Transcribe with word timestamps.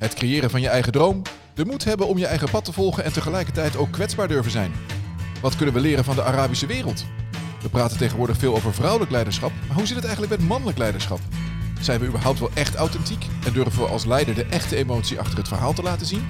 Het 0.00 0.14
creëren 0.14 0.50
van 0.50 0.60
je 0.60 0.68
eigen 0.68 0.92
droom, 0.92 1.22
de 1.54 1.64
moed 1.64 1.84
hebben 1.84 2.06
om 2.06 2.18
je 2.18 2.26
eigen 2.26 2.50
pad 2.50 2.64
te 2.64 2.72
volgen 2.72 3.04
en 3.04 3.12
tegelijkertijd 3.12 3.76
ook 3.76 3.90
kwetsbaar 3.90 4.28
durven 4.28 4.50
zijn. 4.50 4.72
Wat 5.40 5.56
kunnen 5.56 5.74
we 5.74 5.80
leren 5.80 6.04
van 6.04 6.14
de 6.14 6.22
Arabische 6.22 6.66
wereld? 6.66 7.04
We 7.62 7.68
praten 7.68 7.98
tegenwoordig 7.98 8.36
veel 8.36 8.54
over 8.54 8.74
vrouwelijk 8.74 9.10
leiderschap, 9.10 9.52
maar 9.66 9.76
hoe 9.76 9.86
zit 9.86 9.96
het 9.96 10.04
eigenlijk 10.04 10.38
met 10.38 10.48
mannelijk 10.48 10.78
leiderschap? 10.78 11.18
Zijn 11.80 12.00
we 12.00 12.06
überhaupt 12.06 12.38
wel 12.38 12.50
echt 12.54 12.74
authentiek 12.74 13.26
en 13.44 13.52
durven 13.52 13.82
we 13.82 13.88
als 13.88 14.04
leider 14.04 14.34
de 14.34 14.44
echte 14.44 14.76
emotie 14.76 15.18
achter 15.18 15.38
het 15.38 15.48
verhaal 15.48 15.72
te 15.72 15.82
laten 15.82 16.06
zien? 16.06 16.28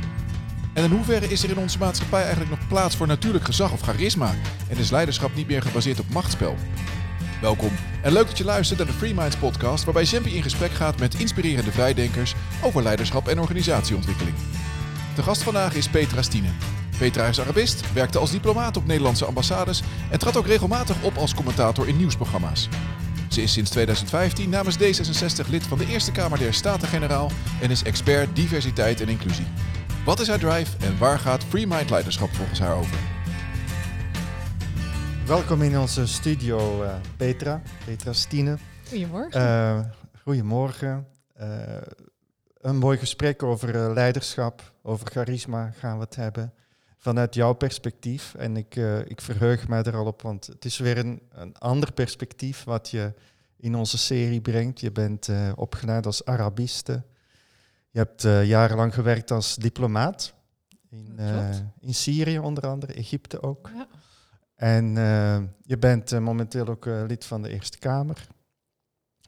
En 0.75 0.85
in 0.85 0.91
hoeverre 0.91 1.29
is 1.29 1.43
er 1.43 1.51
in 1.51 1.59
onze 1.59 1.79
maatschappij 1.79 2.21
eigenlijk 2.21 2.51
nog 2.51 2.69
plaats 2.69 2.97
voor 2.97 3.07
natuurlijk 3.07 3.45
gezag 3.45 3.73
of 3.73 3.81
charisma 3.81 4.35
en 4.69 4.77
is 4.77 4.91
leiderschap 4.91 5.35
niet 5.35 5.47
meer 5.47 5.63
gebaseerd 5.63 6.01
op 6.01 6.11
machtsspel? 6.13 6.57
Welkom 7.41 7.71
en 8.03 8.13
leuk 8.13 8.27
dat 8.27 8.39
je 8.39 8.45
luistert 8.45 8.79
naar 8.79 8.87
de 8.87 8.93
Free 8.93 9.15
Minds 9.15 9.37
podcast 9.37 9.85
waarbij 9.85 10.05
Zempi 10.05 10.37
in 10.37 10.43
gesprek 10.43 10.71
gaat 10.71 10.99
met 10.99 11.15
inspirerende 11.15 11.73
vrijdenkers 11.73 12.35
over 12.63 12.83
leiderschap 12.83 13.29
en 13.29 13.41
organisatieontwikkeling. 13.41 14.37
De 15.15 15.23
gast 15.23 15.43
vandaag 15.43 15.75
is 15.75 15.89
Petra 15.89 16.23
Stine. 16.23 16.49
Petra 16.99 17.27
is 17.27 17.41
Arabist, 17.41 17.93
werkte 17.93 18.19
als 18.19 18.31
diplomaat 18.31 18.77
op 18.77 18.87
Nederlandse 18.87 19.25
ambassades 19.25 19.83
en 20.11 20.19
trad 20.19 20.37
ook 20.37 20.47
regelmatig 20.47 21.03
op 21.03 21.17
als 21.17 21.35
commentator 21.35 21.89
in 21.89 21.97
nieuwsprogramma's. 21.97 22.69
Ze 23.29 23.43
is 23.43 23.53
sinds 23.53 23.71
2015 23.71 24.51
namens 24.51 24.77
D66 24.79 25.49
lid 25.51 25.67
van 25.67 25.79
de 25.79 25.87
Eerste 25.87 26.13
Kamer 26.13 26.39
der 26.39 26.55
Staten-Generaal 26.55 27.31
en 27.61 27.71
is 27.71 27.83
expert 27.83 28.37
diversiteit 28.37 29.01
en 29.01 29.09
inclusie. 29.09 29.47
Wat 30.05 30.21
is 30.21 30.29
haar 30.29 30.39
drive 30.39 30.77
en 30.81 30.99
waar 30.99 31.19
gaat 31.19 31.45
Free 31.49 31.67
Mind 31.67 31.91
Leiderschap 31.91 32.35
volgens 32.35 32.59
haar 32.61 32.75
over? 32.75 33.20
Welkom 35.31 35.63
in 35.63 35.79
onze 35.79 36.07
studio, 36.07 36.83
uh, 36.83 36.95
Petra, 37.17 37.63
Petra 37.85 38.13
Stine. 38.13 38.59
Goedemorgen. 38.89 39.41
Uh, 39.41 39.81
goedemorgen. 40.23 41.07
Uh, 41.41 41.77
een 42.61 42.77
mooi 42.77 42.99
gesprek 42.99 43.43
over 43.43 43.95
leiderschap, 43.95 44.73
over 44.83 45.07
charisma 45.07 45.71
gaan 45.71 45.97
we 45.97 46.05
het 46.05 46.17
hebben. 46.17 46.53
Vanuit 46.97 47.35
jouw 47.35 47.53
perspectief. 47.53 48.35
En 48.35 48.57
ik, 48.57 48.77
ik 49.07 49.21
verheug 49.21 49.69
mij 49.69 49.83
er 49.83 49.97
al 49.97 50.07
op, 50.07 50.23
want 50.23 50.47
het 50.47 50.65
is 50.65 50.79
weer 50.79 50.99
een, 50.99 51.23
een 51.31 51.59
ander 51.59 51.93
perspectief 51.93 52.65
wat 52.65 52.91
je 52.91 53.15
in 53.57 53.75
onze 53.75 53.99
serie 53.99 54.41
brengt. 54.41 54.81
Je 54.81 54.93
bent 54.93 55.29
opgeleid 55.55 56.07
als 56.07 56.25
Arabiste. 56.25 57.03
Je 57.91 57.99
hebt 57.99 58.23
jarenlang 58.47 58.95
gewerkt 58.95 59.31
als 59.31 59.57
diplomaat. 59.57 60.35
In, 60.91 61.19
in 61.81 61.95
Syrië 61.95 62.39
onder 62.39 62.67
andere, 62.67 62.93
Egypte 62.93 63.43
ook. 63.43 63.71
Ja. 63.75 63.87
En 64.61 64.97
uh, 64.97 65.39
je 65.63 65.79
bent 65.79 66.13
uh, 66.13 66.19
momenteel 66.19 66.67
ook 66.67 66.87
uh, 66.87 67.03
lid 67.07 67.25
van 67.25 67.43
de 67.43 67.49
Eerste 67.49 67.79
Kamer. 67.79 68.27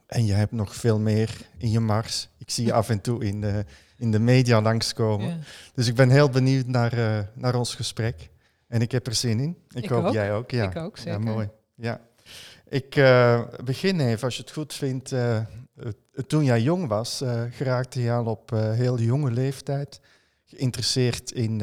En 0.06 0.24
je 0.24 0.32
hebt 0.32 0.52
nog 0.52 0.74
veel 0.74 0.98
meer 0.98 1.40
in 1.58 1.70
je 1.70 1.80
mars. 1.80 2.28
Ik 2.38 2.50
zie 2.50 2.66
je 2.66 2.72
af 2.82 2.88
en 2.88 3.00
toe 3.00 3.24
in 3.24 3.40
de, 3.40 3.64
in 3.96 4.10
de 4.10 4.18
media 4.18 4.60
langskomen. 4.60 5.28
Ja. 5.28 5.38
Dus 5.74 5.86
ik 5.88 5.94
ben 5.94 6.10
heel 6.10 6.28
benieuwd 6.28 6.66
naar, 6.66 7.28
naar 7.34 7.54
ons 7.54 7.74
gesprek. 7.74 8.30
En 8.68 8.80
ik 8.80 8.92
heb 8.92 9.06
er 9.06 9.14
zin 9.14 9.40
in. 9.40 9.56
Ik, 9.68 9.84
ik 9.84 9.90
hoop 9.90 10.04
ook. 10.04 10.12
jij 10.12 10.32
ook. 10.32 10.50
Ja. 10.50 10.70
Ik 10.70 10.76
ook, 10.76 10.96
zeker. 10.96 11.12
Ja, 11.12 11.18
mooi. 11.18 11.48
Ja. 11.74 12.00
Ik 12.68 12.90
begin 13.64 14.00
even, 14.00 14.24
als 14.24 14.36
je 14.36 14.42
het 14.42 14.52
goed 14.52 14.74
vindt. 14.74 15.14
toen 16.26 16.44
jij 16.44 16.60
jong 16.60 16.88
was, 16.88 17.22
geraakte 17.50 18.00
je 18.00 18.12
al 18.12 18.24
op 18.24 18.50
heel 18.50 18.98
jonge 18.98 19.30
leeftijd 19.30 20.00
geïnteresseerd 20.44 21.30
in 21.30 21.62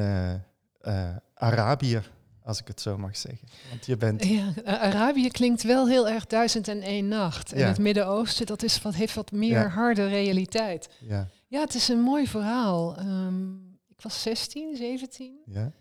Arabië 1.33 2.02
als 2.50 2.59
ik 2.59 2.67
het 2.67 2.81
zo 2.81 2.97
mag 2.97 3.17
zeggen. 3.17 3.47
Want 3.69 3.86
je 3.86 3.97
bent... 3.97 4.25
Ja, 4.25 4.53
Arabië 4.64 5.28
klinkt 5.30 5.64
wel 5.64 5.88
heel 5.88 6.09
erg 6.09 6.25
duizend 6.25 6.67
en 6.67 6.81
één 6.81 7.08
nacht. 7.08 7.53
En 7.53 7.59
Ja. 7.59 7.67
het 7.67 7.78
Midden-Oosten, 7.80 8.45
dat 8.45 8.64
is 8.64 8.81
wat, 8.81 8.95
heeft 8.95 9.14
wat 9.16 9.31
meer 9.31 9.50
Ja. 9.52 9.67
harde 9.67 10.08
realiteit. 10.08 10.89
Ja, 11.00 11.27
Ja, 11.47 11.59
het 11.61 11.73
is 11.73 11.88
een 11.88 12.00
mooi 12.02 12.27
verhaal. 12.27 12.97
Ehm, 12.97 13.53
ik 13.88 14.02
was 14.02 14.22
16, 14.22 14.75
17 14.75 15.39
ja, 15.45 15.72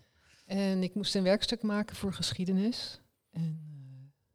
en 0.45 0.83
ik 0.83 0.95
moest 0.95 1.15
een 1.15 1.23
werkstuk 1.23 1.61
maken 1.61 1.95
voor 1.95 2.13
geschiedenis. 2.13 2.99
En 3.31 3.61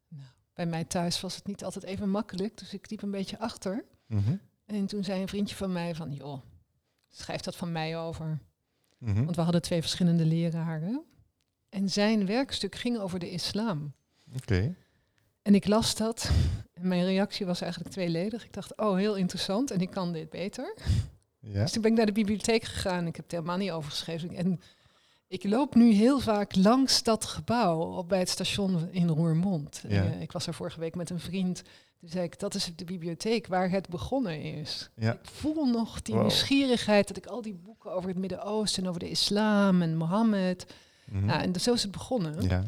eh, 0.09 0.17
nou, 0.17 0.29
bij 0.53 0.65
mij 0.65 0.83
thuis 0.83 1.21
was 1.21 1.35
het 1.35 1.47
niet 1.47 1.63
altijd 1.63 1.85
even 1.85 2.09
makkelijk, 2.09 2.57
dus 2.57 2.73
ik 2.73 2.89
liep 2.89 3.01
een 3.01 3.11
beetje 3.11 3.39
achter. 3.39 3.85
mhm, 4.07 4.35
En 4.65 4.85
toen 4.85 5.03
zei 5.03 5.21
een 5.21 5.27
vriendje 5.27 5.55
van 5.55 5.71
mij 5.71 5.95
van, 5.95 6.11
joh, 6.13 6.41
schrijf 7.09 7.41
dat 7.41 7.55
van 7.55 7.71
mij 7.71 7.97
over. 7.97 8.39
mhm. 8.97 9.23
Want 9.23 9.35
we 9.35 9.41
hadden 9.41 9.61
twee 9.61 9.81
verschillende 9.81 10.25
leraren. 10.25 11.03
En 11.75 11.89
zijn 11.89 12.25
werkstuk 12.25 12.75
ging 12.75 12.97
over 12.99 13.19
de 13.19 13.29
islam. 13.31 13.93
Oké. 14.35 14.75
En 15.41 15.55
ik 15.55 15.67
las 15.67 15.95
dat. 15.95 16.29
En 16.73 16.87
mijn 16.87 17.05
reactie 17.05 17.45
was 17.45 17.61
eigenlijk 17.61 17.91
tweeledig. 17.93 18.43
Ik 18.45 18.53
dacht, 18.53 18.77
oh, 18.77 18.95
heel 18.95 19.15
interessant 19.15 19.71
en 19.71 19.79
ik 19.79 19.89
kan 19.89 20.13
dit 20.13 20.29
beter. 20.29 20.73
Ja, 21.39 21.61
Dus 21.61 21.71
toen 21.71 21.81
ben 21.81 21.91
ik 21.91 21.97
naar 21.97 22.05
de 22.05 22.11
bibliotheek 22.11 22.63
gegaan. 22.63 23.07
Ik 23.07 23.15
heb 23.15 23.25
het 23.25 23.31
helemaal 23.33 23.57
niet 23.57 23.71
overgeschreven. 23.71 24.35
En 24.35 24.59
ik 25.27 25.43
loop 25.43 25.75
nu 25.75 25.91
heel 25.93 26.19
vaak 26.19 26.55
langs 26.55 27.03
dat 27.03 27.25
gebouw 27.25 27.79
op 27.79 28.09
bij 28.09 28.19
het 28.19 28.29
station 28.29 28.89
in 28.91 29.07
Roermond. 29.07 29.83
Ja. 29.87 30.03
Eh, 30.03 30.21
ik 30.21 30.31
was 30.31 30.47
er 30.47 30.53
vorige 30.53 30.79
week 30.79 30.95
met 30.95 31.09
een 31.09 31.19
vriend. 31.19 31.61
Toen 31.99 32.09
zei 32.09 32.23
ik, 32.23 32.39
dat 32.39 32.55
is 32.55 32.71
de 32.75 32.85
bibliotheek 32.85 33.47
waar 33.47 33.69
het 33.69 33.89
begonnen 33.89 34.41
is. 34.41 34.89
ja, 34.95 35.13
Ik 35.13 35.19
voel 35.23 35.65
nog 35.65 36.01
die 36.01 36.13
Wow. 36.15 36.23
nieuwsgierigheid 36.23 37.07
dat 37.07 37.17
ik 37.17 37.25
al 37.25 37.41
die 37.41 37.53
boeken 37.55 37.91
over 37.91 38.09
het 38.09 38.17
Midden-Oosten 38.17 38.83
en 38.83 38.89
over 38.89 39.01
de 39.01 39.09
islam 39.09 39.81
en 39.81 39.95
Mohammed. 39.97 40.65
Nou, 41.05 41.41
en 41.41 41.59
zo 41.59 41.73
is 41.73 41.81
het 41.81 41.91
begonnen. 41.91 42.41
ja. 42.41 42.63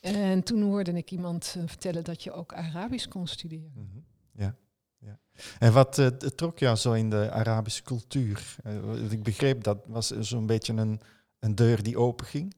En 0.00 0.42
toen 0.42 0.62
hoorde 0.62 0.92
ik 0.92 1.10
iemand 1.10 1.54
eh, 1.56 1.62
vertellen 1.66 2.04
dat 2.04 2.22
je 2.22 2.32
ook 2.32 2.52
Arabisch 2.54 3.08
kon 3.08 3.26
studeren. 3.26 3.72
mhm, 3.74 3.98
ja, 4.42 4.54
ja. 4.98 5.18
En 5.58 5.72
wat 5.72 5.98
eh, 5.98 6.06
trok 6.06 6.58
jou 6.58 6.76
zo 6.76 6.92
in 6.92 7.10
de 7.10 7.30
Arabische 7.30 7.82
cultuur? 7.82 8.56
Eh, 8.64 9.12
ik 9.12 9.22
begreep 9.22 9.62
dat 9.64 9.78
was 9.86 10.06
zo'n 10.10 10.46
beetje 10.46 10.72
een, 10.72 11.00
een 11.38 11.54
deur 11.54 11.82
die 11.82 11.98
open 11.98 12.26
ging. 12.26 12.54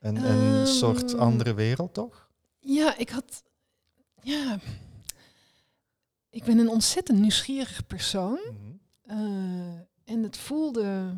Een, 0.00 0.16
een 0.16 0.54
Ehm. 0.54 0.66
soort 0.66 1.14
andere 1.14 1.54
wereld, 1.54 1.94
toch? 1.94 2.30
Ja, 2.58 2.96
ik 2.98 3.08
had. 3.10 3.42
Ja. 4.22 4.58
Ik 6.30 6.44
ben 6.44 6.58
een 6.58 6.68
ontzettend 6.68 7.18
nieuwsgierig 7.18 7.86
persoon. 7.86 8.38
Mhm. 8.52 8.70
en 10.04 10.22
het 10.22 10.36
voelde. 10.36 11.16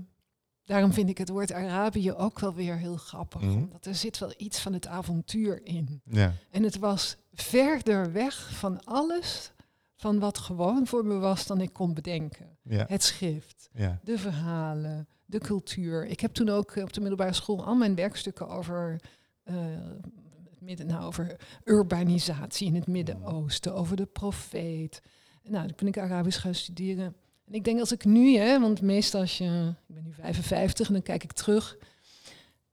Daarom 0.64 0.92
vind 0.92 1.08
ik 1.08 1.18
het 1.18 1.28
woord 1.28 1.52
Arabië 1.52 2.12
ook 2.12 2.38
wel 2.38 2.54
weer 2.54 2.76
heel 2.76 2.96
grappig. 2.96 3.40
Mhm. 3.40 3.52
Omdat 3.52 3.86
er 3.86 3.94
zit 3.94 4.18
wel 4.18 4.32
iets 4.36 4.60
van 4.60 4.72
het 4.72 4.86
avontuur 4.86 5.66
in. 5.66 6.00
Ja, 6.04 6.32
En 6.50 6.62
het 6.62 6.78
was 6.78 7.16
verder 7.32 8.12
weg 8.12 8.54
van 8.58 8.84
alles 8.84 9.52
van 9.96 10.18
wat 10.18 10.38
gewoon 10.38 10.86
voor 10.86 11.04
me 11.04 11.18
was 11.18 11.46
dan 11.46 11.60
ik 11.60 11.72
kon 11.72 11.94
bedenken. 11.94 12.58
ja, 12.62 12.84
Het 12.88 13.02
schrift, 13.02 13.68
ja. 13.72 14.00
de 14.02 14.18
verhalen, 14.18 15.08
de 15.26 15.38
cultuur. 15.38 16.06
Ik 16.06 16.20
heb 16.20 16.32
toen 16.32 16.48
ook 16.48 16.70
eh, 16.70 16.82
op 16.82 16.92
de 16.92 17.00
middelbare 17.00 17.32
school 17.32 17.64
al 17.64 17.74
mijn 17.74 17.94
werkstukken 17.94 18.48
over, 18.48 19.00
het 20.50 20.60
midden, 20.60 20.86
nou, 20.86 21.04
over 21.04 21.36
urbanisatie 21.64 22.66
in 22.66 22.74
het 22.74 22.86
Midden-Oosten, 22.86 23.74
over 23.74 23.96
de 23.96 24.06
profeet. 24.06 25.02
Nou, 25.42 25.66
toen 25.66 25.76
ben 25.76 25.86
ik 25.88 25.98
Arabisch 25.98 26.40
gaan 26.40 26.54
studeren. 26.54 27.14
En 27.46 27.54
ik 27.54 27.64
denk 27.64 27.80
als 27.80 27.92
ik 27.92 28.04
nu, 28.04 28.36
hè, 28.36 28.60
want 28.60 28.80
meestal 28.80 29.20
als 29.20 29.38
je, 29.38 29.72
ik 29.88 29.94
ben 29.94 30.04
nu 30.04 30.12
55 30.12 30.86
en 30.86 30.92
dan 30.92 31.02
kijk 31.02 31.24
ik 31.24 31.32
terug 31.32 31.76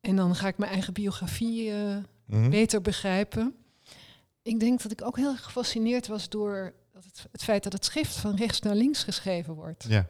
en 0.02 0.16
dan 0.16 0.36
ga 0.36 0.48
ik 0.48 0.58
mijn 0.58 0.72
eigen 0.72 0.94
biografie 0.94 1.72
eh, 1.72 1.98
Mhm. 2.26 2.50
beter 2.50 2.81
begrijpen. 2.81 3.56
Ik 4.42 4.60
denk 4.60 4.81
dat 4.81 4.92
ik 4.92 5.02
ook 5.06 5.18
heel 5.18 5.31
erg 5.31 5.44
gefascineerd 5.44 6.08
was 6.08 6.30
door 6.30 6.74
dat 6.94 7.04
het, 7.04 7.26
het 7.31 7.44
feit 7.44 7.64
dat 7.64 7.74
het 7.74 7.86
schrift 7.86 8.16
van 8.16 8.36
rechts 8.36 8.60
naar 8.60 8.76
links 8.76 9.04
geschreven 9.04 9.54
wordt. 9.54 9.86
Ja. 9.90 10.10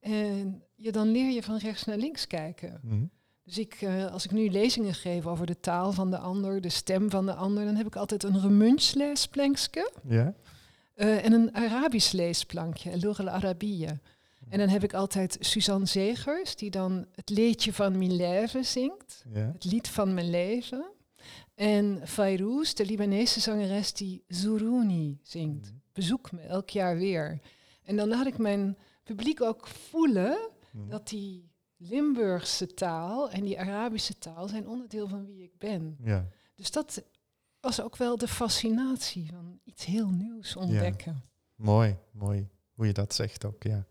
En 0.00 0.62
je, 0.74 0.92
dan 0.92 1.08
leer 1.10 1.30
je 1.30 1.42
van 1.42 1.56
rechts 1.56 1.84
naar 1.84 1.96
links 1.96 2.26
kijken. 2.26 2.80
mhm, 2.82 3.04
Dus 3.44 3.58
ik, 3.58 3.74
eh, 3.74 4.06
als 4.12 4.24
ik 4.24 4.30
nu 4.30 4.50
lezingen 4.50 4.94
geef 4.94 5.26
over 5.26 5.46
de 5.46 5.60
taal 5.60 5.92
van 5.92 6.10
de 6.10 6.18
ander, 6.18 6.60
de 6.60 6.68
stem 6.68 7.10
van 7.10 7.26
de 7.26 7.34
ander, 7.34 7.64
dan 7.64 7.74
heb 7.76 7.86
ik 7.86 7.96
altijd 7.96 8.22
een 8.22 8.40
Remunch-leesplankje 8.40 9.90
ja. 10.08 10.34
Eh, 10.94 11.24
en 11.24 11.32
een 11.32 11.54
Arabisch 11.54 12.12
leesplankje, 12.12 12.96
Lugh 12.96 13.20
al-Arabiya. 13.20 14.00
En 14.48 14.58
dan 14.58 14.68
heb 14.68 14.82
ik 14.82 14.94
altijd 14.94 15.36
Suzanne 15.40 15.86
Zegers, 15.86 16.56
die 16.56 16.70
dan 16.70 17.06
het 17.14 17.30
liedje 17.30 17.72
van 17.72 17.98
mijn 17.98 18.16
leven 18.16 18.64
zingt 18.64 19.24
ja. 19.32 19.50
het 19.52 19.64
lied 19.64 19.88
van 19.88 20.14
mijn 20.14 20.30
leven. 20.30 20.84
En 21.54 22.00
Fayrouz, 22.08 22.72
de 22.72 22.86
Libanese 22.86 23.40
zangeres 23.40 23.92
die 23.92 24.24
Zuruni 24.28 25.18
zingt. 25.22 25.72
Bezoek 25.92 26.32
me 26.32 26.40
elk 26.40 26.70
jaar 26.70 26.96
weer. 26.96 27.40
En 27.82 27.96
dan 27.96 28.08
laat 28.08 28.26
ik 28.26 28.38
mijn 28.38 28.76
publiek 29.02 29.42
ook 29.42 29.66
voelen 29.66 30.38
Mhm. 30.70 30.88
dat 30.88 31.08
die 31.08 31.50
Limburgse 31.76 32.74
taal 32.74 33.30
en 33.30 33.44
die 33.44 33.60
Arabische 33.60 34.18
taal 34.18 34.48
zijn 34.48 34.68
onderdeel 34.68 35.08
van 35.08 35.26
wie 35.26 35.42
ik 35.42 35.58
ben. 35.58 35.96
ja. 36.04 36.28
Dus 36.54 36.70
dat 36.70 37.02
was 37.64 37.80
ook 37.80 37.96
wel 37.96 38.16
de 38.16 38.28
fascinatie 38.28 39.28
van 39.30 39.60
iets 39.64 39.84
heel 39.84 40.08
nieuws 40.08 40.56
ontdekken. 40.56 41.24
Mooi, 41.54 41.96
mooi 42.12 42.48
hoe 42.74 42.86
je 42.86 42.92
dat 42.92 43.14
zegt 43.14 43.44
ook, 43.44 43.62
ja. 43.62 43.86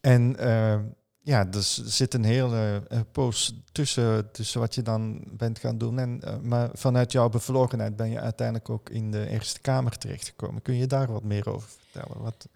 En 0.00 0.36
eh, 0.38 0.80
ja, 1.20 1.44
dus 1.44 1.78
er 1.78 1.90
zit 1.90 2.14
een 2.14 2.24
hele 2.24 2.86
eh, 2.88 3.00
poos 3.12 3.54
tussen, 3.72 4.32
tussen 4.32 4.60
wat 4.60 4.74
je 4.74 4.82
dan 4.82 5.24
bent 5.32 5.58
gaan 5.58 5.78
doen. 5.78 5.98
En, 5.98 6.20
eh, 6.20 6.38
maar 6.38 6.70
vanuit 6.72 7.12
jouw 7.12 7.28
bevlogenheid 7.28 7.96
ben 7.96 8.10
je 8.10 8.20
uiteindelijk 8.20 8.70
ook 8.70 8.90
in 8.90 9.10
de 9.10 9.28
Eerste 9.28 9.60
Kamer 9.60 9.98
terechtgekomen. 9.98 10.62
Kun 10.62 10.74
je 10.74 10.86
daar 10.86 11.12
wat 11.12 11.24
meer 11.24 11.48
over 11.48 11.68
vertellen? 11.68 12.22
Wat, 12.22 12.48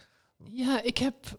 Ja, 0.44 0.82
ik 0.82 0.98
heb 0.98 1.38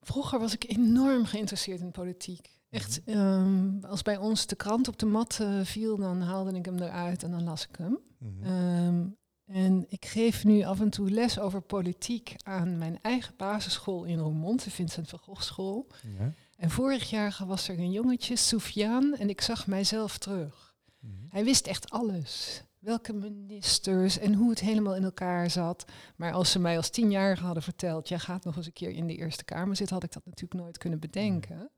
Vroeger 0.00 0.38
was 0.38 0.54
ik 0.54 0.64
enorm 0.68 1.24
geïnteresseerd 1.24 1.80
in 1.80 1.90
politiek. 1.90 2.59
Echt, 2.70 3.00
ehm, 3.04 3.84
als 3.84 4.02
bij 4.02 4.16
ons 4.16 4.46
de 4.46 4.56
krant 4.56 4.88
op 4.88 4.98
de 4.98 5.06
mat 5.06 5.38
eh, 5.40 5.60
viel, 5.62 5.96
dan 5.96 6.20
haalde 6.20 6.52
ik 6.52 6.64
hem 6.64 6.78
eruit 6.78 7.22
en 7.22 7.30
dan 7.30 7.44
las 7.44 7.66
ik 7.68 7.76
hem. 7.76 7.98
Mhm. 8.18 8.44
Ehm, 8.44 9.06
en 9.44 9.84
ik 9.88 10.04
geef 10.04 10.44
nu 10.44 10.62
af 10.62 10.80
en 10.80 10.90
toe 10.90 11.10
les 11.10 11.38
over 11.38 11.60
politiek 11.60 12.34
aan 12.42 12.78
mijn 12.78 12.98
eigen 13.02 13.34
basisschool 13.36 14.04
in 14.04 14.18
Roermond, 14.18 14.64
de 14.64 14.70
Vincent 14.70 15.08
van 15.08 15.18
Gogh 15.18 15.40
School. 15.42 15.86
Ja. 16.18 16.32
En 16.56 16.70
vorig 16.70 17.10
jaar 17.10 17.42
was 17.46 17.68
er 17.68 17.78
een 17.78 17.90
jongetje, 17.90 18.36
Soufiane, 18.36 19.16
en 19.16 19.28
ik 19.28 19.40
zag 19.40 19.66
mijzelf 19.66 20.18
terug. 20.18 20.74
Mhm. 21.00 21.12
Hij 21.28 21.44
wist 21.44 21.66
echt 21.66 21.90
alles. 21.90 22.62
Welke 22.78 23.12
ministers 23.12 24.18
en 24.18 24.34
hoe 24.34 24.50
het 24.50 24.60
helemaal 24.60 24.96
in 24.96 25.04
elkaar 25.04 25.50
zat. 25.50 25.84
Maar 26.16 26.32
als 26.32 26.50
ze 26.50 26.58
mij 26.58 26.76
als 26.76 26.90
tienjarige 26.90 27.44
hadden 27.44 27.62
verteld, 27.62 28.08
jij 28.08 28.18
gaat 28.18 28.44
nog 28.44 28.56
eens 28.56 28.66
een 28.66 28.72
keer 28.72 28.90
in 28.90 29.06
de 29.06 29.16
Eerste 29.16 29.44
Kamer 29.44 29.76
zitten, 29.76 29.94
had 29.94 30.04
ik 30.04 30.12
dat 30.12 30.26
natuurlijk 30.26 30.62
nooit 30.62 30.78
kunnen 30.78 30.98
bedenken. 30.98 31.70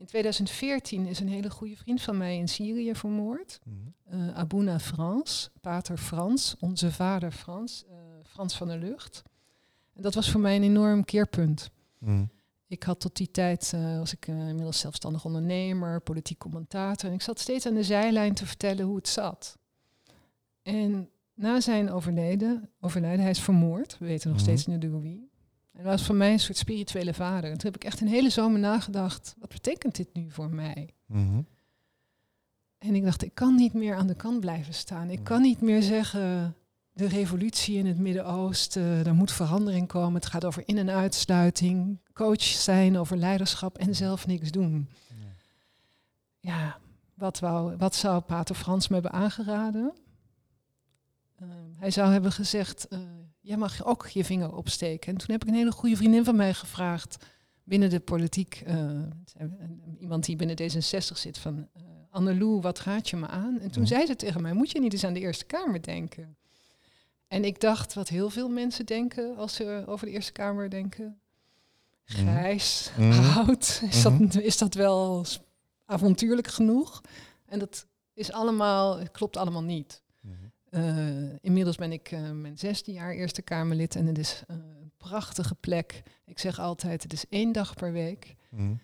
In 0.00 0.06
2014 0.06 1.06
is 1.06 1.20
een 1.20 1.28
hele 1.28 1.50
goede 1.50 1.76
vriend 1.76 2.02
van 2.02 2.16
mij 2.16 2.36
in 2.36 2.48
Syrië 2.48 2.94
vermoord. 2.94 3.58
Eh 4.04 4.34
Abouna 4.38 4.78
Frans, 4.78 5.50
pater 5.60 5.96
Frans, 5.98 6.56
onze 6.60 6.92
vader 6.92 7.32
Frans, 7.32 7.84
eh, 7.88 7.94
Frans 8.22 8.56
van 8.56 8.66
der 8.68 8.78
Lucht. 8.78 9.22
En 9.94 10.02
dat 10.02 10.14
was 10.14 10.30
voor 10.30 10.40
mij 10.40 10.56
een 10.56 10.62
enorm 10.62 11.04
keerpunt. 11.04 11.70
Mhm. 11.98 12.24
Ik 12.66 12.82
had 12.82 13.00
tot 13.00 13.16
die 13.16 13.30
tijd, 13.30 13.72
eh, 13.74 13.98
was 13.98 14.12
ik 14.12 14.26
inmiddels 14.26 14.78
zelfstandig 14.78 15.24
ondernemer, 15.24 16.00
politiek 16.00 16.38
commentator. 16.38 17.08
En 17.08 17.14
ik 17.14 17.22
zat 17.22 17.38
steeds 17.38 17.66
aan 17.66 17.74
de 17.74 17.84
zijlijn 17.84 18.34
te 18.34 18.46
vertellen 18.46 18.84
hoe 18.84 18.96
het 18.96 19.08
zat. 19.08 19.58
En 20.62 21.08
na 21.34 21.60
zijn 21.60 21.90
overleden, 21.90 22.70
overlijden, 22.80 23.20
hij 23.20 23.30
is 23.30 23.40
vermoord. 23.40 23.98
We 23.98 24.06
weten 24.06 24.28
nog 24.28 24.36
Mhm. 24.38 24.46
steeds 24.46 24.66
niet 24.66 24.80
door 24.80 25.00
wie. 25.00 25.30
En 25.80 25.86
dat 25.86 25.94
was 25.98 26.06
voor 26.06 26.14
mij 26.14 26.32
een 26.32 26.40
soort 26.40 26.58
spirituele 26.58 27.14
vader. 27.14 27.50
En 27.50 27.58
toen 27.58 27.70
heb 27.72 27.82
ik 27.82 27.84
echt 27.84 28.00
een 28.00 28.08
hele 28.08 28.30
zomer 28.30 28.60
nagedacht, 28.60 29.34
wat 29.38 29.48
betekent 29.48 29.96
dit 29.96 30.08
nu 30.14 30.30
voor 30.30 30.50
mij? 30.50 30.90
Mhm. 31.06 31.42
En 32.78 32.94
ik 32.94 33.04
dacht, 33.04 33.22
ik 33.22 33.34
kan 33.34 33.54
niet 33.54 33.72
meer 33.72 33.94
aan 33.94 34.06
de 34.06 34.14
kant 34.14 34.40
blijven 34.40 34.74
staan. 34.74 35.10
Ik 35.10 35.24
kan 35.24 35.42
niet 35.42 35.60
meer 35.60 35.82
zeggen, 35.82 36.56
de 36.92 37.06
revolutie 37.06 37.76
in 37.78 37.86
het 37.86 37.98
Midden-Oosten, 37.98 39.06
er 39.06 39.14
moet 39.14 39.32
verandering 39.32 39.88
komen. 39.88 40.14
Het 40.14 40.26
gaat 40.26 40.44
over 40.44 40.62
in- 40.66 40.78
en 40.78 40.90
uitsluiting, 40.90 42.00
coach 42.12 42.42
zijn, 42.42 42.98
over 42.98 43.16
leiderschap 43.16 43.78
en 43.78 43.94
zelf 43.94 44.26
niks 44.26 44.50
doen. 44.50 44.88
Ja, 46.40 46.78
wat, 47.14 47.38
wou, 47.38 47.76
wat 47.76 47.94
zou 47.94 48.20
Pater 48.20 48.54
Frans 48.54 48.88
me 48.88 48.94
hebben 48.94 49.12
aangeraden? 49.12 49.92
Eh, 51.36 51.48
hij 51.76 51.90
zou 51.90 52.12
hebben 52.12 52.32
gezegd, 52.32 52.88
eh, 52.88 52.98
jij 53.50 53.58
mag 53.58 53.84
ook 53.84 54.06
je 54.06 54.24
vinger 54.24 54.54
opsteken. 54.54 55.12
En 55.12 55.18
toen 55.18 55.30
heb 55.30 55.42
ik 55.42 55.48
een 55.48 55.54
hele 55.54 55.72
goede 55.72 55.96
vriendin 55.96 56.24
van 56.24 56.36
mij 56.36 56.54
gevraagd, 56.54 57.24
binnen 57.64 57.90
de 57.90 58.00
politiek, 58.00 58.62
eh, 58.66 58.90
iemand 59.98 60.24
die 60.24 60.36
binnen 60.36 60.56
D66 60.56 61.16
zit, 61.18 61.38
van 61.38 61.68
eh 61.72 61.82
Annelou, 62.10 62.60
wat 62.60 62.78
gaat 62.78 63.08
je 63.08 63.16
me 63.16 63.26
aan? 63.26 63.60
En 63.60 63.70
toen 63.70 63.82
Mhm. 63.82 63.90
zei 63.92 64.06
ze 64.06 64.16
tegen 64.16 64.42
mij, 64.42 64.52
moet 64.52 64.70
je 64.70 64.80
niet 64.80 64.92
eens 64.92 65.04
aan 65.04 65.12
de 65.12 65.20
Eerste 65.20 65.44
Kamer 65.44 65.82
denken? 65.82 66.36
En 67.28 67.44
ik 67.44 67.60
dacht 67.60 67.94
wat 67.94 68.08
heel 68.08 68.30
veel 68.30 68.48
mensen 68.48 68.86
denken 68.86 69.36
als 69.36 69.54
ze 69.54 69.82
over 69.86 70.06
de 70.06 70.12
Eerste 70.12 70.32
Kamer 70.32 70.70
denken. 70.70 71.20
Mhm. 72.06 72.18
Grijs, 72.18 72.90
Mhm. 72.98 73.38
oud, 73.38 73.82
is, 73.90 74.04
Mhm. 74.04 74.18
dat, 74.26 74.34
is 74.42 74.58
dat 74.58 74.74
wel 74.74 75.24
avontuurlijk 75.84 76.46
genoeg? 76.48 77.00
En 77.46 77.58
dat 77.58 77.86
is 78.14 78.32
allemaal, 78.32 78.98
klopt 79.12 79.36
allemaal 79.36 79.62
niet. 79.62 80.02
Eh, 80.70 81.32
inmiddels 81.40 81.76
ben 81.76 81.92
ik 81.92 82.10
eh, 82.10 82.30
mijn 82.30 82.58
zesde 82.58 82.92
jaar 82.92 83.12
Eerste 83.12 83.42
Kamerlid 83.42 83.96
en 83.96 84.06
het 84.06 84.18
is 84.18 84.42
eh, 84.46 84.56
een 84.56 84.92
prachtige 84.96 85.54
plek. 85.54 86.02
Ik 86.24 86.38
zeg 86.38 86.58
altijd, 86.58 87.02
het 87.02 87.12
is 87.12 87.24
één 87.28 87.52
dag 87.52 87.74
per 87.74 87.92
week. 87.92 88.36
Mhm. 88.50 88.74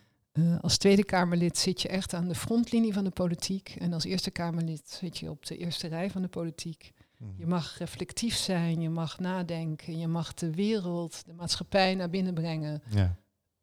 Als 0.61 0.79
Tweede 0.79 1.05
Kamerlid 1.05 1.59
zit 1.59 1.83
je 1.83 1.88
echt 1.88 2.15
aan 2.15 2.29
de 2.29 2.35
frontlinie 2.35 2.93
van 2.93 3.05
de 3.05 3.11
politiek. 3.11 3.77
En 3.79 3.93
als 3.93 4.05
Eerste 4.05 4.31
Kamerlid 4.31 4.88
zit 4.88 5.19
je 5.19 5.31
op 5.31 5.47
de 5.47 5.56
eerste 5.56 5.87
rij 5.87 6.11
van 6.11 6.23
de 6.23 6.29
politiek. 6.29 6.93
Mhm. 7.19 7.31
Je 7.37 7.47
mag 7.47 7.79
reflectief 7.79 8.35
zijn, 8.35 8.81
je 8.81 8.91
mag 8.91 9.19
nadenken, 9.19 9.99
je 9.99 10.09
mag 10.09 10.35
de 10.35 10.50
wereld, 10.50 11.27
de 11.27 11.33
maatschappij 11.33 11.94
naar 11.94 12.11
binnen 12.11 12.35
brengen. 12.35 12.83
Ja. 12.91 13.17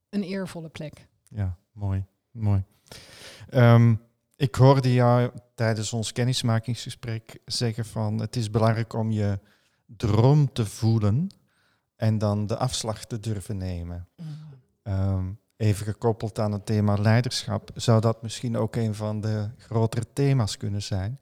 Een 0.10 0.24
eervolle 0.24 0.70
plek. 0.70 1.08
Ja, 1.28 1.58
mooi. 1.72 2.06
mooi. 2.32 2.64
Ehm, 3.50 3.96
ik 4.44 4.56
hoorde 4.56 4.94
jou 4.94 5.32
tijdens 5.56 5.94
ons 5.94 6.12
kennismakingsgesprek 6.12 7.40
zeggen 7.46 7.86
van 7.86 8.20
het 8.20 8.36
is 8.36 8.50
belangrijk 8.50 8.94
om 8.94 9.12
je 9.12 9.40
droom 9.86 10.54
te 10.54 10.66
voelen 10.66 11.28
en 11.96 12.18
dan 12.18 12.48
de 12.48 12.58
afslag 12.58 13.06
te 13.06 13.20
durven 13.20 13.58
nemen. 13.58 14.08
Ehm, 14.84 15.32
even 15.58 15.86
gekoppeld 15.86 16.40
aan 16.40 16.52
het 16.52 16.66
thema 16.66 16.98
leiderschap, 16.98 17.70
zou 17.76 18.02
dat 18.02 18.22
misschien 18.22 18.58
ook 18.58 18.76
een 18.76 18.96
van 18.96 19.22
de 19.22 19.50
grotere 19.58 20.06
thema's 20.14 20.58
kunnen 20.58 20.82
zijn. 20.82 21.20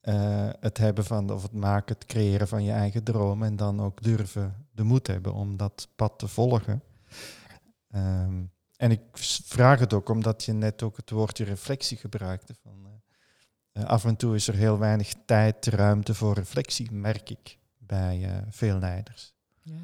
Eh, 0.00 0.48
het 0.60 0.78
hebben 0.78 1.04
van, 1.04 1.30
of 1.30 1.42
het 1.42 1.52
maken, 1.52 1.94
het 1.94 2.06
creëren 2.06 2.48
van 2.48 2.64
je 2.64 2.72
eigen 2.72 3.04
droom 3.04 3.42
en 3.42 3.56
dan 3.56 3.80
ook 3.80 4.02
durven 4.02 4.66
de 4.72 4.82
moed 4.82 5.06
hebben 5.06 5.34
om 5.34 5.56
dat 5.56 5.88
pad 5.96 6.18
te 6.18 6.28
volgen. 6.28 6.82
Ehm, 7.90 8.42
en 8.78 8.90
ik 8.90 9.00
vraag 9.44 9.78
het 9.78 9.92
ook 9.92 10.08
omdat 10.08 10.44
je 10.44 10.52
net 10.52 10.82
ook 10.82 10.96
het 10.96 11.10
woordje 11.10 11.44
reflectie 11.44 11.96
gebruikte. 11.96 12.54
Van, 12.62 12.86
eh, 13.72 13.82
eh, 13.82 13.88
af 13.88 14.04
en 14.04 14.16
toe 14.16 14.34
is 14.34 14.48
er 14.48 14.54
heel 14.54 14.78
weinig 14.78 15.12
tijd, 15.26 15.66
ruimte 15.66 16.14
voor 16.14 16.34
reflectie, 16.34 16.92
merk 16.92 17.30
ik 17.30 17.58
bij 17.78 18.24
eh, 18.24 18.36
veel 18.50 18.78
leiders. 18.78 19.32
Ja. 19.62 19.74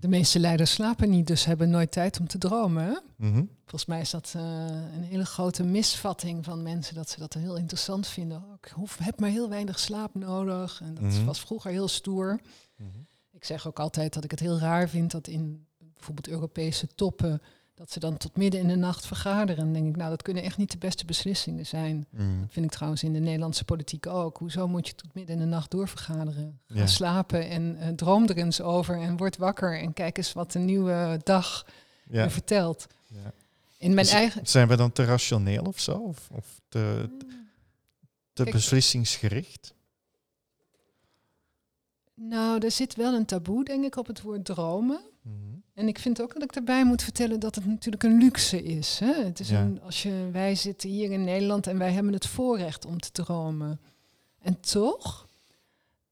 De 0.00 0.08
meeste 0.08 0.38
leiders 0.38 0.70
slapen 0.72 1.10
niet, 1.10 1.26
dus 1.26 1.44
hebben 1.44 1.70
nooit 1.70 1.92
tijd 1.92 2.20
om 2.20 2.26
te 2.26 2.38
dromen. 2.38 2.84
Hè? 2.84 2.98
mhm. 3.16 3.44
Volgens 3.60 3.86
mij 3.86 4.00
is 4.00 4.10
dat 4.10 4.32
een 4.36 5.02
hele 5.02 5.24
grote 5.24 5.62
misvatting 5.64 6.44
van 6.44 6.62
mensen 6.62 6.94
dat 6.94 7.10
ze 7.10 7.18
dat 7.18 7.34
heel 7.34 7.56
interessant 7.56 8.06
vinden. 8.06 8.38
Oh, 8.38 8.54
ik 8.62 8.68
hoef, 8.74 8.98
heb 8.98 9.20
maar 9.20 9.30
heel 9.30 9.48
weinig 9.48 9.78
slaap 9.78 10.14
nodig. 10.14 10.80
En 10.80 10.94
dat 10.94 11.02
Mhm. 11.02 11.24
was 11.24 11.40
vroeger 11.40 11.70
heel 11.70 11.88
stoer. 11.88 12.40
Mhm. 12.76 12.88
Ik 13.30 13.44
zeg 13.44 13.66
ook 13.66 13.78
altijd 13.78 14.14
dat 14.14 14.24
ik 14.24 14.30
het 14.30 14.40
heel 14.40 14.58
raar 14.58 14.88
vind 14.88 15.10
dat 15.10 15.26
in 15.26 15.66
bijvoorbeeld 15.78 16.28
Europese 16.28 16.86
toppen, 16.94 17.42
dat 17.80 17.90
ze 17.90 18.00
dan 18.00 18.16
tot 18.16 18.36
midden 18.36 18.60
in 18.60 18.68
de 18.68 18.76
nacht 18.76 19.06
vergaderen. 19.06 19.56
En 19.56 19.64
dan 19.64 19.72
denk 19.72 19.86
ik, 19.88 19.96
nou, 19.96 20.10
dat 20.10 20.22
kunnen 20.22 20.42
echt 20.42 20.56
niet 20.56 20.70
de 20.70 20.78
beste 20.78 21.04
beslissingen 21.04 21.66
zijn. 21.66 22.06
Mhm. 22.10 22.40
Dat 22.40 22.52
vind 22.52 22.64
ik 22.66 22.70
trouwens 22.72 23.02
in 23.02 23.12
de 23.12 23.18
Nederlandse 23.18 23.64
politiek 23.64 24.06
ook. 24.06 24.38
Hoezo 24.38 24.68
moet 24.68 24.86
je 24.86 24.94
tot 24.94 25.14
midden 25.14 25.34
in 25.34 25.40
de 25.40 25.46
nacht 25.48 25.70
doorvergaderen? 25.70 26.60
Ga 26.68 26.78
Ja. 26.78 26.86
slapen 26.86 27.48
en 27.48 27.76
eh, 27.76 27.88
droom 27.88 28.28
er 28.28 28.36
eens 28.36 28.60
over 28.60 29.00
en 29.00 29.16
word 29.16 29.36
wakker 29.36 29.78
en 29.80 29.92
kijk 29.92 30.16
eens 30.18 30.32
wat 30.32 30.52
de 30.52 30.58
nieuwe 30.58 31.20
dag 31.22 31.66
Ja. 32.10 32.22
je 32.22 32.30
vertelt. 32.30 32.86
Ja. 33.06 33.32
In 33.78 33.94
mijn 33.94 34.06
eigen... 34.06 34.46
Zijn 34.46 34.68
we 34.68 34.76
dan 34.76 34.92
te 34.92 35.04
rationeel 35.04 35.62
of 35.62 35.80
zo? 35.80 35.92
Of, 35.92 36.28
of 36.32 36.60
te, 36.68 37.08
te 38.32 38.42
Kijk, 38.42 38.54
beslissingsgericht? 38.54 39.74
Nou, 42.14 42.64
er 42.64 42.70
zit 42.70 42.94
wel 42.96 43.14
een 43.14 43.26
taboe, 43.26 43.64
denk 43.64 43.84
ik, 43.84 43.96
op 43.96 44.06
het 44.06 44.20
woord 44.22 44.44
dromen. 44.44 45.00
Mhm. 45.22 45.34
En 45.74 45.88
ik 45.88 45.98
vind 45.98 46.22
ook 46.22 46.32
dat 46.32 46.42
ik 46.42 46.54
erbij 46.54 46.84
moet 46.84 47.02
vertellen 47.02 47.40
dat 47.40 47.54
het 47.54 47.66
natuurlijk 47.66 48.02
een 48.02 48.18
luxe 48.18 48.62
is. 48.62 48.98
Hè? 48.98 49.12
Het 49.24 49.40
is 49.40 49.48
Ja. 49.48 49.60
een, 49.60 49.80
als 49.82 50.02
je, 50.02 50.28
wij 50.32 50.54
zitten 50.54 50.90
hier 50.90 51.10
in 51.10 51.24
Nederland 51.24 51.66
en 51.66 51.78
wij 51.78 51.92
hebben 51.92 52.12
het 52.12 52.26
voorrecht 52.26 52.86
om 52.86 52.98
te 53.00 53.10
dromen. 53.12 53.80
En 54.38 54.60
toch, 54.60 55.28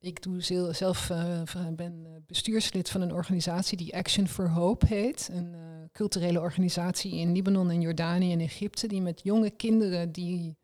ik 0.00 0.22
doe 0.22 0.40
zelf, 0.72 0.98
v- 1.44 1.54
ben 1.76 2.00
eh, 2.04 2.10
bestuurslid 2.26 2.90
van 2.90 3.00
een 3.00 3.12
organisatie 3.12 3.76
die 3.76 3.96
Action 3.96 4.28
for 4.28 4.48
Hope 4.50 4.86
heet. 4.86 5.28
Een 5.32 5.54
eh, 5.54 5.60
culturele 5.92 6.40
organisatie 6.40 7.14
in 7.14 7.32
Libanon 7.32 7.70
en 7.70 7.80
Jordanië 7.80 8.32
en 8.32 8.40
Egypte, 8.40 8.86
die 8.88 9.00
met 9.02 9.20
jonge 9.22 9.50
kinderen 9.50 10.12
die 10.12 10.56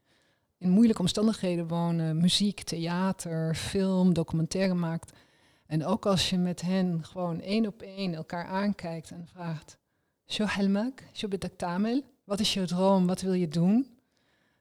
in 0.59 0.71
moeilijke 0.71 1.01
omstandigheden 1.03 1.69
wonen, 1.69 2.17
muziek, 2.17 2.63
theater, 2.63 3.55
film, 3.55 4.13
documentaire 4.15 4.75
maakt. 4.75 5.13
En 5.67 5.85
ook 5.85 6.07
als 6.07 6.31
je 6.31 6.39
met 6.39 6.61
hen 6.61 7.05
gewoon 7.05 7.41
één 7.41 7.67
op 7.67 7.83
één 7.83 8.15
elkaar 8.15 8.47
aankijkt 8.47 9.11
en 9.11 9.27
vraagt: 9.27 9.79
"Sho 10.27 10.45
helmak, 10.49 11.03
sho 11.13 11.29
bedak 11.29 11.53
tamel?" 11.57 12.03
Wat 12.25 12.41
is 12.41 12.55
je 12.55 12.65
droom? 12.67 13.07
Wat 13.07 13.21
wil 13.21 13.33
je 13.33 13.49
doen? 13.49 13.87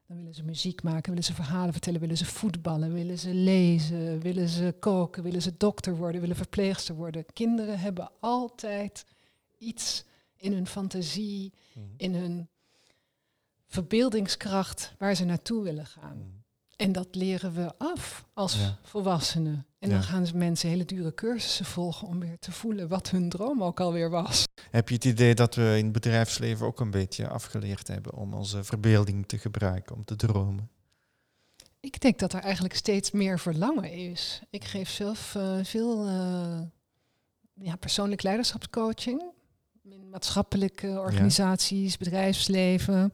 Dan 0.06 0.16
willen 0.16 0.34
ze 0.34 0.42
muziek 0.42 0.82
maken, 0.82 1.08
willen 1.08 1.24
ze 1.24 1.34
verhalen 1.34 1.72
vertellen, 1.72 2.00
willen 2.00 2.16
ze 2.16 2.24
voetballen, 2.24 2.92
willen 2.92 3.18
ze 3.18 3.34
lezen, 3.34 4.20
willen 4.20 4.48
ze 4.48 4.74
koken, 4.80 5.22
willen 5.22 5.42
ze 5.42 5.56
dokter 5.56 5.96
worden, 5.96 6.20
willen 6.20 6.36
verpleegster 6.36 6.94
worden. 6.94 7.24
Kinderen 7.32 7.78
hebben 7.78 8.10
altijd 8.20 9.04
iets 9.58 10.04
in 10.36 10.52
hun 10.52 10.66
fantasie, 10.66 11.52
Mhm. 11.74 11.86
in 11.96 12.14
hun 12.14 12.48
verbeeldingskracht 13.66 14.94
waar 14.98 15.14
ze 15.14 15.24
naartoe 15.24 15.62
willen 15.62 15.86
gaan. 15.86 16.16
Mhm. 16.18 16.28
En 16.76 16.92
dat 16.92 17.14
leren 17.14 17.52
we 17.54 17.78
af 17.78 18.26
als 18.34 18.54
Ja. 18.58 18.78
volwassenen. 18.82 19.66
En 19.84 19.90
dan 19.90 20.02
gaan 20.02 20.26
ze 20.26 20.36
mensen 20.36 20.68
hele 20.68 20.84
dure 20.84 21.14
cursussen 21.14 21.64
volgen 21.64 22.08
om 22.08 22.20
weer 22.20 22.38
te 22.38 22.52
voelen 22.52 22.88
wat 22.88 23.10
hun 23.10 23.28
droom 23.28 23.62
ook 23.62 23.80
alweer 23.80 24.10
was. 24.10 24.44
Heb 24.70 24.88
je 24.88 24.94
het 24.94 25.04
idee 25.04 25.34
dat 25.34 25.54
we 25.54 25.74
in 25.76 25.84
het 25.84 25.92
bedrijfsleven 25.92 26.66
ook 26.66 26.80
een 26.80 26.90
beetje 26.90 27.28
afgeleerd 27.28 27.88
hebben 27.88 28.14
om 28.14 28.34
onze 28.34 28.64
verbeelding 28.64 29.28
te 29.28 29.38
gebruiken, 29.38 29.96
om 29.96 30.04
te 30.04 30.16
dromen? 30.16 30.70
Ik 31.80 32.00
denk 32.00 32.18
dat 32.18 32.32
er 32.32 32.40
eigenlijk 32.40 32.74
steeds 32.74 33.10
meer 33.10 33.38
verlangen 33.38 33.92
is. 33.92 34.42
Ik 34.50 34.64
geef 34.64 34.90
zelf 34.90 35.34
eh, 35.34 35.58
veel 35.62 36.06
eh, 36.06 36.60
ja, 37.54 37.76
persoonlijk 37.76 38.22
leiderschapscoaching. 38.22 39.22
in 39.82 40.08
maatschappelijke 40.10 41.00
organisaties, 41.00 41.96
bedrijfsleven. 41.96 43.12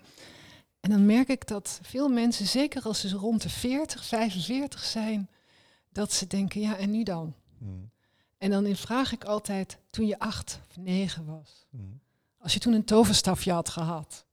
En 0.81 0.91
dan 0.91 1.07
merk 1.07 1.29
ik 1.29 1.47
dat 1.47 1.81
veel 1.83 2.09
mensen, 2.09 2.47
zeker 2.47 2.83
als 2.83 3.01
ze 3.01 3.17
rond 3.17 3.43
de 3.43 3.49
40, 3.49 4.05
45 4.05 4.85
zijn, 4.85 5.29
dat 5.93 6.13
ze 6.13 6.27
denken, 6.27 6.61
ja, 6.61 6.77
en 6.77 6.91
nu 6.91 7.03
dan? 7.03 7.35
Mm. 7.59 7.91
En 8.39 8.51
dan 8.51 8.77
vraag 8.77 9.13
ik 9.13 9.25
altijd, 9.25 9.79
toen 9.91 10.07
je 10.07 10.19
acht 10.19 10.61
of 10.69 10.77
negen 10.77 11.25
was, 11.27 11.67
Mm. 11.71 12.01
als 12.39 12.53
je 12.53 12.59
toen 12.59 12.73
een 12.73 12.85
toverstafje 12.85 13.53
had 13.53 13.69
gehad, 13.69 14.25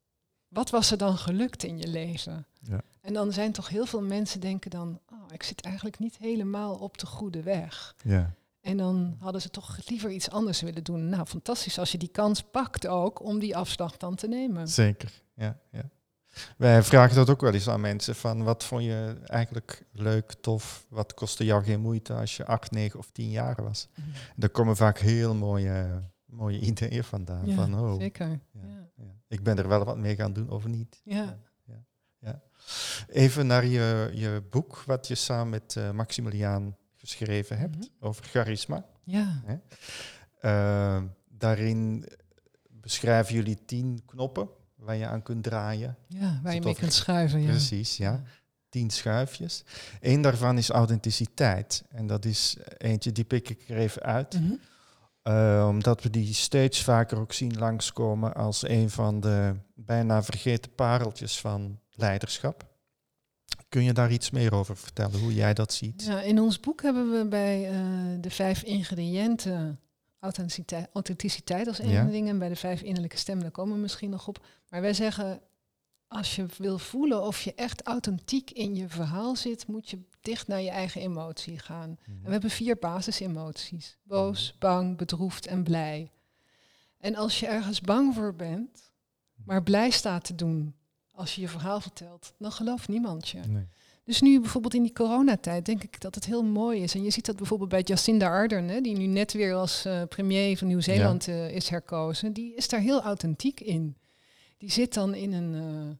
wat 0.47 0.69
was 0.69 0.91
er 0.91 0.97
dan 0.97 1.17
gelukt 1.17 1.63
in 1.63 1.77
je 1.77 1.87
leven? 1.87 2.45
Ja. 2.61 2.81
En 3.01 3.13
dan 3.13 3.33
zijn 3.33 3.51
toch 3.51 3.69
heel 3.69 3.85
veel 3.85 4.01
mensen 4.01 4.39
denken 4.39 4.71
dan, 4.71 4.99
oh, 5.11 5.17
ik 5.31 5.43
zit 5.43 5.61
eigenlijk 5.61 5.99
niet 5.99 6.17
helemaal 6.17 6.75
op 6.75 6.97
de 6.97 7.05
goede 7.05 7.41
weg. 7.43 7.95
Ja. 8.03 8.33
En 8.61 8.77
dan 8.77 9.17
hadden 9.19 9.41
ze 9.41 9.49
toch 9.49 9.77
liever 9.87 10.11
iets 10.11 10.29
anders 10.29 10.61
willen 10.61 10.83
doen. 10.83 11.09
Nou, 11.09 11.25
fantastisch 11.25 11.79
als 11.79 11.91
je 11.91 11.97
die 11.97 12.07
kans 12.07 12.41
pakt 12.41 12.87
ook 12.87 13.21
om 13.23 13.39
die 13.39 13.57
afslag 13.57 13.97
dan 13.97 14.15
te 14.15 14.27
nemen. 14.27 14.67
Zeker, 14.67 15.21
ja, 15.33 15.59
ja. 15.71 15.89
Wij 16.57 16.83
vragen 16.83 17.15
dat 17.15 17.29
ook 17.29 17.41
wel 17.41 17.53
eens 17.53 17.69
aan 17.69 17.81
mensen 17.81 18.15
van 18.15 18.43
wat 18.43 18.63
vond 18.63 18.83
je 18.83 19.15
eigenlijk 19.25 19.85
leuk, 19.91 20.33
tof, 20.41 20.85
wat 20.89 21.13
kostte 21.13 21.45
jou 21.45 21.63
geen 21.63 21.79
moeite 21.79 22.13
als 22.13 22.37
je 22.37 22.45
acht, 22.45 22.71
negen 22.71 22.99
of 22.99 23.09
tien 23.11 23.29
jaar 23.29 23.63
was. 23.63 23.87
Mhm. 23.95 24.07
Daar 24.35 24.49
komen 24.49 24.75
vaak 24.75 24.99
heel 24.99 25.35
mooie, 25.35 26.01
mooie 26.25 26.59
ideeën 26.59 27.03
vandaan. 27.03 27.45
Ja, 27.45 27.55
van, 27.55 27.79
oh, 27.79 27.99
Zeker. 27.99 28.27
ja. 28.27 28.39
Ja. 28.51 28.89
ja. 28.95 29.13
ik 29.27 29.43
ben 29.43 29.57
er 29.57 29.67
wel 29.67 29.83
wat 29.83 29.97
mee 29.97 30.15
gaan 30.15 30.33
doen 30.33 30.49
of 30.49 30.65
niet. 30.67 31.01
Ja. 31.03 31.37
Even 33.07 33.47
naar 33.47 33.65
je, 33.65 34.11
je 34.13 34.43
boek 34.49 34.83
wat 34.85 35.07
je 35.07 35.15
samen 35.15 35.49
met 35.49 35.75
eh, 35.75 35.91
Maximiliaan 35.91 36.75
geschreven 36.95 37.57
hebt 37.57 37.75
Mhm. 37.75 37.85
over 37.99 38.23
charisma. 38.25 38.85
ja. 39.03 39.41
Eh, 40.39 41.01
daarin 41.29 42.05
beschrijven 42.69 43.33
jullie 43.35 43.65
tien 43.65 44.01
knoppen 44.05 44.49
waar 44.77 44.95
je 44.95 45.07
aan 45.07 45.21
kunt 45.21 45.43
draaien. 45.43 45.97
ja, 46.07 46.39
waar 46.43 46.53
je 46.53 46.61
mee 46.61 46.75
kunt 46.75 46.93
schuiven. 46.93 47.41
Ja. 47.41 47.49
Precies, 47.49 47.97
ja. 47.97 48.23
Tien 48.69 48.89
schuifjes. 48.89 49.63
Eén 50.01 50.21
daarvan 50.21 50.57
is 50.57 50.69
authenticiteit. 50.69 51.83
En 51.89 52.07
dat 52.07 52.25
is 52.25 52.57
eentje 52.77 53.11
die 53.11 53.23
pik 53.23 53.49
ik 53.49 53.69
er 53.69 53.77
even 53.77 54.01
uit. 54.01 54.33
Mhm. 54.33 54.53
Eh, 55.21 55.65
omdat 55.69 56.03
we 56.03 56.09
die 56.09 56.33
steeds 56.33 56.83
vaker 56.83 57.19
ook 57.19 57.33
zien 57.33 57.57
langskomen 57.57 58.33
als 58.33 58.67
een 58.67 58.89
van 58.89 59.19
de 59.19 59.55
bijna 59.75 60.23
vergeten 60.23 60.75
pareltjes 60.75 61.39
van 61.39 61.79
leiderschap. 61.91 62.65
Kun 63.69 63.83
je 63.83 63.93
daar 63.93 64.11
iets 64.11 64.29
meer 64.29 64.53
over 64.53 64.77
vertellen, 64.77 65.19
hoe 65.19 65.33
jij 65.33 65.53
dat 65.53 65.73
ziet? 65.73 66.03
Ja, 66.03 66.21
in 66.21 66.39
ons 66.39 66.59
boek 66.59 66.81
hebben 66.81 67.11
we 67.11 67.27
bij 67.27 67.69
eh, 67.69 67.79
de 68.21 68.29
vijf 68.29 68.63
ingrediënten 68.63 69.79
authenticiteit, 70.19 70.89
authenticiteit 70.93 71.67
als 71.67 71.79
een 71.79 71.89
Ja. 71.89 72.03
ding 72.05 72.27
en 72.29 72.39
bij 72.39 72.49
de 72.49 72.55
vijf 72.55 72.81
innerlijke 72.81 73.17
stemmen, 73.17 73.43
daar 73.43 73.53
komen 73.53 73.75
we 73.75 73.81
misschien 73.81 74.09
nog 74.09 74.27
op. 74.27 74.45
Maar 74.69 74.81
wij 74.81 74.93
zeggen, 74.93 75.41
als 76.07 76.35
je 76.35 76.45
wil 76.57 76.79
voelen 76.79 77.23
of 77.23 77.41
je 77.41 77.53
echt 77.53 77.81
authentiek 77.83 78.51
in 78.51 78.75
je 78.75 78.89
verhaal 78.89 79.35
zit, 79.35 79.67
moet 79.67 79.89
je 79.89 79.99
dicht 80.21 80.47
naar 80.47 80.61
je 80.61 80.69
eigen 80.69 81.01
emotie 81.01 81.59
gaan. 81.59 81.97
En 82.05 82.19
we 82.23 82.31
hebben 82.31 82.49
vier 82.49 82.77
basisemoties. 82.77 83.97
Boos, 84.03 84.55
bang, 84.59 84.97
bedroefd 84.97 85.45
en 85.47 85.63
blij. 85.63 86.11
En 86.97 87.15
als 87.15 87.39
je 87.39 87.47
ergens 87.47 87.81
bang 87.81 88.13
voor 88.13 88.35
bent, 88.35 88.91
maar 89.45 89.63
blij 89.63 89.89
staat 89.89 90.23
te 90.23 90.35
doen 90.35 90.75
als 91.11 91.35
je 91.35 91.41
je 91.41 91.47
verhaal 91.47 91.81
vertelt, 91.81 92.33
dan 92.37 92.51
gelooft 92.51 92.87
niemand 92.87 93.29
je. 93.29 93.39
Nee. 93.39 93.67
Dus 94.07 94.21
nu 94.21 94.39
bijvoorbeeld 94.39 94.73
in 94.73 94.83
die 94.83 94.93
coronatijd 94.93 95.65
denk 95.65 95.83
ik 95.83 95.99
dat 95.99 96.15
het 96.15 96.25
heel 96.25 96.43
mooi 96.43 96.81
is. 96.81 96.95
En 96.95 97.03
je 97.03 97.09
ziet 97.09 97.25
dat 97.25 97.35
bijvoorbeeld 97.35 97.69
bij 97.69 97.81
Jacinda 97.83 98.27
Ardern, 98.27 98.67
hè, 98.67 98.81
die 98.81 98.97
nu 98.97 99.05
net 99.05 99.33
weer 99.33 99.53
als 99.53 99.85
eh, 99.85 100.03
premier 100.09 100.57
van 100.57 100.67
Nieuw-Zeeland 100.67 101.27
eh, 101.27 101.49
is 101.49 101.69
herkozen. 101.69 102.33
Die 102.33 102.55
is 102.55 102.67
daar 102.67 102.79
heel 102.79 103.01
authentiek 103.01 103.59
in. 103.59 103.97
Die 104.57 104.71
zit 104.71 104.93
dan 104.93 105.13
in 105.13 105.33
een, 105.33 105.53
eh, 105.55 105.95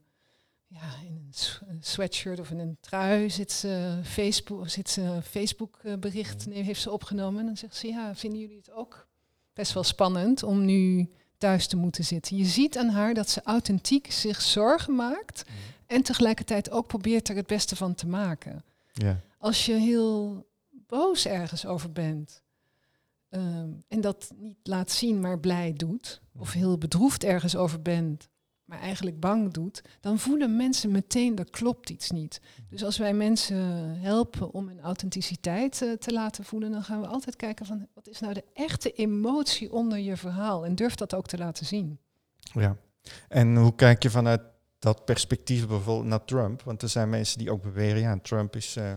ja, 0.66 0.94
in 1.06 1.32
een 1.68 1.78
sweatshirt 1.80 2.40
of 2.40 2.50
in 2.50 2.58
een 2.58 2.76
trui, 2.80 3.30
zit 3.30 3.52
ze 3.52 4.00
Facebook, 4.04 4.68
zit 4.68 4.88
ze 4.88 5.20
Facebook 5.24 5.80
bericht, 6.00 6.46
heeft 6.50 6.80
ze 6.80 6.90
opgenomen. 6.90 7.40
En 7.40 7.46
dan 7.46 7.56
zegt 7.56 7.76
ze, 7.76 7.86
ja, 7.86 8.14
vinden 8.14 8.40
jullie 8.40 8.56
het 8.56 8.72
ook 8.72 9.08
best 9.52 9.72
wel 9.72 9.84
spannend 9.84 10.42
om 10.42 10.64
nu 10.64 11.10
thuis 11.38 11.66
te 11.66 11.76
moeten 11.76 12.04
zitten? 12.04 12.36
Je 12.36 12.44
ziet 12.44 12.78
aan 12.78 12.88
haar 12.88 13.14
dat 13.14 13.28
ze 13.28 13.42
authentiek 13.42 14.12
zich 14.12 14.40
zorgen 14.40 14.94
maakt 14.94 15.44
en 15.86 16.02
tegelijkertijd 16.02 16.70
ook 16.70 16.86
probeert 16.86 17.28
er 17.28 17.36
het 17.36 17.46
beste 17.46 17.76
van 17.76 17.94
te 17.94 18.06
maken. 18.06 18.64
Ja. 18.92 19.20
Als 19.38 19.66
je 19.66 19.72
heel 19.72 20.46
boos 20.70 21.26
ergens 21.26 21.66
over 21.66 21.92
bent 21.92 22.42
ehm, 23.28 23.70
en 23.88 24.00
dat 24.00 24.32
niet 24.36 24.58
laat 24.62 24.90
zien, 24.90 25.20
maar 25.20 25.40
blij 25.40 25.72
doet, 25.72 26.20
of 26.36 26.52
heel 26.52 26.78
bedroefd 26.78 27.24
ergens 27.24 27.56
over 27.56 27.82
bent, 27.82 28.28
maar 28.68 28.80
eigenlijk 28.80 29.20
bang 29.20 29.52
doet, 29.52 29.82
dan 30.00 30.18
voelen 30.18 30.56
mensen 30.56 30.90
meteen 30.90 31.36
er 31.38 31.50
klopt 31.50 31.90
iets 31.90 32.10
niet. 32.10 32.40
Dus 32.70 32.84
als 32.84 32.98
wij 32.98 33.14
mensen 33.14 33.56
helpen 34.00 34.52
om 34.52 34.68
hun 34.68 34.80
authenticiteit 34.80 35.82
eh, 35.82 35.92
te 35.92 36.12
laten 36.12 36.44
voelen, 36.44 36.70
dan 36.70 36.82
gaan 36.82 37.00
we 37.00 37.06
altijd 37.06 37.36
kijken 37.36 37.66
van 37.66 37.86
wat 37.94 38.08
is 38.08 38.20
nou 38.20 38.34
de 38.34 38.44
echte 38.54 38.92
emotie 38.92 39.72
onder 39.72 39.98
je 39.98 40.16
verhaal 40.16 40.64
en 40.64 40.74
durf 40.74 40.94
dat 40.94 41.14
ook 41.14 41.26
te 41.26 41.38
laten 41.38 41.66
zien. 41.66 41.98
ja. 42.52 42.76
En 43.28 43.56
hoe 43.56 43.74
kijk 43.74 44.02
je 44.02 44.10
vanuit 44.10 44.40
dat 44.78 45.04
perspectief 45.04 45.66
bijvoorbeeld 45.66 46.06
naar 46.08 46.24
Trump? 46.24 46.62
Want 46.62 46.82
er 46.82 46.88
zijn 46.88 47.08
mensen 47.08 47.38
die 47.38 47.50
ook 47.50 47.62
beweren, 47.62 48.00
ja, 48.00 48.18
Trump 48.22 48.56
is 48.56 48.76
eh, 48.76 48.92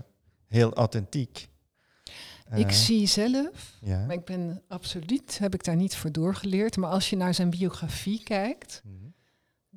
heel 0.47 0.73
authentiek. 0.73 1.49
ik 2.55 2.65
Eh, 2.67 2.71
zie 2.73 3.07
zelf 3.07 3.77
Ja. 3.81 4.05
Maar 4.05 4.15
ik 4.15 4.25
ben 4.25 4.61
absoluut, 4.67 5.37
heb 5.39 5.53
ik 5.53 5.63
daar 5.63 5.75
niet 5.75 5.95
voor 5.95 6.11
doorgeleerd. 6.11 6.77
Maar 6.77 6.89
als 6.89 7.09
je 7.09 7.15
naar 7.15 7.33
zijn 7.33 7.49
biografie 7.49 8.23
kijkt, 8.23 8.81
Mhm. 8.85 9.00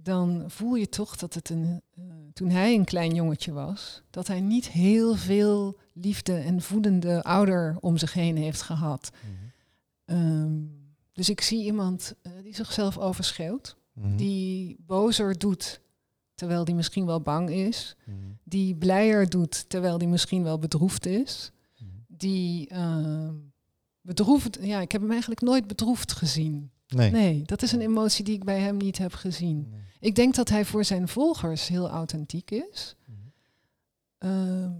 Dan 0.04 0.44
voel 0.46 0.74
je 0.74 0.88
toch 0.88 1.16
dat 1.16 1.34
het 1.34 1.50
een, 1.50 1.82
eh, 1.94 2.02
toen 2.32 2.50
hij 2.50 2.74
een 2.74 2.84
klein 2.84 3.14
jongetje 3.14 3.52
was, 3.52 4.02
dat 4.10 4.26
hij 4.26 4.40
niet 4.40 4.68
heel 4.68 5.14
veel 5.14 5.76
liefde 5.92 6.34
en 6.34 6.62
voedende 6.62 7.22
ouder 7.22 7.76
om 7.80 7.96
zich 7.96 8.12
heen 8.12 8.36
heeft 8.36 8.62
gehad. 8.62 9.10
Mhm. 9.24 9.32
Ehm, 10.04 10.52
dus 11.12 11.28
ik 11.28 11.40
zie 11.40 11.64
iemand 11.64 12.14
eh, 12.22 12.32
die 12.42 12.54
zichzelf 12.54 12.98
overschreeuwt, 12.98 13.76
Mhm. 13.92 14.16
die 14.16 14.76
bozer 14.86 15.38
doet 15.38 15.80
terwijl 16.34 16.64
die 16.64 16.74
misschien 16.74 17.06
wel 17.06 17.20
bang 17.20 17.50
is, 17.50 17.96
Mhm. 18.04 18.16
die 18.44 18.74
blijer 18.76 19.30
doet 19.30 19.68
terwijl 19.68 19.98
die 19.98 20.08
misschien 20.08 20.42
wel 20.42 20.58
bedroefd 20.58 21.06
is, 21.06 21.50
die 22.06 22.68
ehm, 22.68 23.34
bedroefd, 24.00 24.58
ja, 24.60 24.80
ik 24.80 24.92
heb 24.92 25.00
hem 25.00 25.10
eigenlijk 25.10 25.40
nooit 25.40 25.66
bedroefd 25.66 26.12
gezien. 26.12 26.70
Nee. 26.94 27.10
Nee, 27.10 27.42
dat 27.42 27.62
is 27.62 27.72
een 27.72 27.80
emotie 27.80 28.24
die 28.24 28.34
ik 28.34 28.44
bij 28.44 28.58
hem 28.60 28.76
niet 28.76 28.98
heb 28.98 29.12
gezien. 29.14 29.68
Nee. 29.70 29.80
Ik 30.00 30.14
denk 30.14 30.34
dat 30.34 30.48
hij 30.48 30.64
voor 30.64 30.84
zijn 30.84 31.08
volgers 31.08 31.68
heel 31.68 31.88
authentiek 31.90 32.50
is. 32.50 32.96
Mhm. 33.04 33.18
Ehm, 34.18 34.70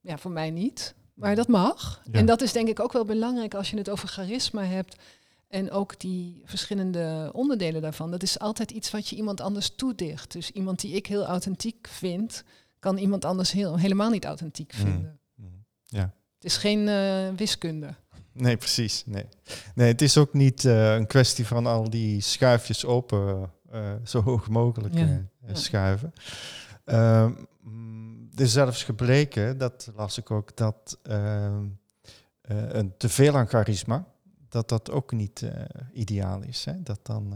ja, 0.00 0.18
voor 0.18 0.30
mij 0.30 0.50
niet. 0.50 0.94
Maar 1.14 1.34
dat 1.34 1.48
mag. 1.48 2.02
Ja. 2.04 2.18
En 2.18 2.26
dat 2.26 2.40
is 2.42 2.52
denk 2.52 2.68
ik 2.68 2.80
ook 2.80 2.92
wel 2.92 3.04
belangrijk 3.04 3.54
als 3.54 3.70
je 3.70 3.76
het 3.76 3.90
over 3.90 4.08
charisma 4.08 4.64
hebt. 4.64 4.96
En 5.48 5.70
ook 5.70 6.00
die 6.00 6.42
verschillende 6.44 7.30
onderdelen 7.32 7.82
daarvan. 7.82 8.10
Dat 8.10 8.22
is 8.22 8.38
altijd 8.38 8.70
iets 8.70 8.90
wat 8.90 9.08
je 9.08 9.16
iemand 9.16 9.40
anders 9.40 9.74
toedicht. 9.74 10.32
Dus 10.32 10.50
iemand 10.50 10.80
die 10.80 10.92
ik 10.94 11.06
heel 11.06 11.24
authentiek 11.24 11.88
vind, 11.88 12.44
kan 12.78 12.96
iemand 12.96 13.24
anders 13.24 13.52
heel, 13.52 13.78
helemaal 13.78 14.10
niet 14.10 14.24
authentiek 14.24 14.72
Mhm. 14.72 14.82
vinden. 14.82 15.18
Mhm. 15.34 15.48
Ja. 15.84 16.14
Het 16.34 16.44
is 16.44 16.56
geen 16.56 16.88
eh, 16.88 17.28
wiskunde. 17.36 17.94
Nee, 18.32 18.56
precies. 18.56 19.02
Nee. 19.06 19.24
nee, 19.74 19.88
het 19.88 20.02
is 20.02 20.16
ook 20.18 20.32
niet 20.34 20.64
eh, 20.64 20.94
een 20.94 21.06
kwestie 21.06 21.46
van 21.46 21.66
al 21.66 21.90
die 21.90 22.20
schuifjes 22.20 22.84
open 22.84 23.50
eh, 23.70 23.92
zo 24.04 24.22
hoog 24.22 24.48
mogelijk 24.48 24.94
Ja, 24.94 25.22
eh, 25.46 25.54
schuiven. 25.54 26.12
Ehm, 26.84 27.32
mm, 27.62 28.28
er 28.34 28.40
is 28.40 28.52
zelfs 28.52 28.84
gebleken, 28.84 29.58
dat 29.58 29.90
las 29.94 30.18
ik 30.18 30.30
ook, 30.30 30.56
dat 30.56 30.98
ehm, 31.02 31.66
eh, 32.40 32.68
een 32.72 32.96
teveel 32.96 33.36
aan 33.36 33.46
charisma, 33.48 34.06
dat 34.48 34.68
dat 34.68 34.90
ook 34.90 35.12
niet 35.12 35.42
eh, 35.42 35.64
ideaal 35.92 36.42
is. 36.42 36.64
Hè? 36.64 36.82
Dat, 36.82 37.00
dan, 37.02 37.32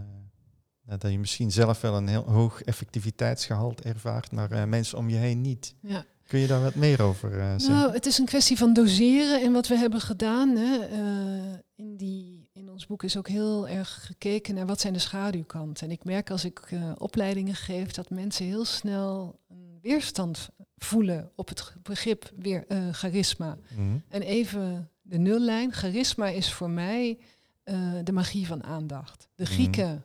eh, 0.86 0.94
dat 0.98 1.10
je 1.10 1.18
misschien 1.18 1.52
zelf 1.52 1.80
wel 1.80 1.96
een 1.96 2.08
heel 2.08 2.30
hoog 2.30 2.62
effectiviteitsgehalte 2.62 3.82
ervaart, 3.82 4.32
maar 4.32 4.50
eh, 4.50 4.64
mensen 4.64 4.98
om 4.98 5.08
je 5.08 5.16
heen 5.16 5.40
niet. 5.40 5.74
Ja. 5.80 6.04
Kun 6.26 6.38
je 6.38 6.46
daar 6.46 6.62
wat 6.62 6.74
meer 6.74 7.02
over 7.02 7.38
eh, 7.40 7.48
zeggen? 7.56 7.70
Nou, 7.70 7.92
het 7.92 8.06
is 8.06 8.18
een 8.18 8.24
kwestie 8.24 8.56
van 8.56 8.72
doseren. 8.72 9.42
En 9.42 9.52
wat 9.52 9.68
we 9.68 9.76
hebben 9.76 10.00
gedaan 10.00 10.56
hè, 10.56 10.78
eh, 10.78 11.58
in, 11.74 11.96
die, 11.96 12.48
in 12.52 12.70
ons 12.70 12.86
boek 12.86 13.02
is 13.02 13.16
ook 13.16 13.28
heel 13.28 13.68
erg 13.68 14.06
gekeken 14.06 14.54
naar 14.54 14.66
wat 14.66 14.80
zijn 14.80 14.92
de 14.92 14.98
schaduwkanten. 14.98 15.86
En 15.86 15.92
ik 15.92 16.04
merk 16.04 16.30
als 16.30 16.44
ik 16.44 16.58
eh, 16.58 16.92
opleidingen 16.98 17.54
geef 17.54 17.90
dat 17.90 18.10
mensen 18.10 18.46
heel 18.46 18.64
snel 18.64 19.38
een 19.48 19.78
weerstand 19.82 20.48
voelen 20.76 21.30
op 21.34 21.48
het 21.48 21.72
begrip 21.82 22.32
weer 22.36 22.64
charisma. 22.92 23.58
Mhm. 23.76 23.96
En 24.08 24.22
even 24.22 24.90
de 25.02 25.18
nullijn. 25.18 25.72
Charisma 25.72 26.26
is 26.28 26.52
voor 26.52 26.70
mij 26.70 27.18
de 28.04 28.12
magie 28.12 28.46
van 28.46 28.64
aandacht. 28.64 29.28
De 29.34 29.42
Mhm. 29.42 29.52
Grieken 29.52 30.04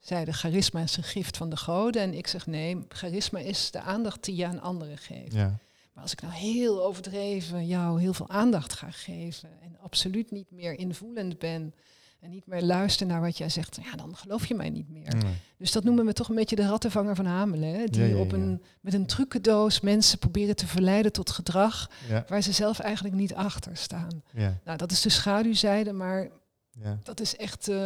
zeiden 0.00 0.34
charisma 0.34 0.80
is 0.80 0.96
een 0.96 1.02
gift 1.02 1.36
van 1.36 1.50
de 1.50 1.56
goden. 1.56 2.02
En 2.02 2.14
ik 2.14 2.26
zeg 2.26 2.46
nee, 2.46 2.78
charisma 2.88 3.38
is 3.38 3.70
de 3.70 3.80
aandacht 3.80 4.24
die 4.24 4.36
je 4.36 4.46
aan 4.46 4.60
anderen 4.60 4.98
geeft. 4.98 5.32
Ja. 5.34 5.58
Maar 5.92 6.02
als 6.02 6.12
ik 6.12 6.22
nou 6.22 6.34
heel 6.34 6.84
overdreven 6.84 7.66
jou 7.66 8.00
heel 8.00 8.14
veel 8.14 8.28
aandacht 8.28 8.72
ga 8.72 8.90
geven 8.90 9.48
en 9.62 9.76
absoluut 9.80 10.30
niet 10.30 10.50
meer 10.50 10.78
invoelend 10.78 11.38
ben, 11.38 11.74
en 12.20 12.30
niet 12.30 12.46
meer 12.46 12.62
luisteren 12.62 13.12
naar 13.12 13.20
wat 13.20 13.38
jij 13.38 13.48
zegt, 13.48 13.78
ja, 13.82 13.96
dan 13.96 14.16
geloof 14.16 14.46
je 14.46 14.54
mij 14.54 14.70
niet 14.70 14.88
meer. 14.88 15.14
Nee. 15.16 15.34
Dus 15.56 15.72
dat 15.72 15.84
noemen 15.84 16.06
we 16.06 16.12
toch 16.12 16.28
een 16.28 16.34
beetje 16.34 16.56
de 16.56 16.66
rattenvanger 16.66 17.14
van 17.14 17.26
Hamelen. 17.26 17.74
Hè? 17.74 17.84
Die 17.84 18.00
Ja, 18.00 18.06
ja, 18.06 18.16
Op 18.16 18.32
een, 18.32 18.62
met 18.80 18.94
een 18.94 19.06
trucendoos 19.06 19.80
mensen 19.80 20.18
proberen 20.18 20.56
te 20.56 20.66
verleiden 20.66 21.12
tot 21.12 21.30
gedrag 21.30 21.90
waar 22.28 22.42
ze 22.42 22.52
zelf 22.52 22.78
eigenlijk 22.78 23.14
niet 23.14 23.34
achter 23.34 23.76
staan. 23.76 24.22
Nou, 24.64 24.78
dat 24.78 24.90
is 24.90 25.00
de 25.00 25.08
schaduwzijde, 25.08 25.92
maar 25.92 26.30
ja. 26.70 26.98
dat 27.02 27.20
is 27.20 27.36
echt 27.36 27.68
eh, 27.68 27.76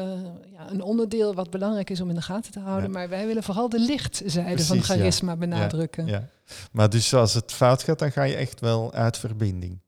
ja, 0.53 0.71
een 0.71 0.83
onderdeel 0.83 1.35
wat 1.35 1.51
belangrijk 1.51 1.91
is 1.91 2.01
om 2.01 2.09
in 2.09 2.15
de 2.15 2.23
gaten 2.23 2.53
te 2.53 2.61
houden. 2.61 2.85
Ja. 2.85 2.99
Maar 2.99 3.09
wij 3.09 3.27
willen 3.27 3.43
vooral 3.43 3.69
de 3.69 3.81
lichtzijde 3.81 4.65
van 4.65 4.77
Precies, 4.77 4.87
charisma 4.87 5.37
benadrukken. 5.37 6.07
ja. 6.07 6.29
Maar 6.73 6.91
dus 6.91 7.15
als 7.15 7.35
het 7.35 7.53
fout 7.53 7.83
gaat, 7.83 7.99
dan 7.99 8.13
ga 8.13 8.23
je 8.23 8.35
echt 8.35 8.61
wel 8.61 8.93
uit 8.93 9.19
verbinding. 9.19 9.83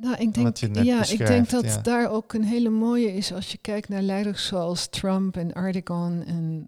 Nou, 0.00 0.16
ik 0.16 0.34
denk, 0.34 0.56
ja, 0.56 1.08
ik 1.08 1.26
denk 1.26 1.50
dat 1.50 1.78
daar 1.82 2.10
ook 2.10 2.32
een 2.32 2.44
hele 2.44 2.68
mooie 2.68 3.14
is 3.14 3.32
als 3.32 3.52
je 3.52 3.58
kijkt 3.58 3.88
naar 3.88 4.02
leiders 4.02 4.46
zoals 4.46 4.86
Trump 4.86 5.36
en 5.36 5.52
Erdogan 5.52 6.24
en 6.26 6.66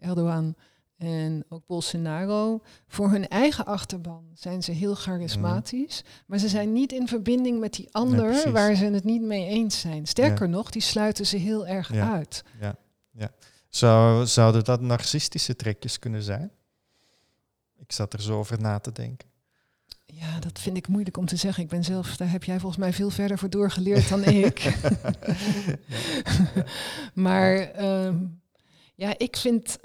eh, 0.00 0.08
Erdogan 0.08 0.54
en 1.02 1.44
ook 1.48 1.66
Bolsonaro. 1.66 2.60
Voor 2.86 3.10
hun 3.10 3.28
eigen 3.28 3.66
achterban 3.66 4.24
zijn 4.34 4.62
ze 4.62 4.72
heel 4.72 4.94
charismatisch, 4.94 6.04
maar 6.26 6.38
ze 6.38 6.48
zijn 6.48 6.72
niet 6.72 6.92
in 6.92 7.08
verbinding 7.08 7.60
met 7.60 7.72
die 7.72 7.88
ander 7.90 8.52
waar 8.52 8.74
ze 8.74 8.84
het 8.84 9.04
niet 9.04 9.22
mee 9.22 9.46
eens 9.48 9.80
zijn. 9.80 10.06
Sterker 10.06 10.48
nog, 10.48 10.70
die 10.70 10.82
sluiten 10.82 11.26
ze 11.26 11.36
heel 11.36 11.66
erg 11.66 11.92
Ja. 11.92 12.12
uit. 12.12 12.44
Zou, 13.68 14.26
zouden 14.26 14.64
dat 14.64 14.80
narcistische 14.80 15.56
trekjes 15.56 15.98
kunnen 15.98 16.22
zijn? 16.22 16.50
Ik 17.78 17.92
zat 17.92 18.12
er 18.12 18.22
zo 18.22 18.38
over 18.38 18.60
na 18.60 18.78
te 18.78 18.92
denken. 18.92 19.28
Ja, 20.06 20.38
dat 20.40 20.58
vind 20.58 20.76
ik 20.76 20.88
moeilijk 20.88 21.16
om 21.16 21.26
te 21.26 21.36
zeggen. 21.36 21.62
Ik 21.62 21.68
ben 21.68 21.84
zelf, 21.84 22.16
daar 22.16 22.30
heb 22.30 22.44
jij 22.44 22.58
volgens 22.60 22.80
mij 22.80 22.92
veel 22.92 23.10
verder 23.10 23.38
voor 23.38 23.50
doorgeleerd 23.50 24.08
dan 24.08 24.24
ik. 24.44 24.74
maar 27.14 27.56
ehm, 27.56 28.16
ja, 28.94 29.18
ik 29.18 29.36
vind, 29.36 29.78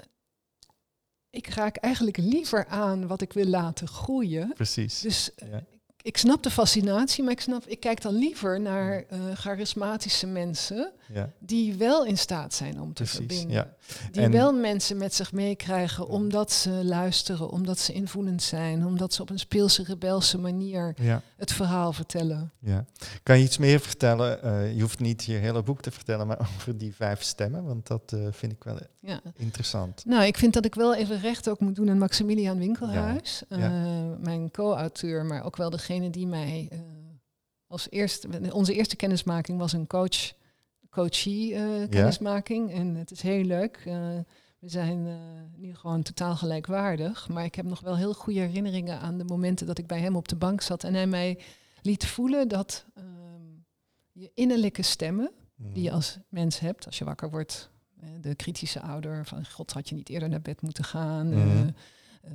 ik 1.30 1.46
raak 1.48 1.76
eigenlijk 1.76 2.16
liever 2.16 2.66
aan 2.66 3.06
wat 3.06 3.20
ik 3.20 3.32
wil 3.32 3.44
laten 3.46 3.88
groeien. 3.88 4.52
Precies. 4.54 5.00
Dus 5.00 5.34
eh, 5.34 5.50
Ja. 5.50 5.62
ik 6.02 6.16
snap 6.16 6.42
de 6.42 6.50
fascinatie, 6.50 7.22
maar 7.24 7.32
ik, 7.32 7.40
snap, 7.40 7.64
ik 7.66 7.80
kijk 7.80 8.02
dan 8.02 8.14
liever 8.14 8.60
naar 8.60 9.04
eh, 9.08 9.18
charismatische 9.34 10.26
mensen 10.26 10.92
Ja, 11.14 11.30
die 11.38 11.74
wel 11.74 12.04
in 12.04 12.18
staat 12.18 12.54
zijn 12.54 12.80
om 12.80 12.86
te 12.92 13.02
precies. 13.02 13.16
verbinden. 13.16 13.50
Ja. 13.50 13.74
Die 14.12 14.22
En- 14.22 14.30
wel 14.30 14.52
mensen 14.52 14.96
met 14.96 15.14
zich 15.14 15.32
meekrijgen 15.32 16.08
omdat 16.08 16.52
ze 16.52 16.70
luisteren, 16.70 17.50
omdat 17.50 17.78
ze 17.78 17.92
invoelend 17.92 18.42
zijn, 18.42 18.86
omdat 18.86 19.14
ze 19.14 19.22
op 19.22 19.30
een 19.30 19.38
speelse, 19.38 19.82
rebelse 19.82 20.38
manier 20.38 20.94
Ja, 21.00 21.22
het 21.36 21.52
verhaal 21.52 21.92
vertellen. 21.92 22.50
ja. 22.58 22.84
Kan 23.22 23.38
je 23.38 23.44
iets 23.44 23.58
meer 23.58 23.80
vertellen? 23.80 24.42
Eh, 24.42 24.74
je 24.74 24.80
hoeft 24.80 24.98
niet 24.98 25.24
je 25.24 25.32
hele 25.32 25.62
boek 25.62 25.80
te 25.82 25.90
vertellen, 25.90 26.26
maar 26.26 26.40
over 26.56 26.78
die 26.78 26.94
vijf 26.94 27.22
stemmen, 27.22 27.64
want 27.64 27.86
dat 27.86 28.12
eh, 28.12 28.26
vind 28.30 28.52
ik 28.52 28.64
wel 28.64 28.78
Ja. 29.00 29.20
interessant. 29.36 30.04
Nou, 30.04 30.24
ik 30.24 30.36
vind 30.38 30.52
dat 30.54 30.64
ik 30.64 30.74
wel 30.74 30.94
even 30.94 31.20
recht 31.20 31.48
ook 31.48 31.60
moet 31.60 31.74
doen 31.76 31.90
aan 31.90 31.98
Maximilian 31.98 32.58
Winkelhuis, 32.58 33.42
eh, 33.48 33.70
mijn 34.20 34.50
co-auteur, 34.50 35.24
maar 35.24 35.44
ook 35.44 35.56
wel 35.56 35.70
degene 35.70 36.10
die 36.10 36.26
mij 36.26 36.68
eh, 36.70 36.78
als 37.66 37.86
eerste, 37.90 38.28
onze 38.52 38.74
eerste 38.74 38.96
kennismaking 38.96 39.58
was 39.58 39.72
een 39.72 39.86
coach, 39.86 40.32
coachie 40.98 41.54
eh, 41.54 41.88
kennismaking 41.88 42.72
en 42.72 42.94
het 42.94 43.10
is 43.10 43.20
heel 43.20 43.44
leuk. 43.44 43.82
Eh, 43.84 43.94
we 44.58 44.68
zijn 44.68 45.06
eh, 45.06 45.14
nu 45.56 45.74
gewoon 45.74 46.02
totaal 46.02 46.36
gelijkwaardig, 46.36 47.28
maar 47.28 47.44
ik 47.44 47.54
heb 47.54 47.64
nog 47.64 47.80
wel 47.80 47.96
heel 47.96 48.14
goede 48.14 48.40
herinneringen 48.40 49.00
aan 49.00 49.18
de 49.18 49.24
momenten 49.24 49.66
dat 49.66 49.78
ik 49.78 49.86
bij 49.86 50.00
hem 50.00 50.16
op 50.16 50.28
de 50.28 50.36
bank 50.36 50.60
zat 50.60 50.84
en 50.84 50.94
hij 50.94 51.06
mij 51.06 51.38
liet 51.82 52.06
voelen 52.06 52.48
dat 52.48 52.84
ehm, 52.94 53.06
je 54.12 54.30
innerlijke 54.34 54.82
stemmen, 54.82 55.30
die 55.56 55.82
je 55.82 55.90
als 55.90 56.18
mens 56.28 56.58
hebt 56.58 56.86
als 56.86 56.98
je 56.98 57.04
wakker 57.04 57.30
wordt. 57.30 57.70
De 58.20 58.34
kritische 58.34 58.80
ouder 58.80 59.26
van 59.26 59.46
God 59.46 59.72
had 59.72 59.88
je 59.88 59.94
niet 59.94 60.08
eerder 60.08 60.28
naar 60.28 60.40
bed 60.40 60.62
moeten 60.62 60.84
gaan. 60.84 61.28
Mhm. 61.28 61.68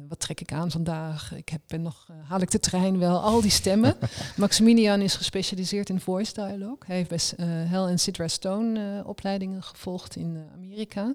Wat 0.08 0.20
trek 0.20 0.42
ik 0.42 0.52
aan 0.52 0.72
vandaag? 0.72 1.34
Ik 1.36 1.50
heb, 1.50 1.62
ben 1.68 1.82
nog, 1.82 2.08
eh, 2.10 2.30
haal 2.30 2.40
ik 2.42 2.52
de 2.52 2.60
trein 2.60 3.00
wel? 3.00 3.20
Al 3.22 3.42
die 3.42 3.52
stemmen. 3.52 3.96
Maximilian 4.38 5.02
is 5.02 5.16
gespecialiseerd 5.16 5.90
in 5.90 6.00
voice 6.00 6.34
dialogue. 6.34 6.78
Hij 6.86 6.96
heeft 6.96 7.10
best 7.10 7.32
eh 7.32 7.46
Hel 7.48 7.88
en 7.88 8.00
Sidra 8.00 8.28
Stone 8.28 8.98
eh, 9.00 9.08
opleidingen 9.08 9.64
gevolgd 9.64 10.16
in 10.16 10.36
eh, 10.36 10.54
Amerika. 10.54 11.14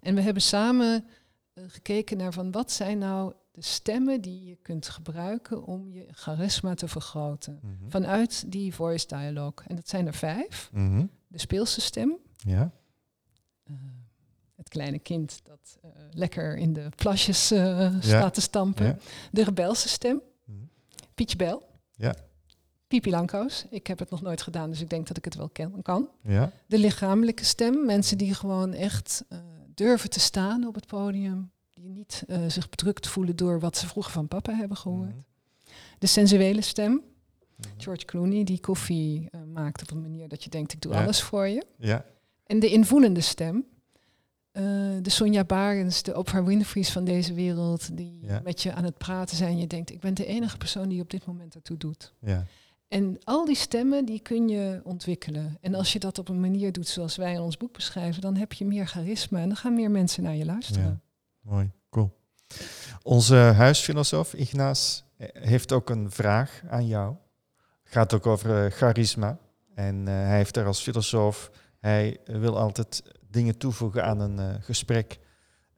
En 0.00 0.14
we 0.14 0.20
hebben 0.20 0.42
samen 0.42 1.04
eh, 1.52 1.64
gekeken 1.66 2.16
naar 2.16 2.32
van 2.32 2.50
wat 2.50 2.72
zijn 2.72 2.98
nou 2.98 3.32
de 3.52 3.62
stemmen 3.62 4.20
die 4.20 4.44
je 4.44 4.56
kunt 4.62 4.88
gebruiken 4.88 5.64
om 5.64 5.90
je 5.90 6.06
charisma 6.10 6.74
te 6.74 6.88
vergroten. 6.88 7.58
Mhm. 7.62 7.90
Vanuit 7.90 8.44
die 8.52 8.74
voice 8.74 9.06
dialogue. 9.06 9.66
En 9.66 9.76
dat 9.76 9.88
zijn 9.88 10.06
er 10.06 10.14
vijf. 10.14 10.70
Mhm. 10.72 11.06
De 11.28 11.38
speelse 11.38 11.80
stem. 11.80 12.16
Ja, 12.36 12.70
Eh, 13.64 13.74
kleine 14.72 14.98
kind 14.98 15.40
dat 15.44 15.78
eh, 15.82 15.90
lekker 16.10 16.56
in 16.56 16.72
de 16.72 16.88
plasjes 16.96 17.50
eh, 17.50 17.94
staat 18.00 18.34
te 18.34 18.40
stampen. 18.40 18.86
ja. 18.86 18.96
De 19.30 19.44
rebelse 19.44 19.88
stem. 19.88 20.20
Mhm. 20.44 20.58
Pietje 21.14 21.36
Bel. 21.36 21.62
Ja. 21.94 22.14
Pipi. 22.86 23.14
Ik 23.70 23.86
heb 23.86 23.98
het 23.98 24.10
nog 24.10 24.22
nooit 24.22 24.42
gedaan, 24.42 24.70
dus 24.70 24.80
ik 24.80 24.90
denk 24.90 25.06
dat 25.08 25.16
ik 25.16 25.24
het 25.24 25.34
wel 25.34 25.48
ken, 25.48 25.82
kan. 25.82 26.08
ja, 26.22 26.52
De 26.66 26.78
lichamelijke 26.78 27.44
stem. 27.44 27.84
Mensen 27.86 28.18
die 28.18 28.34
gewoon 28.34 28.72
echt 28.72 29.24
eh, 29.28 29.38
durven 29.74 30.10
te 30.10 30.20
staan 30.20 30.66
op 30.66 30.74
het 30.74 30.86
podium. 30.86 31.50
Die 31.70 31.88
niet 31.88 32.24
zich 32.46 32.68
bedrukt 32.68 33.06
voelen 33.08 33.36
door 33.36 33.60
wat 33.60 33.76
ze 33.76 33.86
vroeger 33.86 34.12
van 34.12 34.28
papa 34.28 34.52
hebben 34.54 34.76
gehoord. 34.76 35.08
Mhm. 35.08 35.18
De 35.98 36.06
sensuele 36.06 36.60
stem. 36.60 36.92
Mhm. 36.92 37.68
George 37.76 38.04
Clooney, 38.04 38.44
die 38.44 38.60
koffie 38.60 39.28
maakt 39.52 39.82
op 39.82 39.90
een 39.90 40.00
manier 40.00 40.28
dat 40.28 40.44
je 40.44 40.50
denkt, 40.50 40.72
ik 40.72 40.80
doe 40.80 40.92
Ja. 40.92 41.02
alles 41.02 41.22
voor 41.22 41.46
je. 41.48 41.64
ja, 41.78 42.04
En 42.46 42.58
de 42.60 42.68
invoelende 42.70 43.20
stem. 43.20 43.64
Eh, 44.52 44.62
de 45.02 45.10
Sonja 45.10 45.44
Barens, 45.44 46.02
de 46.02 46.16
Oprah 46.18 46.46
Winfrey's 46.46 46.92
van 46.92 47.04
deze 47.04 47.34
wereld, 47.34 47.96
die 47.96 48.18
Ja. 48.20 48.40
met 48.44 48.62
je 48.62 48.72
aan 48.72 48.84
het 48.84 48.98
praten 48.98 49.36
zijn. 49.36 49.58
Je 49.58 49.66
denkt, 49.66 49.90
ik 49.90 50.00
ben 50.00 50.14
de 50.14 50.26
enige 50.26 50.56
persoon 50.56 50.88
die 50.88 51.00
op 51.02 51.10
dit 51.10 51.26
moment 51.26 51.54
ertoe 51.54 51.76
doet. 51.76 52.14
ja. 52.20 52.44
En 52.88 53.18
al 53.24 53.44
die 53.44 53.56
stemmen, 53.56 54.04
die 54.04 54.20
kun 54.20 54.48
je 54.48 54.80
ontwikkelen. 54.84 55.56
En 55.60 55.74
als 55.74 55.92
je 55.92 55.98
dat 55.98 56.18
op 56.18 56.28
een 56.28 56.40
manier 56.40 56.72
doet 56.72 56.88
zoals 56.88 57.16
wij 57.16 57.32
in 57.32 57.40
ons 57.40 57.56
boek 57.56 57.72
beschrijven, 57.72 58.20
dan 58.22 58.36
heb 58.36 58.52
je 58.52 58.64
meer 58.64 58.86
charisma 58.86 59.38
en 59.40 59.48
dan 59.48 59.56
gaan 59.56 59.74
meer 59.74 59.90
mensen 59.90 60.22
naar 60.22 60.34
je 60.34 60.44
luisteren. 60.44 60.84
Ja. 60.84 61.50
Mooi, 61.50 61.70
cool. 61.90 62.10
Onze 63.02 63.34
huisfilosoof 63.36 64.34
Ignaas 64.34 65.04
eh, 65.16 65.28
heeft 65.32 65.72
ook 65.72 65.90
een 65.90 66.10
vraag 66.10 66.62
aan 66.68 66.86
jou. 66.86 67.14
Gaat 67.84 68.14
ook 68.14 68.26
over 68.26 68.64
eh, 68.64 68.70
charisma. 68.70 69.38
En 69.74 70.06
hij 70.06 70.36
heeft 70.36 70.56
er 70.56 70.66
als 70.66 70.80
filosoof, 70.82 71.50
hij 71.78 72.18
wil 72.24 72.58
altijd 72.58 73.02
dingen 73.32 73.58
toevoegen 73.58 74.04
aan 74.04 74.20
een 74.20 74.38
eh, 74.38 74.62
gesprek 74.62 75.18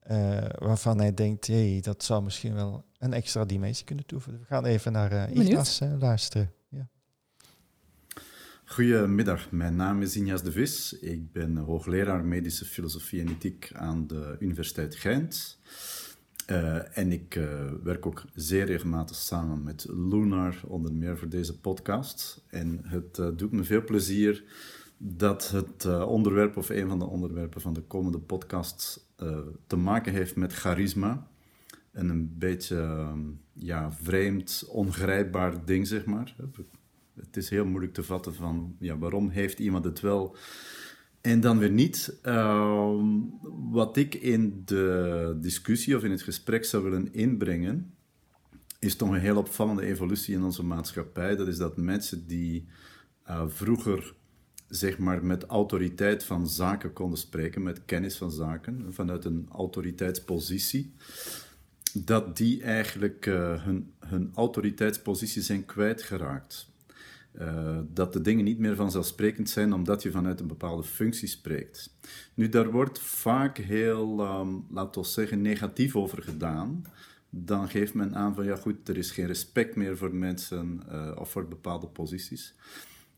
eh, 0.05 0.45
waarvan 0.59 0.99
hij 0.99 1.15
denkt, 1.15 1.47
hé, 1.47 1.71
hey, 1.71 1.81
dat 1.81 2.05
zou 2.05 2.23
misschien 2.23 2.55
wel 2.55 2.85
een 2.99 3.13
extra 3.13 3.45
dimensie 3.45 3.85
kunnen 3.85 4.07
toevoegen. 4.07 4.43
We 4.43 4.49
gaan 4.49 4.65
even 4.65 4.93
naar 4.93 5.13
eh 5.13 5.81
eh, 5.81 6.01
luisteren. 6.01 6.53
Ja. 6.69 6.89
Goedemiddag, 8.65 9.51
mijn 9.51 9.77
naam 9.77 10.03
is 10.03 10.17
Injas 10.17 10.43
de 10.43 10.53
Vis. 10.53 10.99
Ik 10.99 11.33
ben 11.33 11.57
hoogleraar 11.57 12.25
medische 12.25 12.65
filosofie 12.65 13.21
en 13.21 13.29
ethiek 13.29 13.71
aan 13.75 14.07
de 14.07 14.37
Universiteit 14.39 14.95
Gent. 14.95 15.59
Eh, 16.47 16.99
en 16.99 17.13
ik 17.13 17.37
eh, 17.37 17.73
werk 17.83 18.07
ook 18.07 18.25
zeer 18.35 18.67
regelmatig 18.67 19.17
samen 19.17 19.63
met 19.63 19.87
Lunar, 19.89 20.61
onder 20.67 20.93
meer 20.93 21.19
voor 21.19 21.29
deze 21.29 21.61
podcast. 21.61 22.45
En 22.49 22.81
het 22.83 23.15
doet 23.15 23.53
me 23.53 23.65
veel 23.65 23.85
plezier 23.85 24.45
dat 24.97 25.51
het 25.51 25.85
eh, 25.85 26.09
onderwerp, 26.09 26.57
of 26.57 26.69
een 26.69 26.89
van 26.89 26.99
de 26.99 27.07
onderwerpen 27.07 27.61
van 27.61 27.73
de 27.73 27.83
komende 27.83 28.19
podcast, 28.19 29.09
eh, 29.17 29.39
te 29.67 29.77
maken 29.77 30.13
heeft 30.13 30.37
met 30.37 30.53
charisma. 30.53 31.29
En 31.91 32.09
een 32.09 32.39
beetje 32.39 32.77
eh, 32.77 33.19
ja, 33.53 33.93
vreemd, 33.93 34.65
ongrijpbaar 34.69 35.65
ding, 35.65 35.87
zeg 35.87 36.05
maar. 36.05 36.35
Het 37.15 37.37
is 37.37 37.49
heel 37.49 37.67
moeilijk 37.67 37.95
te 37.95 38.03
vatten 38.03 38.35
van, 38.35 38.77
ja, 38.79 38.99
waarom 38.99 39.29
heeft 39.29 39.59
iemand 39.59 39.85
het 39.85 40.01
wel 40.01 40.37
en 41.25 41.41
dan 41.41 41.59
weer 41.59 41.71
niet. 41.71 42.19
Ehm, 42.23 43.07
wat 43.71 43.97
ik 43.97 44.15
in 44.15 44.63
de 44.65 45.37
discussie 45.41 45.97
of 45.97 46.05
in 46.05 46.11
het 46.11 46.23
gesprek 46.23 46.65
zou 46.65 46.83
willen 46.83 47.13
inbrengen, 47.13 47.95
is 48.79 48.97
toch 48.97 49.09
een 49.09 49.21
heel 49.21 49.37
opvallende 49.37 49.85
evolutie 49.85 50.35
in 50.35 50.43
onze 50.43 50.65
maatschappij. 50.65 51.37
Dat 51.37 51.49
is 51.49 51.57
dat 51.57 51.77
mensen 51.77 52.27
die 52.27 52.67
eh, 53.23 53.45
vroeger 53.49 54.15
zeg 54.77 54.99
maar 54.99 55.25
met 55.25 55.45
autoriteit 55.45 56.25
van 56.25 56.49
zaken 56.49 56.93
konden 56.93 57.19
spreken, 57.19 57.63
met 57.63 57.85
kennis 57.85 58.17
van 58.17 58.31
zaken, 58.31 58.87
vanuit 58.91 59.25
een 59.25 59.49
autoriteitspositie, 59.53 60.93
dat 61.93 62.37
die 62.37 62.63
eigenlijk 62.63 63.27
eh, 63.27 63.65
hun, 63.65 63.93
hun 63.99 64.31
autoriteitspositie 64.35 65.43
zijn 65.43 65.65
kwijtgeraakt. 65.65 66.73
Uh, 67.41 67.79
dat 67.89 68.13
de 68.13 68.21
dingen 68.21 68.45
niet 68.45 68.59
meer 68.59 68.77
vanzelfsprekend 68.77 69.51
zijn 69.51 69.73
omdat 69.73 70.03
je 70.03 70.11
vanuit 70.11 70.41
een 70.41 70.47
bepaalde 70.47 70.83
functie 70.83 71.29
spreekt. 71.29 71.97
Nu, 72.35 72.49
daar 72.49 72.71
wordt 72.71 72.99
vaak 72.99 73.59
heel, 73.59 74.21
um, 74.41 74.67
laten 74.71 75.03
we 75.03 75.09
zeggen, 75.09 75.43
negatief 75.43 75.97
over 75.97 76.23
gedaan. 76.23 76.85
Dan 77.31 77.69
geeft 77.69 77.95
men 77.95 78.15
aan 78.15 78.35
van, 78.35 78.45
ja 78.45 78.57
goed, 78.57 78.89
er 78.89 78.97
is 78.97 79.11
geen 79.11 79.27
respect 79.27 79.77
meer 79.77 79.97
voor 79.97 80.15
mensen 80.15 80.83
uh, 80.89 81.11
of 81.19 81.31
voor 81.31 81.49
bepaalde 81.49 81.87
posities. 81.87 82.55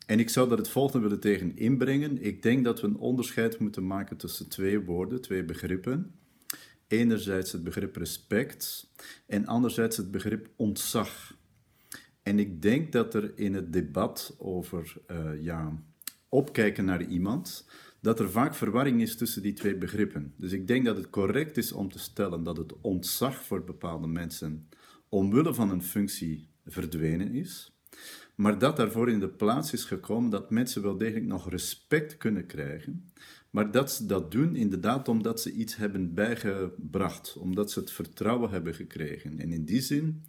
En 0.07 0.19
ik 0.19 0.29
zou 0.29 0.49
daar 0.49 0.59
het 0.59 0.69
volgende 0.69 1.03
willen 1.03 1.21
tegen 1.21 1.57
inbrengen. 1.57 2.23
Ik 2.23 2.43
denk 2.43 2.65
dat 2.65 2.81
we 2.81 2.87
een 2.87 2.99
onderscheid 2.99 3.59
moeten 3.59 3.87
maken 3.87 4.17
tussen 4.17 4.49
twee 4.49 4.81
woorden, 4.81 5.21
twee 5.21 5.45
begrippen. 5.45 6.15
Enerzijds 6.87 7.53
het 7.53 7.65
begrip 7.65 7.97
respect 7.97 8.91
en 9.27 9.47
anderzijds 9.47 9.97
het 9.97 10.11
begrip 10.11 10.49
ontzag. 10.57 11.37
En 12.23 12.39
ik 12.39 12.63
denk 12.63 12.93
dat 12.93 13.15
er 13.15 13.39
in 13.39 13.55
het 13.55 13.73
debat 13.73 14.35
over 14.39 14.97
uh, 15.11 15.43
ja, 15.43 15.83
opkijken 16.29 16.85
naar 16.85 17.03
iemand, 17.03 17.69
dat 18.01 18.21
er 18.21 18.31
vaak 18.31 18.55
verwarring 18.55 19.01
is 19.03 19.17
tussen 19.17 19.43
die 19.43 19.53
twee 19.53 19.77
begrippen. 19.77 20.35
Dus 20.37 20.53
ik 20.53 20.67
denk 20.67 20.85
dat 20.85 20.97
het 20.97 21.11
correct 21.11 21.57
is 21.57 21.73
om 21.73 21.91
te 21.91 21.99
stellen 21.99 22.43
dat 22.43 22.57
het 22.57 22.81
ontzag 22.81 23.45
voor 23.45 23.65
bepaalde 23.65 24.07
mensen 24.07 24.69
omwille 25.09 25.55
van 25.55 25.71
een 25.71 25.83
functie 25.83 26.49
verdwenen 26.65 27.35
is, 27.35 27.76
maar 28.37 28.59
dat 28.59 28.77
daarvoor 28.77 29.11
in 29.11 29.21
de 29.21 29.29
plaats 29.29 29.73
is 29.73 29.85
gekomen 29.85 30.31
dat 30.31 30.51
mensen 30.51 30.83
wel 30.83 30.97
degelijk 30.97 31.27
nog 31.27 31.51
respect 31.51 32.17
kunnen 32.17 32.47
krijgen, 32.47 33.11
maar 33.51 33.71
dat 33.71 33.93
ze 33.93 34.07
dat 34.07 34.31
doen 34.31 34.57
inderdaad 34.57 35.09
omdat 35.09 35.41
ze 35.41 35.53
iets 35.53 35.77
hebben 35.77 36.15
bijgebracht, 36.15 37.37
omdat 37.37 37.71
ze 37.71 37.79
het 37.79 37.91
vertrouwen 37.91 38.51
hebben 38.51 38.75
gekregen. 38.75 39.39
En 39.39 39.53
in 39.53 39.65
die 39.65 39.81
zin 39.81 40.25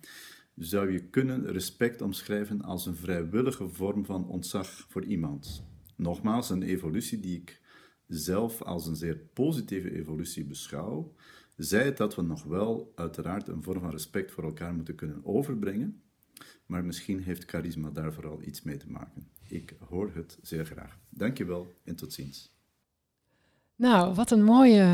zou 0.56 0.92
je 0.92 1.00
kunnen 1.00 1.52
respect 1.52 2.02
omschrijven 2.02 2.62
als 2.62 2.86
een 2.86 2.96
vrijwillige 2.96 3.68
vorm 3.68 4.06
van 4.06 4.28
ontzag 4.28 4.86
voor 4.90 5.04
iemand. 5.04 5.64
Nogmaals, 5.96 6.50
een 6.50 6.64
evolutie 6.64 7.20
die 7.20 7.38
ik 7.38 7.62
zelf 8.08 8.62
als 8.62 8.88
een 8.88 8.96
zeer 8.96 9.18
positieve 9.34 9.92
evolutie 9.92 10.46
beschouw, 10.46 11.14
zij 11.58 11.86
het 11.86 11.98
dat 11.98 12.16
we 12.16 12.22
nog 12.22 12.44
wel 12.44 12.92
uiteraard 12.96 13.48
een 13.48 13.64
vorm 13.64 13.80
van 13.80 13.92
respect 13.92 14.32
voor 14.32 14.44
elkaar 14.44 14.74
moeten 14.74 14.96
kunnen 14.96 15.26
overbrengen, 15.26 16.02
maar 16.68 16.86
misschien 16.86 17.24
heeft 17.24 17.50
charisma 17.50 17.90
daar 17.90 18.14
vooral 18.14 18.42
iets 18.42 18.62
mee 18.62 18.78
te 18.78 18.90
maken. 18.90 19.30
Ik 19.48 19.76
hoor 19.90 20.12
het 20.14 20.38
zeer 20.42 20.66
graag. 20.66 20.98
Dankjewel 21.10 21.74
en 21.84 21.96
tot 21.96 22.14
ziens. 22.14 22.56
Nou, 23.76 24.14
wat 24.14 24.32
een 24.32 24.44
mooie, 24.44 24.88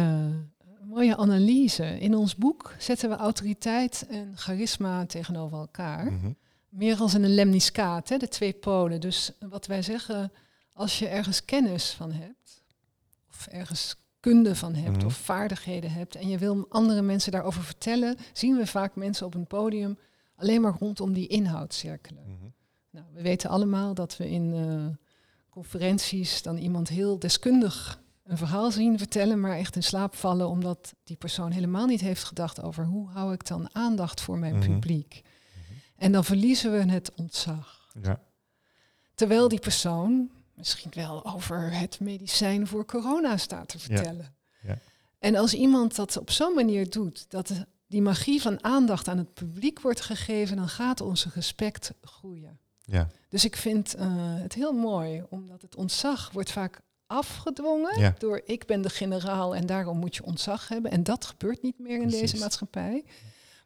mooie 0.84 1.18
analyse. 1.18 2.00
In 2.00 2.16
ons 2.16 2.36
boek 2.36 2.76
zetten 2.78 3.10
we 3.10 3.16
autoriteit 3.16 4.06
en 4.10 4.38
charisma 4.38 5.06
tegenover 5.06 5.58
elkaar. 5.58 6.12
Mhm. 6.12 6.32
Meer 6.70 6.98
als 6.98 7.14
in 7.14 7.24
een 7.24 7.34
lemniscaat, 7.34 8.10
hè, 8.10 8.18
de 8.18 8.28
twee 8.28 8.54
polen. 8.54 9.02
Dus 9.02 9.32
wat 9.50 9.66
wij 9.66 9.82
zeggen, 9.82 10.32
als 10.74 11.00
je 11.00 11.08
ergens 11.08 11.46
kennis 11.46 11.92
van 11.92 12.12
hebt, 12.12 12.64
of 13.30 13.48
ergens 13.48 13.96
kunde 14.20 14.56
van 14.56 14.76
hebt, 14.76 14.98
mhm. 14.98 15.06
of 15.06 15.14
vaardigheden 15.14 15.92
hebt, 15.92 16.16
en 16.16 16.30
je 16.30 16.38
wil 16.38 16.66
andere 16.70 17.02
mensen 17.02 17.32
daarover 17.32 17.64
vertellen, 17.64 18.18
zien 18.34 18.58
we 18.58 18.68
vaak 18.68 18.96
mensen 18.96 19.26
op 19.26 19.36
een 19.36 19.48
podium 19.48 19.98
alleen 20.36 20.62
maar 20.62 20.76
rondom 20.80 21.14
die 21.14 21.28
inhoud 21.28 21.74
cirkelen. 21.74 22.24
Mhm. 22.24 22.48
nou, 22.90 23.06
we 23.14 23.22
weten 23.22 23.50
allemaal 23.50 23.94
dat 23.94 24.18
we 24.18 24.30
in 24.30 24.54
uh, 24.54 24.86
conferenties 25.50 26.42
dan 26.42 26.58
iemand 26.58 26.90
heel 26.90 27.20
deskundig 27.20 28.02
een 28.24 28.38
verhaal 28.38 28.72
zien 28.72 28.98
vertellen, 28.98 29.40
maar 29.40 29.58
echt 29.58 29.76
in 29.76 29.84
slaap 29.84 30.16
vallen 30.16 30.48
omdat 30.48 30.94
die 31.04 31.18
persoon 31.18 31.52
helemaal 31.52 31.86
niet 31.86 32.02
heeft 32.02 32.24
gedacht 32.24 32.62
over 32.62 32.86
hoe 32.86 33.10
hou 33.10 33.34
ik 33.34 33.48
dan 33.48 33.76
aandacht 33.76 34.22
voor 34.22 34.38
mijn 34.38 34.58
mhm. 34.58 34.72
publiek. 34.72 35.22
En 35.96 36.12
dan 36.12 36.24
verliezen 36.24 36.72
we 36.72 36.92
het 36.92 37.12
ontzag. 37.16 37.92
Ja. 38.02 38.22
Terwijl 39.16 39.48
die 39.48 39.60
persoon 39.60 40.30
misschien 40.54 40.92
wel 40.94 41.26
over 41.26 41.74
het 41.78 42.00
medicijn 42.00 42.68
voor 42.68 42.86
corona 42.86 43.38
staat 43.38 43.68
te 43.68 43.80
vertellen. 43.80 44.36
Ja. 44.62 44.70
Ja. 44.70 44.78
En 45.20 45.36
als 45.36 45.54
iemand 45.54 45.96
dat 45.96 46.18
op 46.18 46.32
zo'n 46.32 46.54
manier 46.54 46.90
doet, 46.90 47.26
dat 47.30 47.66
die 47.94 48.02
magie 48.02 48.42
van 48.42 48.64
aandacht 48.64 49.08
aan 49.08 49.18
het 49.18 49.34
publiek 49.34 49.80
wordt 49.80 50.02
gegeven, 50.02 50.56
dan 50.56 50.68
gaat 50.70 51.02
onze 51.02 51.30
respect 51.34 51.94
groeien. 52.02 52.60
Ja. 52.82 53.08
Dus 53.30 53.46
ik 53.46 53.56
vind 53.56 53.96
uh, 53.96 54.04
het 54.18 54.54
heel 54.54 54.74
mooi, 54.74 55.24
omdat 55.30 55.62
het 55.62 55.76
ontzag 55.76 56.32
wordt 56.32 56.52
vaak 56.52 56.82
afgedwongen 57.08 58.16
door 58.18 58.42
ik 58.46 58.66
ben 58.66 58.82
de 58.82 58.90
generaal 58.90 59.56
en 59.56 59.66
daarom 59.66 59.98
moet 59.98 60.16
je 60.16 60.24
ontzag 60.24 60.68
hebben. 60.68 60.92
En 60.92 61.04
dat 61.04 61.26
gebeurt 61.26 61.62
niet 61.62 61.80
meer 61.80 62.02
in 62.02 62.08
deze 62.08 62.38
maatschappij. 62.38 63.04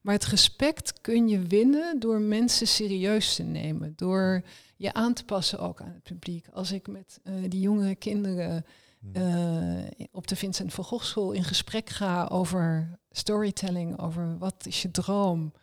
Maar 0.01 0.13
het 0.13 0.25
respect 0.25 1.01
kun 1.01 1.27
je 1.27 1.39
winnen 1.39 1.99
door 1.99 2.19
mensen 2.19 2.67
serieus 2.67 3.35
te 3.35 3.43
nemen, 3.43 3.93
door 3.95 4.41
je 4.75 4.93
aan 4.93 5.13
te 5.13 5.23
passen 5.23 5.59
ook 5.59 5.81
aan 5.81 5.93
het 5.93 6.03
publiek. 6.03 6.47
Als 6.53 6.71
ik 6.71 6.87
met 6.87 7.19
uh, 7.23 7.33
die 7.49 7.61
jonge 7.61 7.95
kinderen 7.95 8.65
uh, 9.13 9.77
op 10.11 10.27
de 10.27 10.35
Vincent 10.35 10.73
van 10.73 10.83
Gogh 10.83 11.03
School 11.03 11.31
in 11.31 11.43
gesprek 11.43 11.89
ga 11.89 12.25
over 12.25 12.97
storytelling, 13.11 13.99
over 13.99 14.37
wat 14.37 14.65
is 14.65 14.81
je 14.81 14.91
droom, 14.91 15.53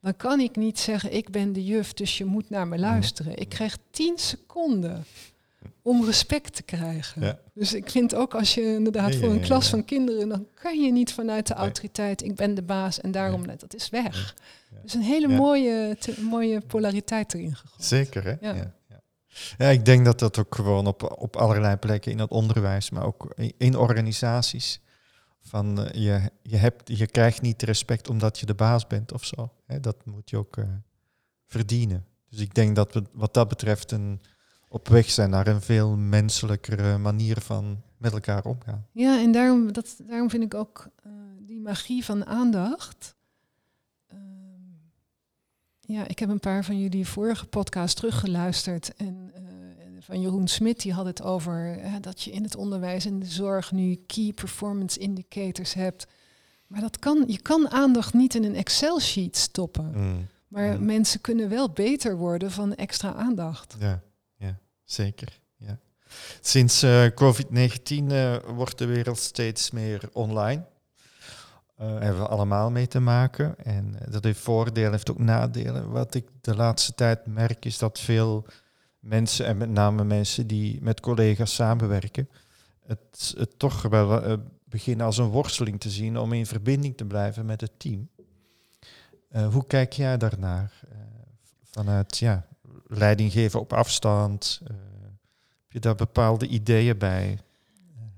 dan 0.00 0.16
kan 0.16 0.40
ik 0.40 0.56
niet 0.56 0.78
zeggen 0.78 1.14
ik 1.14 1.30
ben 1.30 1.52
de 1.52 1.64
juf, 1.64 1.92
dus 1.92 2.18
je 2.18 2.24
moet 2.24 2.50
naar 2.50 2.68
me 2.68 2.78
luisteren. 2.78 3.36
Ik 3.36 3.48
krijg 3.48 3.78
tien 3.90 4.18
seconden 4.18 5.04
om 5.82 6.04
respect 6.04 6.54
te 6.54 6.62
krijgen. 6.62 7.38
Dus 7.54 7.74
ik 7.74 7.90
vind 7.90 8.14
ook 8.14 8.34
als 8.34 8.54
je 8.54 8.62
inderdaad 8.62 9.14
voor 9.14 9.30
een 9.30 9.40
klas 9.40 9.68
van 9.68 9.84
kinderen, 9.84 10.28
dan 10.28 10.46
kan 10.54 10.80
je 10.80 10.92
niet 10.92 11.12
vanuit 11.12 11.46
de 11.46 11.54
autoriteit, 11.54 12.22
ik 12.22 12.34
ben 12.34 12.54
de 12.54 12.62
baas 12.62 13.00
en 13.00 13.10
daarom, 13.10 13.46
net, 13.46 13.60
dat 13.60 13.74
is 13.74 13.88
weg. 13.88 14.34
Dus 14.82 14.94
een 14.94 15.02
hele 15.02 15.28
mooie, 15.28 15.96
mooie 16.20 16.60
polariteit 16.60 17.34
erin 17.34 17.56
gegooid. 17.56 17.84
Zeker, 17.84 18.24
hè? 18.24 18.34
Ja. 18.40 18.76
Ja, 19.58 19.68
ik 19.68 19.84
denk 19.84 20.04
dat 20.04 20.18
dat 20.18 20.38
ook 20.38 20.54
gewoon 20.54 20.86
op, 20.86 21.16
op 21.18 21.36
allerlei 21.36 21.76
plekken 21.76 22.12
in 22.12 22.18
het 22.18 22.30
onderwijs, 22.30 22.90
maar 22.90 23.04
ook 23.04 23.34
in 23.56 23.76
organisaties. 23.76 24.80
Van 25.40 25.80
uh, 25.80 25.90
je, 25.92 26.30
je, 26.42 26.56
hebt, 26.56 26.98
je 26.98 27.06
krijgt 27.06 27.42
niet 27.42 27.62
respect 27.62 28.08
omdat 28.08 28.38
je 28.38 28.46
de 28.46 28.54
baas 28.54 28.86
bent 28.86 29.12
of 29.12 29.24
zo. 29.24 29.52
Hè, 29.66 29.80
dat 29.80 29.96
moet 30.04 30.30
je 30.30 30.36
ook 30.36 30.56
uh, 30.56 30.64
verdienen. 31.46 32.06
Dus 32.30 32.40
ik 32.40 32.54
denk 32.54 32.76
dat 32.76 32.92
we 32.92 33.02
wat 33.12 33.34
dat 33.34 33.48
betreft 33.48 33.92
een, 33.92 34.20
op 34.68 34.88
weg 34.88 35.10
zijn 35.10 35.30
naar 35.30 35.46
een 35.46 35.60
veel 35.60 35.96
menselijkere 35.96 36.98
manier 36.98 37.40
van 37.40 37.82
met 37.96 38.12
elkaar 38.12 38.44
omgaan. 38.44 38.86
Ja, 38.92 39.20
en 39.20 39.32
daarom, 39.32 39.72
dat, 39.72 39.96
daarom 40.06 40.30
vind 40.30 40.42
ik 40.42 40.54
ook 40.54 40.88
uh, 41.06 41.12
die 41.40 41.60
magie 41.60 42.04
van 42.04 42.26
aandacht. 42.26 43.16
Ja, 45.88 46.08
ik 46.08 46.18
heb 46.18 46.28
een 46.28 46.40
paar 46.40 46.64
van 46.64 46.80
jullie 46.80 47.06
vorige 47.06 47.46
podcast 47.46 47.96
teruggeluisterd. 47.96 48.94
En 48.96 49.30
uh, 49.34 49.42
van 50.00 50.20
Jeroen 50.20 50.48
Smit, 50.48 50.80
die 50.80 50.92
had 50.92 51.06
het 51.06 51.22
over 51.22 51.80
dat 52.00 52.22
je 52.22 52.30
in 52.30 52.42
het 52.42 52.56
onderwijs 52.56 53.04
en 53.04 53.18
de 53.18 53.26
zorg 53.26 53.72
nu 53.72 54.02
key 54.06 54.32
performance 54.32 54.98
indicators 54.98 55.74
hebt. 55.74 56.06
Maar 56.66 56.80
dat 56.80 56.98
kan, 56.98 57.24
je 57.26 57.42
kan 57.42 57.70
aandacht 57.70 58.14
niet 58.14 58.34
in 58.34 58.44
een 58.44 58.54
Excel-sheet 58.54 59.36
stoppen. 59.36 59.90
Mm. 59.94 60.26
Maar 60.48 60.78
mm. 60.78 60.84
mensen 60.84 61.20
kunnen 61.20 61.48
wel 61.48 61.70
beter 61.70 62.16
worden 62.16 62.50
van 62.50 62.74
extra 62.74 63.14
aandacht. 63.14 63.76
Ja 63.78 64.02
zeker. 64.90 65.40
Ja. 65.56 65.78
Sinds 66.40 66.82
uh, 66.82 67.06
COVID-19 67.06 68.04
uh, 68.04 68.36
wordt 68.36 68.78
de 68.78 68.86
wereld 68.86 69.18
steeds 69.18 69.70
meer 69.70 70.08
online. 70.12 70.64
Uh, 71.80 71.86
hebben 71.86 72.22
we 72.22 72.28
allemaal 72.28 72.70
mee 72.70 72.86
te 72.86 73.00
maken. 73.00 73.54
En 73.64 73.96
dat 74.08 74.24
heeft 74.24 74.40
voordelen, 74.40 74.90
heeft 74.90 75.10
ook 75.10 75.18
nadelen. 75.18 75.90
Wat 75.90 76.14
ik 76.14 76.28
de 76.40 76.56
laatste 76.56 76.94
tijd 76.94 77.26
merk 77.26 77.64
is 77.64 77.78
dat 77.78 78.00
veel 78.00 78.46
mensen, 78.98 79.46
en 79.46 79.56
met 79.56 79.70
name 79.70 80.04
mensen 80.04 80.46
die 80.46 80.82
met 80.82 81.00
collega's 81.00 81.54
samenwerken, 81.54 82.28
het, 82.86 83.34
het 83.36 83.58
toch 83.58 83.82
wel 83.82 84.38
beginnen 84.64 85.06
als 85.06 85.18
een 85.18 85.28
worsteling 85.28 85.80
te 85.80 85.90
zien 85.90 86.18
om 86.18 86.32
in 86.32 86.46
verbinding 86.46 86.96
te 86.96 87.04
blijven 87.04 87.46
met 87.46 87.60
het 87.60 87.78
team. 87.78 88.08
hoe 89.50 89.66
kijk 89.66 89.92
jij 89.92 90.16
daarnaar? 90.16 90.72
vanuit 91.70 92.18
ja, 92.18 92.46
leiding 92.86 93.32
geven 93.32 93.60
op 93.60 93.72
afstand? 93.72 94.60
Heb 94.64 95.72
je 95.72 95.78
daar 95.78 95.94
bepaalde 95.94 96.46
ideeën 96.46 96.98
bij? 96.98 97.38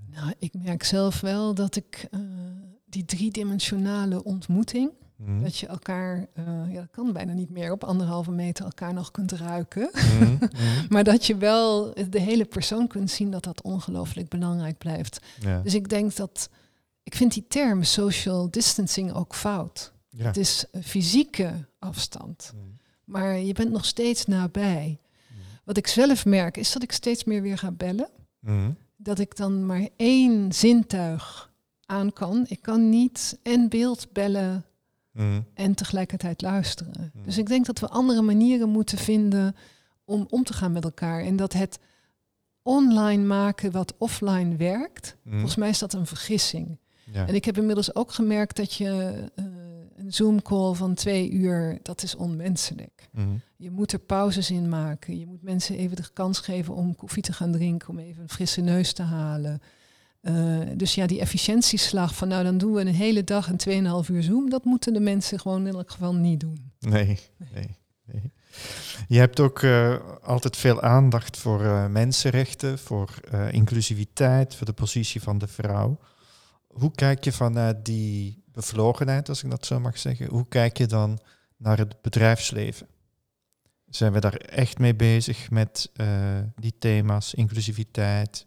Nou, 0.07 0.35
ik 0.39 0.55
merk 0.55 0.85
zelf 0.85 1.21
wel 1.21 1.55
dat 1.55 1.77
ik 1.77 2.09
die 2.91 3.05
driedimensionale 3.05 4.25
ontmoeting, 4.25 4.91
mm. 5.17 5.43
dat 5.43 5.59
je 5.59 5.67
elkaar, 5.67 6.27
uh, 6.39 6.73
ja, 6.73 6.81
dat 6.81 6.91
kan 6.91 7.13
bijna 7.13 7.33
niet 7.33 7.51
meer 7.51 7.73
op 7.73 7.85
anderhalve 7.85 8.31
meter 8.31 8.65
elkaar 8.65 8.95
nog 8.95 9.11
kunt 9.11 9.33
ruiken. 9.33 9.91
Mm. 10.21 10.39
maar 10.89 11.05
dat 11.05 11.27
je 11.27 11.37
wel 11.37 11.95
de 12.11 12.21
hele 12.21 12.45
persoon 12.45 12.87
kunt 12.87 13.11
zien 13.11 13.31
dat 13.31 13.45
dat 13.45 13.63
ongelooflijk 13.63 14.29
belangrijk 14.29 14.79
blijft. 14.79 15.21
Ja. 15.41 15.61
Dus 15.61 15.75
ik 15.75 15.89
denk 15.89 16.17
dat, 16.17 16.49
ik 17.03 17.15
vind 17.15 17.35
die 17.35 17.45
term 17.49 17.83
social 17.83 18.51
distancing 18.51 19.13
ook 19.13 19.35
fout. 19.35 19.93
Ja. 20.09 20.25
Het 20.25 20.37
is 20.37 20.65
fysieke 20.83 21.67
afstand. 21.79 22.53
Maar 23.05 23.39
je 23.39 23.53
bent 23.53 23.71
nog 23.71 23.85
steeds 23.85 24.27
nabij. 24.27 24.99
Wat 25.65 25.77
ik 25.77 25.87
zelf 25.87 26.25
merk 26.25 26.57
is 26.57 26.73
dat 26.73 26.83
ik 26.83 26.93
steeds 26.93 27.25
meer 27.25 27.43
weer 27.43 27.59
ga 27.59 27.71
bellen. 27.71 28.09
Mhm. 28.41 28.71
Dat 28.97 29.19
ik 29.19 29.37
dan 29.37 29.67
maar 29.67 29.89
één 29.97 30.53
zintuig 30.53 31.50
aan 31.91 32.13
kan. 32.13 32.45
Ik 32.49 32.63
kan 32.63 32.89
niet 32.89 33.39
en 33.43 33.69
beeld 33.69 34.13
bellen 34.13 34.65
mhm. 35.13 35.41
en 35.55 35.75
tegelijkertijd 35.75 36.43
luisteren. 36.43 37.13
Mhm. 37.15 37.25
Dus 37.25 37.39
ik 37.39 37.47
denk 37.47 37.67
dat 37.67 37.79
we 37.79 37.89
andere 37.89 38.23
manieren 38.23 38.69
moeten 38.69 38.99
vinden 38.99 39.57
om 40.05 40.27
om 40.31 40.45
te 40.45 40.53
gaan 40.53 40.73
met 40.73 40.85
elkaar. 40.85 41.21
En 41.21 41.37
dat 41.37 41.53
het 41.53 41.79
online 42.63 43.25
maken 43.25 43.71
wat 43.71 43.95
offline 43.99 44.57
werkt, 44.57 45.17
volgens 45.29 45.57
mij 45.57 45.69
is 45.69 45.79
dat 45.79 45.93
een 45.93 46.07
vergissing. 46.07 46.79
Ja. 47.13 47.27
En 47.27 47.35
ik 47.35 47.45
heb 47.45 47.57
inmiddels 47.57 47.95
ook 47.95 48.13
gemerkt 48.13 48.57
dat 48.57 48.75
je 48.75 49.25
uh, 49.37 49.45
een 49.97 50.13
Zoom-call 50.13 50.75
van 50.75 50.95
twee 50.95 51.31
uur, 51.31 51.79
dat 51.83 52.03
is 52.03 52.15
onmenselijk. 52.15 53.09
Mhm. 53.13 53.29
Je 53.57 53.71
moet 53.71 53.93
er 53.93 53.99
pauzes 53.99 54.51
in 54.51 54.69
maken. 54.69 55.19
Je 55.19 55.27
moet 55.27 55.43
mensen 55.43 55.77
even 55.77 55.97
de 55.97 56.11
kans 56.13 56.39
geven 56.39 56.75
om 56.75 56.97
koffie 56.97 57.23
te 57.23 57.33
gaan 57.33 57.53
drinken, 57.53 57.89
om 57.89 57.99
even 57.99 58.23
een 58.23 58.29
frisse 58.29 58.61
neus 58.61 58.93
te 58.93 59.03
halen. 59.03 59.61
Uh, 60.23 60.61
dus 60.77 60.95
ja, 60.95 61.07
die 61.07 61.21
efficiëntieslag 61.21 62.15
van 62.15 62.29
nou 62.29 62.45
dan 62.45 62.59
doen 62.59 62.73
we 62.73 62.81
een 62.81 62.87
hele 62.87 63.25
dag 63.25 63.49
en 63.49 64.05
2,5 64.05 64.11
uur 64.11 64.23
Zoom, 64.23 64.51
dat 64.51 64.65
moeten 64.65 64.93
de 64.93 65.01
mensen 65.01 65.41
gewoon 65.41 65.67
in 65.67 65.75
elk 65.75 65.91
geval 65.91 66.15
niet 66.15 66.41
doen. 66.41 66.73
Nee, 66.79 67.19
nee. 67.53 67.77
nee. 68.05 68.33
Je 69.09 69.19
hebt 69.19 69.41
ook 69.41 69.63
uh, 69.63 69.97
altijd 70.23 70.57
veel 70.57 70.83
aandacht 70.83 71.37
voor 71.37 71.63
uh, 71.63 71.87
mensenrechten, 71.87 72.79
voor 72.79 73.21
inclusiviteit, 73.51 74.55
voor 74.55 74.67
de 74.67 74.73
positie 74.73 75.23
van 75.23 75.39
de 75.39 75.47
vrouw. 75.47 75.99
Hoe 76.67 76.91
kijk 76.95 77.25
je 77.25 77.33
vanuit 77.33 77.85
die 77.85 78.43
bevlogenheid, 78.53 79.29
als 79.29 79.43
ik 79.43 79.51
dat 79.51 79.67
zo 79.67 79.81
mag 79.81 79.99
zeggen, 79.99 80.27
hoe 80.27 80.49
kijk 80.49 80.79
je 80.79 80.87
dan 80.87 81.19
naar 81.57 81.79
het 81.79 82.01
bedrijfsleven? 82.03 82.87
Zijn 83.89 84.13
we 84.13 84.21
daar 84.21 84.35
echt 84.35 84.79
mee 84.79 84.95
bezig 84.95 85.51
met 85.51 85.91
die 86.57 86.75
thema's, 86.79 87.35
inclusiviteit? 87.35 88.47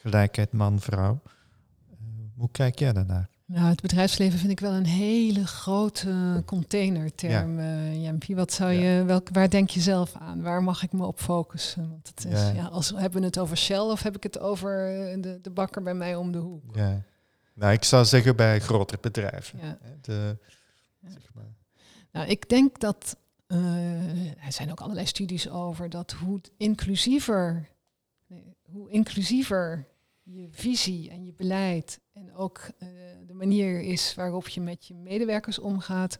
Gelijkheid 0.00 0.52
man-vrouw. 0.52 1.20
Uh, 1.22 1.96
hoe 2.36 2.48
kijk 2.52 2.78
jij 2.78 2.92
daarnaar? 2.92 3.28
Nou, 3.44 3.68
het 3.68 3.80
bedrijfsleven 3.80 4.38
vind 4.38 4.50
ik 4.50 4.60
wel 4.60 4.72
een 4.72 4.86
hele 4.86 5.46
grote 5.46 6.42
containerterm, 6.46 7.60
ja. 7.60 7.84
Uh, 7.84 8.02
Jampie. 8.02 8.36
Wat 8.36 8.52
zou 8.52 8.72
je, 8.72 9.04
welk, 9.04 9.28
waar 9.32 9.50
denk 9.50 9.70
je 9.70 9.80
zelf 9.80 10.14
aan? 10.14 10.42
Waar 10.42 10.62
mag 10.62 10.82
ik 10.82 10.92
me 10.92 11.06
op 11.06 11.20
focussen? 11.20 11.90
Want 11.90 12.08
het 12.08 12.24
is, 12.24 12.40
ja. 12.40 12.52
ja 12.52 12.64
als, 12.64 12.92
hebben 12.96 13.20
we 13.20 13.26
het 13.26 13.38
over 13.38 13.56
Shell 13.56 13.78
of 13.78 14.02
heb 14.02 14.16
ik 14.16 14.22
het 14.22 14.38
over 14.38 15.00
eh, 15.10 15.22
de, 15.22 15.38
de 15.42 15.50
bakker 15.50 15.82
bij 15.82 15.94
mij 15.94 16.16
om 16.16 16.32
de 16.32 16.38
hoek? 16.38 16.76
Ja. 16.76 17.02
Nou, 17.54 17.72
ik 17.72 17.84
zou 17.84 18.04
zeggen 18.04 18.36
bij 18.36 18.60
grotere 18.60 19.00
bedrijven. 19.00 19.58
Ja. 19.62 19.78
De, 20.00 20.38
zeg 21.08 21.30
maar. 21.34 21.54
Nou, 22.12 22.28
ik 22.28 22.48
denk 22.48 22.80
dat 22.80 23.16
uh, 23.48 24.44
er 24.44 24.52
zijn 24.52 24.70
ook 24.70 24.80
allerlei 24.80 25.06
studies 25.06 25.48
over 25.48 25.90
dat 25.90 26.12
hoe 26.12 26.40
inclusiever, 26.56 27.68
hoe 28.72 28.90
inclusiever 28.90 29.88
je 30.22 30.48
visie 30.50 31.10
en 31.10 31.24
je 31.24 31.32
beleid 31.32 32.00
en 32.12 32.34
ook 32.34 32.68
uh, 32.78 32.88
de 33.26 33.34
manier 33.34 33.80
is 33.80 34.14
waarop 34.14 34.48
je 34.48 34.60
met 34.60 34.86
je 34.86 34.94
medewerkers 34.94 35.58
omgaat, 35.58 36.18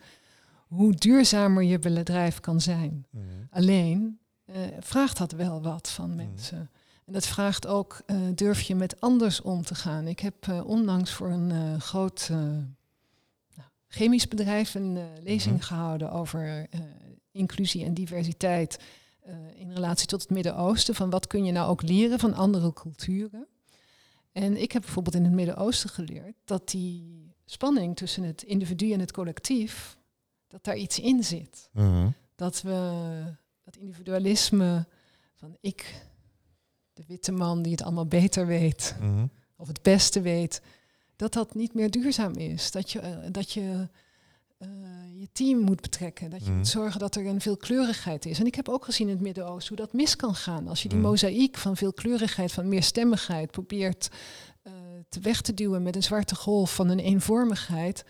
hoe 0.68 0.94
duurzamer 0.94 1.62
je 1.62 1.78
bedrijf 1.78 2.40
kan 2.40 2.60
zijn. 2.60 3.06
Mm 3.10 3.20
-hmm. 3.20 3.46
Alleen 3.50 4.18
uh, 4.46 4.56
vraagt 4.80 5.18
dat 5.18 5.32
wel 5.32 5.62
wat 5.62 5.90
van 5.90 6.14
mensen. 6.14 6.58
Mm 6.58 6.62
-hmm. 6.62 6.78
En 7.06 7.12
dat 7.12 7.26
vraagt 7.26 7.66
ook, 7.66 8.02
uh, 8.06 8.16
durf 8.34 8.60
je 8.60 8.74
met 8.74 9.00
anders 9.00 9.40
om 9.40 9.62
te 9.62 9.74
gaan. 9.74 10.06
Ik 10.06 10.20
heb 10.20 10.62
onlangs 10.64 11.12
voor 11.12 11.30
een 11.30 11.80
groot 11.80 12.28
nou, 12.30 13.68
chemisch 13.88 14.28
bedrijf 14.28 14.74
een 14.74 14.98
lezing 15.22 15.54
mm 15.54 15.60
-hmm. 15.60 15.68
gehouden 15.68 16.12
over 16.12 16.68
inclusie 17.32 17.84
en 17.84 17.94
diversiteit 17.94 18.78
in 19.54 19.72
relatie 19.72 20.06
tot 20.06 20.20
het 20.22 20.30
Midden-Oosten. 20.30 20.94
Van 20.94 21.10
wat 21.10 21.26
kun 21.26 21.44
je 21.44 21.52
nou 21.52 21.68
ook 21.68 21.82
leren 21.82 22.18
van 22.18 22.34
andere 22.34 22.72
culturen. 22.72 23.46
En 24.32 24.56
ik 24.56 24.72
heb 24.72 24.82
bijvoorbeeld 24.82 25.14
in 25.14 25.24
het 25.24 25.32
Midden-Oosten 25.32 25.90
geleerd 25.90 26.34
dat 26.44 26.68
die 26.68 27.32
spanning 27.44 27.96
tussen 27.96 28.22
het 28.22 28.42
individu 28.42 28.92
en 28.92 29.00
het 29.00 29.12
collectief, 29.12 29.98
dat 30.48 30.64
daar 30.64 30.76
iets 30.76 30.98
in 30.98 31.24
zit. 31.24 31.68
Uh 31.74 31.82
-huh. 31.82 32.06
Dat 32.34 32.62
we 32.62 32.92
dat 33.64 33.76
individualisme 33.76 34.86
van 35.34 35.56
ik, 35.60 36.06
de 36.92 37.04
witte 37.06 37.32
man 37.32 37.62
die 37.62 37.72
het 37.72 37.82
allemaal 37.82 38.06
beter 38.06 38.46
weet, 38.46 38.94
uh 39.00 39.14
-huh. 39.14 39.22
of 39.56 39.68
het 39.68 39.82
beste 39.82 40.20
weet, 40.20 40.62
dat 41.16 41.32
dat 41.32 41.54
niet 41.54 41.74
meer 41.74 41.90
duurzaam 41.90 42.32
is. 42.32 42.70
Dat 42.70 42.90
je, 42.90 43.02
uh, 43.02 43.32
dat 43.32 43.52
je 43.52 43.88
je 45.18 45.28
team 45.32 45.58
moet 45.58 45.80
betrekken. 45.80 46.30
Dat 46.30 46.44
je 46.44 46.50
Mm. 46.50 46.56
moet 46.56 46.68
zorgen 46.68 47.00
dat 47.00 47.14
er 47.16 47.26
een 47.26 47.40
veelkleurigheid 47.40 48.26
is. 48.26 48.38
En 48.38 48.46
ik 48.46 48.54
heb 48.54 48.68
ook 48.68 48.84
gezien 48.84 49.06
in 49.06 49.12
het 49.14 49.22
Midden-Oosten 49.22 49.76
hoe 49.76 49.86
dat 49.86 49.94
mis 49.94 50.16
kan 50.16 50.34
gaan. 50.34 50.68
Als 50.68 50.82
je 50.82 50.88
die 50.88 50.98
Mm. 50.98 51.04
mozaïek 51.04 51.56
van 51.56 51.76
veelkleurigheid, 51.76 52.52
van 52.52 52.68
meerstemmigheid 52.68 53.50
probeert 53.50 54.08
uh, 54.64 54.72
te 55.08 55.20
weg 55.20 55.40
te 55.40 55.54
duwen 55.54 55.82
met 55.82 55.96
een 55.96 56.02
zwarte 56.02 56.34
golf 56.34 56.74
van 56.74 56.88
een 56.88 56.98
eenvormigheid, 56.98 58.04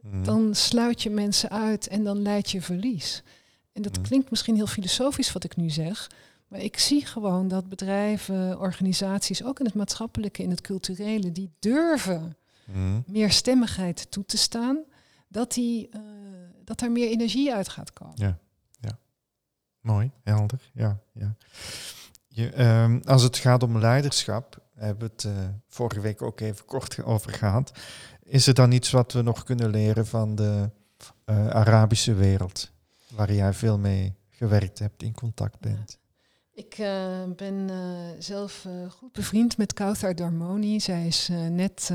Mhm. 0.00 0.22
dan 0.24 0.54
sluit 0.54 1.02
je 1.02 1.10
mensen 1.10 1.50
uit 1.50 1.86
en 1.88 2.04
dan 2.04 2.22
leid 2.22 2.50
je 2.50 2.62
verlies. 2.62 3.22
En 3.72 3.82
dat 3.82 3.96
Mm. 3.96 4.02
klinkt 4.02 4.30
misschien 4.30 4.54
heel 4.54 4.66
filosofisch 4.66 5.32
wat 5.32 5.44
ik 5.44 5.56
nu 5.56 5.70
zeg, 5.70 6.10
maar 6.48 6.60
ik 6.60 6.78
zie 6.78 7.06
gewoon 7.06 7.48
dat 7.48 7.68
bedrijven, 7.68 8.58
organisaties, 8.60 9.44
ook 9.44 9.58
in 9.60 9.66
het 9.66 9.74
maatschappelijke, 9.74 10.42
in 10.42 10.50
het 10.50 10.60
culturele, 10.60 11.32
die 11.32 11.50
durven 11.58 12.36
Mhm. 12.66 13.00
meerstemmigheid 13.06 14.10
toe 14.10 14.24
te 14.24 14.36
staan, 14.36 14.78
dat, 15.28 15.52
die, 15.52 15.88
eh, 15.88 16.00
dat 16.64 16.78
daar 16.78 16.92
meer 16.92 17.08
energie 17.08 17.54
uit 17.54 17.68
gaat 17.68 17.92
komen. 17.92 18.14
Ja, 18.16 18.38
ja. 18.80 18.98
Mooi, 19.80 20.10
helder. 20.22 20.70
Ja, 20.72 20.98
ja. 21.12 21.36
Je, 22.28 22.50
ehm, 22.50 23.00
als 23.04 23.22
het 23.22 23.36
gaat 23.36 23.62
om 23.62 23.78
leiderschap, 23.78 24.58
hebben 24.74 25.08
we 25.08 25.12
het 25.12 25.24
eh, 25.24 25.48
vorige 25.68 26.00
week 26.00 26.22
ook 26.22 26.40
even 26.40 26.64
kort 26.64 27.04
over 27.04 27.32
gehad. 27.32 27.72
Is 28.22 28.46
er 28.46 28.54
dan 28.54 28.72
iets 28.72 28.90
wat 28.90 29.12
we 29.12 29.22
nog 29.22 29.42
kunnen 29.42 29.70
leren 29.70 30.06
van 30.06 30.34
de 30.34 30.70
eh, 31.24 31.48
Arabische 31.48 32.14
wereld, 32.14 32.72
waar 33.14 33.32
jij 33.32 33.52
veel 33.52 33.78
mee 33.78 34.14
gewerkt 34.30 34.78
hebt, 34.78 35.02
in 35.02 35.14
contact 35.14 35.60
bent? 35.60 35.97
Ik 36.58 36.78
eh, 36.78 37.22
ben 37.36 37.70
eh, 37.70 37.76
zelf 38.18 38.64
eh, 38.64 38.90
goed 38.90 39.12
bevriend 39.12 39.56
met 39.56 39.72
Kauthar 39.72 40.14
Darmoni. 40.14 40.80
Zij 40.80 41.06
is 41.06 41.28
net 41.50 41.90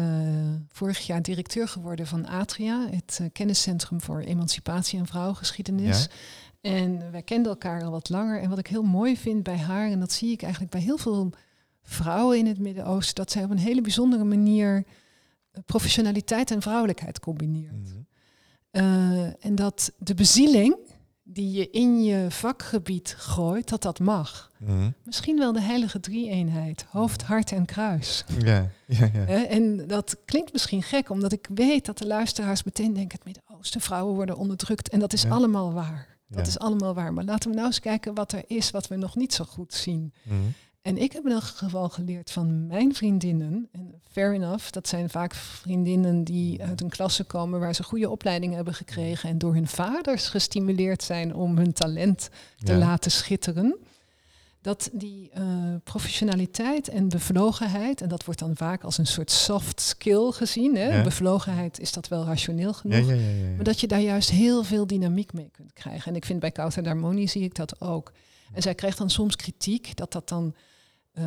vorig 0.72 1.00
jaar 1.00 1.22
directeur 1.22 1.68
geworden 1.68 2.08
van 2.08 2.26
Atria, 2.26 2.88
het 2.90 3.22
kenniscentrum 3.32 4.02
voor 4.02 4.20
emancipatie 4.20 5.00
en 5.00 5.06
vrouwengeschiedenis. 5.06 6.08
Ja. 6.62 6.72
En 6.72 7.12
wij 7.12 7.22
kenden 7.22 7.52
elkaar 7.52 7.84
al 7.84 7.92
wat 7.92 8.10
langer. 8.10 8.42
En 8.42 8.50
wat 8.50 8.58
ik 8.58 8.68
heel 8.68 8.84
mooi 8.84 9.18
vind 9.18 9.44
bij 9.44 9.58
haar, 9.58 9.92
en 9.92 10.00
dat 10.00 10.12
zie 10.12 10.32
ik 10.32 10.42
eigenlijk 10.42 10.72
bij 10.72 10.82
heel 10.82 10.98
veel 10.98 11.30
vrouwen 11.82 12.38
in 12.38 12.46
het 12.46 12.60
Midden-Oosten, 12.60 13.16
dat 13.16 13.32
zij 13.32 13.44
op 13.44 13.50
een 13.50 13.58
hele 13.58 13.82
bijzondere 13.82 14.24
manier 14.24 14.84
professionaliteit 15.66 16.52
en 16.52 16.62
vrouwelijkheid 16.62 17.20
combineert. 17.20 17.90
Mhm. 18.72 19.32
En 19.40 19.56
dat 19.56 19.92
de 19.98 20.14
bezieling 20.14 20.78
die 21.34 21.52
je 21.52 21.70
in 21.70 22.04
je 22.04 22.26
vakgebied 22.30 23.16
gooit, 23.18 23.70
dat 23.70 23.82
dat 23.82 24.00
mag. 24.00 24.52
Mhm. 24.58 24.90
Misschien 25.04 25.38
wel 25.38 25.54
de 25.54 25.62
heilige 25.62 26.00
drie-eenheid, 26.00 26.86
hoofd, 26.90 27.22
hart 27.24 27.52
en 27.52 27.66
kruis. 27.66 28.26
Ja, 28.44 28.70
ja, 28.86 29.10
ja. 29.14 29.26
En 29.46 29.88
dat 29.88 30.18
klinkt 30.26 30.52
misschien 30.54 30.84
gek, 30.84 31.10
omdat 31.10 31.32
ik 31.32 31.48
weet 31.54 31.86
dat 31.86 31.98
de 31.98 32.08
luisteraars 32.08 32.64
meteen 32.64 32.94
denken... 32.94 33.18
het 33.18 33.26
Midden-Oosten, 33.26 33.82
vrouwen 33.82 34.16
worden 34.16 34.38
onderdrukt. 34.38 34.90
En 34.90 35.00
dat 35.00 35.14
is 35.14 35.22
Ja. 35.22 35.30
allemaal 35.30 35.74
waar. 35.74 36.08
Dat 36.28 36.46
Ja. 36.46 36.48
is 36.52 36.60
allemaal 36.60 36.94
waar. 36.94 37.14
Maar 37.14 37.24
laten 37.24 37.50
we 37.50 37.56
nou 37.56 37.68
eens 37.68 37.80
kijken 37.80 38.14
wat 38.14 38.32
er 38.32 38.44
is, 38.48 38.72
wat 38.72 38.88
we 38.88 38.96
nog 38.96 39.16
niet 39.16 39.34
zo 39.34 39.44
goed 39.44 39.74
zien. 39.74 40.14
Mhm. 40.24 40.36
En 40.84 40.98
ik 40.98 41.12
heb 41.12 41.26
in 41.26 41.32
elk 41.32 41.44
geval 41.44 41.90
geleerd 41.90 42.32
van 42.32 42.68
mijn 42.68 42.96
vriendinnen, 42.96 43.68
en 43.72 44.02
fair 44.12 44.34
enough, 44.34 44.70
dat 44.72 44.88
zijn 44.88 45.10
vaak 45.10 45.34
vriendinnen 45.36 46.24
die 46.24 46.64
uit 46.64 46.82
een 46.82 46.90
klasse 46.90 47.24
komen 47.24 47.60
waar 47.60 47.76
ze 47.76 47.84
goede 47.84 48.10
opleidingen 48.10 48.56
hebben 48.56 48.74
gekregen 48.74 49.30
en 49.30 49.38
door 49.38 49.54
hun 49.54 49.68
vaders 49.68 50.28
gestimuleerd 50.30 51.04
zijn 51.04 51.36
om 51.36 51.58
hun 51.58 51.74
talent 51.74 52.30
te 52.58 52.72
Ja. 52.72 52.78
laten 52.78 53.12
schitteren. 53.12 53.76
Dat 54.62 54.90
die 54.94 55.30
eh, 55.34 55.44
professionaliteit 55.84 56.88
en 56.88 57.10
bevlogenheid, 57.10 58.02
en 58.02 58.08
dat 58.10 58.26
wordt 58.26 58.40
dan 58.40 58.56
vaak 58.56 58.84
als 58.84 58.98
een 58.98 59.08
soort 59.08 59.32
soft 59.32 59.82
skill 59.82 60.32
gezien. 60.32 60.76
Hè? 60.76 60.98
Ja. 60.98 61.04
Bevlogenheid 61.04 61.80
is 61.80 61.92
dat 61.92 62.08
wel 62.08 62.26
rationeel 62.26 62.74
genoeg. 62.74 63.08
ja. 63.10 63.16
Maar 63.56 63.64
dat 63.64 63.80
je 63.80 63.88
daar 63.88 64.00
juist 64.02 64.30
heel 64.30 64.64
veel 64.64 64.88
dynamiek 64.88 65.34
mee 65.34 65.50
kunt 65.52 65.74
krijgen. 65.74 66.12
En 66.12 66.16
ik 66.16 66.26
vind 66.26 66.40
bij 66.40 66.52
Kouter 66.52 66.84
Darmoni 66.84 67.28
zie 67.28 67.44
ik 67.44 67.56
dat 67.56 67.82
ook. 67.82 68.12
En 68.54 68.62
zij 68.62 68.76
krijgt 68.76 68.98
dan 68.98 69.10
soms 69.10 69.36
kritiek 69.36 69.96
dat 69.96 70.12
dat 70.12 70.30
dan 70.30 70.56
eh, 71.14 71.26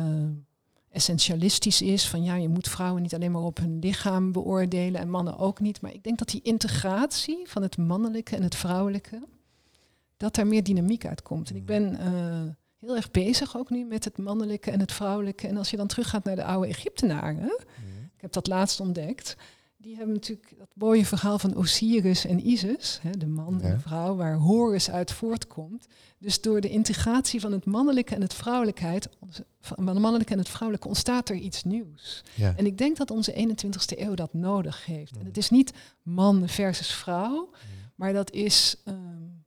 essentialistisch 0.89 1.81
is. 1.81 2.07
Van 2.07 2.23
ja, 2.23 2.35
je 2.35 2.49
moet 2.49 2.67
vrouwen 2.69 3.01
niet 3.01 3.13
alleen 3.13 3.31
maar 3.31 3.41
op 3.41 3.57
hun 3.57 3.79
lichaam 3.79 4.31
beoordelen 4.31 5.01
en 5.01 5.09
mannen 5.09 5.37
ook 5.37 5.59
niet. 5.59 5.81
Maar 5.81 5.93
ik 5.93 6.03
denk 6.03 6.17
dat 6.17 6.29
die 6.29 6.41
integratie 6.41 7.39
van 7.47 7.61
het 7.61 7.77
mannelijke 7.77 8.35
en 8.35 8.43
het 8.43 8.55
vrouwelijke, 8.55 9.23
dat 10.17 10.35
daar 10.35 10.47
meer 10.47 10.63
dynamiek 10.63 11.05
uitkomt. 11.05 11.49
En 11.49 11.55
ik 11.55 11.65
ben 11.65 11.95
eh, 11.99 12.41
heel 12.79 12.95
erg 12.95 13.11
bezig 13.11 13.57
ook 13.57 13.69
nu 13.69 13.85
met 13.85 14.03
het 14.03 14.17
mannelijke 14.17 14.71
en 14.71 14.79
het 14.79 14.91
vrouwelijke. 14.91 15.47
En 15.47 15.57
als 15.57 15.69
je 15.69 15.77
dan 15.77 15.87
teruggaat 15.87 16.23
naar 16.23 16.35
de 16.35 16.43
oude 16.43 16.67
Egyptenaren, 16.67 17.37
Mhm. 17.39 18.03
ik 18.15 18.21
heb 18.21 18.31
dat 18.31 18.47
laatst 18.47 18.79
ontdekt. 18.79 19.35
Die 19.79 19.95
hebben 19.95 20.13
natuurlijk 20.13 20.53
dat 20.57 20.67
mooie 20.73 21.05
verhaal 21.05 21.39
van 21.39 21.55
Osiris 21.55 22.25
en 22.25 22.47
Isis, 22.47 22.99
hè, 23.01 23.11
de 23.11 23.27
man 23.27 23.61
en 23.61 23.71
de 23.75 23.79
vrouw, 23.79 24.15
waar 24.15 24.35
Horus 24.35 24.89
uit 24.91 25.11
voortkomt. 25.11 25.87
Dus 26.17 26.41
door 26.41 26.61
de 26.61 26.69
integratie 26.69 27.39
van 27.39 27.51
het 27.51 27.65
mannelijke 27.65 28.15
en 28.15 28.21
het 28.21 28.33
vrouwelijkheid, 28.33 29.09
van 29.61 29.87
het 29.87 29.99
mannelijke 29.99 30.33
en 30.33 30.39
het 30.39 30.49
vrouwelijke, 30.49 30.87
ontstaat 30.87 31.29
er 31.29 31.35
iets 31.35 31.63
nieuws. 31.63 32.23
Ja. 32.35 32.53
En 32.55 32.65
ik 32.65 32.77
denk 32.77 32.97
dat 32.97 33.11
onze 33.11 33.33
21ste 33.33 33.99
eeuw 33.99 34.13
dat 34.13 34.33
nodig 34.33 34.85
heeft. 34.85 35.17
En 35.17 35.25
het 35.25 35.37
is 35.37 35.49
niet 35.49 35.73
man 36.01 36.47
versus 36.49 36.91
vrouw, 36.93 37.49
maar 37.95 38.13
dat 38.13 38.31
is 38.31 38.81
een 38.83 39.45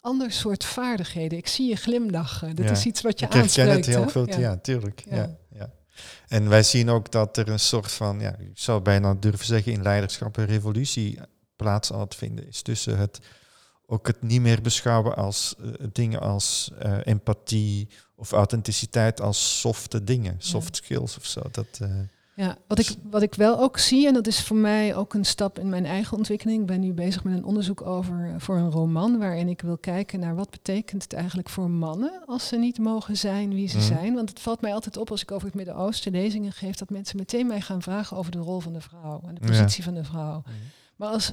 ander 0.00 0.32
soort 0.32 0.64
vaardigheden. 0.64 1.38
Ik 1.38 1.46
zie 1.46 1.68
je 1.68 1.76
glimlachen. 1.76 2.56
Dat 2.56 2.64
Ja. 2.64 2.70
is 2.70 2.86
iets 2.86 3.00
wat 3.00 3.18
je 3.20 3.26
Ik 3.26 3.32
herken 3.32 3.48
aanspreekt. 3.62 3.86
het 3.86 3.94
heel 3.94 4.04
hè? 4.04 4.10
goed, 4.10 4.34
ja, 4.34 4.56
tuurlijk. 4.56 5.02
Ja. 5.08 5.16
Ja. 5.16 5.36
Ja, 5.49 5.49
En 6.28 6.48
wij 6.48 6.62
zien 6.62 6.88
ook 6.88 7.10
dat 7.10 7.36
er 7.36 7.48
een 7.48 7.60
soort 7.60 7.92
van, 7.92 8.20
ja, 8.20 8.36
ik 8.38 8.50
zou 8.54 8.80
bijna 8.80 9.14
durven 9.14 9.46
zeggen 9.46 9.72
in 9.72 9.82
leiderschap, 9.82 10.36
een 10.36 10.46
revolutie 10.46 11.18
plaats 11.56 11.92
aan 11.92 12.00
het 12.00 12.14
vinden 12.14 12.48
is. 12.48 12.62
Tussen 12.62 12.98
het 12.98 13.20
ook 13.86 14.06
het 14.06 14.22
niet 14.22 14.40
meer 14.40 14.62
beschouwen 14.62 15.16
als 15.16 15.54
eh, 15.58 15.86
dingen 15.92 16.20
als 16.20 16.70
eh, 16.78 16.98
empathie 17.04 17.88
of 18.14 18.32
authenticiteit 18.32 19.20
als 19.20 19.60
softe 19.60 20.04
dingen, 20.04 20.34
soft 20.38 20.76
skills 20.76 21.16
of 21.16 21.26
zo. 21.26 21.42
Dat, 21.50 21.78
eh, 21.80 21.90
Ja, 22.40 22.56
wat 22.66 22.78
ik, 22.78 22.94
wat 23.10 23.22
ik 23.22 23.34
wel 23.34 23.58
ook 23.60 23.78
zie, 23.78 24.06
en 24.06 24.14
dat 24.14 24.26
is 24.26 24.42
voor 24.42 24.56
mij 24.56 24.94
ook 24.96 25.14
een 25.14 25.24
stap 25.24 25.58
in 25.58 25.68
mijn 25.68 25.86
eigen 25.86 26.16
ontwikkeling. 26.16 26.60
Ik 26.60 26.66
ben 26.66 26.80
nu 26.80 26.92
bezig 26.92 27.24
met 27.24 27.34
een 27.36 27.44
onderzoek 27.44 27.82
over 27.86 28.34
voor 28.38 28.56
een 28.56 28.70
roman 28.70 29.18
waarin 29.18 29.48
ik 29.48 29.60
wil 29.60 29.78
kijken 29.78 30.20
naar 30.20 30.34
wat 30.34 30.50
betekent 30.50 31.02
het 31.02 31.12
eigenlijk 31.12 31.48
voor 31.48 31.70
mannen 31.70 32.22
als 32.26 32.48
ze 32.48 32.56
niet 32.56 32.78
mogen 32.78 33.16
zijn 33.16 33.54
wie 33.54 33.68
ze 33.68 33.76
Mhm. 33.76 33.86
zijn. 33.86 34.14
Want 34.14 34.28
het 34.28 34.40
valt 34.40 34.60
mij 34.60 34.74
altijd 34.74 34.96
op 34.96 35.10
als 35.10 35.22
ik 35.22 35.30
over 35.30 35.46
het 35.46 35.56
Midden-Oosten 35.56 36.12
lezingen 36.12 36.52
geef, 36.52 36.74
dat 36.76 36.90
mensen 36.90 37.16
meteen 37.16 37.46
mij 37.46 37.60
gaan 37.60 37.82
vragen 37.82 38.16
over 38.16 38.32
de 38.32 38.38
rol 38.38 38.60
van 38.60 38.72
de 38.72 38.80
vrouw 38.80 39.20
en 39.26 39.34
de 39.34 39.40
Ja. 39.40 39.46
positie 39.46 39.84
van 39.84 39.94
de 39.94 40.04
vrouw. 40.04 40.42
Maar 40.96 41.08
als 41.08 41.32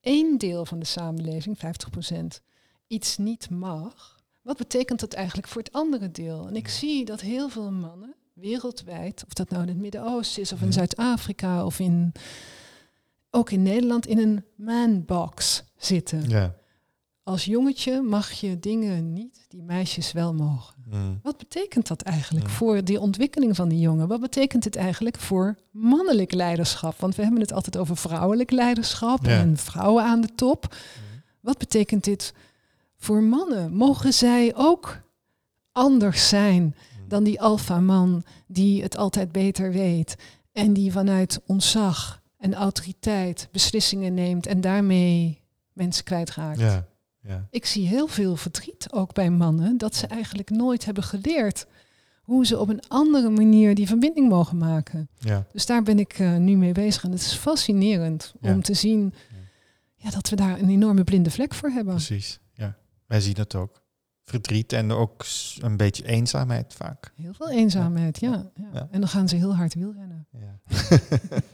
één 0.00 0.38
deel 0.38 0.66
van 0.66 0.78
de 0.78 0.84
samenleving, 0.86 1.58
50%, 1.58 2.40
iets 2.86 3.16
niet 3.16 3.50
mag, 3.50 4.20
wat 4.42 4.56
betekent 4.56 5.00
dat 5.00 5.12
eigenlijk 5.12 5.48
voor 5.48 5.62
het 5.62 5.72
andere 5.72 6.10
deel? 6.10 6.46
En 6.48 6.56
ik 6.56 6.68
zie 6.68 7.04
dat 7.04 7.20
heel 7.20 7.48
veel 7.48 7.70
mannen 7.70 8.14
wereldwijd, 8.32 9.22
of 9.26 9.32
dat 9.32 9.50
nou 9.50 9.62
in 9.62 9.68
het 9.68 9.78
Midden-Oosten 9.78 10.42
is 10.42 10.52
of 10.52 10.60
in 10.60 10.66
Ja. 10.66 10.72
Zuid-Afrika 10.72 11.64
of 11.64 11.78
in, 11.78 12.12
ook 13.30 13.50
in 13.50 13.62
Nederland, 13.62 14.06
in 14.06 14.18
een 14.18 14.44
manbox 14.56 15.64
zitten. 15.76 16.28
ja. 16.28 16.54
Als 17.24 17.44
jongetje 17.44 18.00
mag 18.00 18.30
je 18.32 18.58
dingen 18.58 19.12
niet 19.12 19.44
die 19.48 19.62
meisjes 19.62 20.12
wel 20.12 20.34
mogen. 20.34 20.74
Mm. 20.86 21.18
Wat 21.22 21.36
betekent 21.38 21.86
dat 21.88 22.02
eigenlijk 22.02 22.46
Ja. 22.46 22.52
voor 22.52 22.84
die 22.84 23.00
ontwikkeling 23.00 23.56
van 23.56 23.68
die 23.68 23.78
jongen? 23.80 24.08
Wat 24.08 24.20
betekent 24.20 24.64
het 24.64 24.76
eigenlijk 24.76 25.18
voor 25.18 25.56
mannelijk 25.70 26.32
leiderschap? 26.32 26.98
Want 27.00 27.14
we 27.14 27.22
hebben 27.22 27.40
het 27.40 27.52
altijd 27.52 27.76
over 27.76 27.96
vrouwelijk 27.96 28.50
leiderschap 28.50 29.26
en 29.26 29.56
vrouwen 29.56 30.04
aan 30.04 30.20
de 30.20 30.34
top. 30.34 30.74
Wat 31.40 31.58
betekent 31.58 32.04
dit 32.04 32.34
voor 32.96 33.22
mannen? 33.22 33.72
Mogen 33.74 34.12
zij 34.12 34.52
ook 34.56 35.00
anders 35.72 36.28
zijn 36.28 36.74
dan 37.12 37.24
die 37.24 37.40
alfaman 37.40 38.24
die 38.46 38.82
het 38.82 38.96
altijd 38.96 39.32
beter 39.32 39.72
weet 39.72 40.14
en 40.52 40.72
die 40.72 40.92
vanuit 40.92 41.40
ontzag 41.46 42.22
en 42.38 42.54
autoriteit 42.54 43.48
beslissingen 43.52 44.14
neemt 44.14 44.46
en 44.46 44.60
daarmee 44.60 45.40
mensen 45.72 46.04
kwijtraakt? 46.04 46.58
Ja, 46.60 46.86
ja. 47.20 47.46
Ik 47.50 47.66
zie 47.66 47.86
heel 47.86 48.06
veel 48.06 48.36
verdriet 48.36 48.86
ook 48.92 49.14
bij 49.14 49.30
mannen 49.30 49.78
dat 49.78 49.94
ze 49.94 50.06
eigenlijk 50.06 50.50
nooit 50.50 50.84
hebben 50.84 51.02
geleerd 51.04 51.66
hoe 52.22 52.46
ze 52.46 52.58
op 52.58 52.68
een 52.68 52.82
andere 52.88 53.30
manier 53.30 53.74
die 53.74 53.86
verbinding 53.86 54.28
mogen 54.28 54.56
maken. 54.58 55.08
ja. 55.18 55.46
Dus 55.52 55.66
daar 55.66 55.82
ben 55.82 55.98
ik 55.98 56.12
eh, 56.18 56.36
nu 56.36 56.56
mee 56.56 56.72
bezig 56.72 57.04
en 57.04 57.10
het 57.10 57.20
is 57.20 57.32
fascinerend 57.34 58.34
Ja. 58.40 58.52
om 58.54 58.62
te 58.62 58.74
zien 58.74 59.14
ja, 59.96 60.10
dat 60.10 60.28
we 60.28 60.36
daar 60.36 60.58
een 60.60 60.68
enorme 60.68 61.04
blinde 61.04 61.30
vlek 61.30 61.54
voor 61.54 61.70
hebben. 61.70 61.94
Precies, 61.94 62.38
ja. 62.54 62.76
Wij 63.06 63.20
zien 63.20 63.36
het 63.36 63.54
ook. 63.54 63.81
Verdriet 64.24 64.72
en 64.72 64.92
ook 64.92 65.24
een 65.60 65.76
beetje 65.76 66.06
eenzaamheid 66.06 66.74
vaak. 66.74 67.12
Heel 67.16 67.34
veel 67.34 67.50
eenzaamheid, 67.50 68.20
ja. 68.20 68.50
ja. 68.54 68.68
Ja. 68.72 68.88
En 68.90 69.00
dan 69.00 69.08
gaan 69.08 69.28
ze 69.28 69.36
heel 69.36 69.56
hard 69.56 69.74
wielrennen. 69.74 70.26
Ja. 70.30 70.60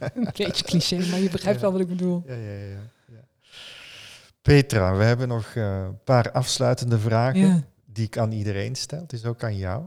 Een 0.15 0.29
beetje 0.37 0.65
cliché, 0.65 1.07
maar 1.11 1.19
je 1.21 1.31
begrijpt 1.31 1.61
wel 1.61 1.73
wat 1.73 1.81
ik 1.81 1.89
bedoel. 1.89 2.23
Ja, 2.27 2.35
ja, 2.35 2.53
ja, 2.53 2.81
ja. 3.07 3.25
Petra, 4.43 4.97
we 4.97 5.05
hebben 5.05 5.29
nog 5.29 5.55
eh, 5.55 5.83
een 5.83 6.03
paar 6.05 6.33
afsluitende 6.33 6.99
vragen 6.99 7.67
die 7.85 8.07
ik 8.07 8.19
aan 8.19 8.33
iedereen 8.33 8.75
stel. 8.75 9.01
Het 9.01 9.13
is 9.13 9.25
ook 9.25 9.45
aan 9.45 9.57
jou. 9.57 9.87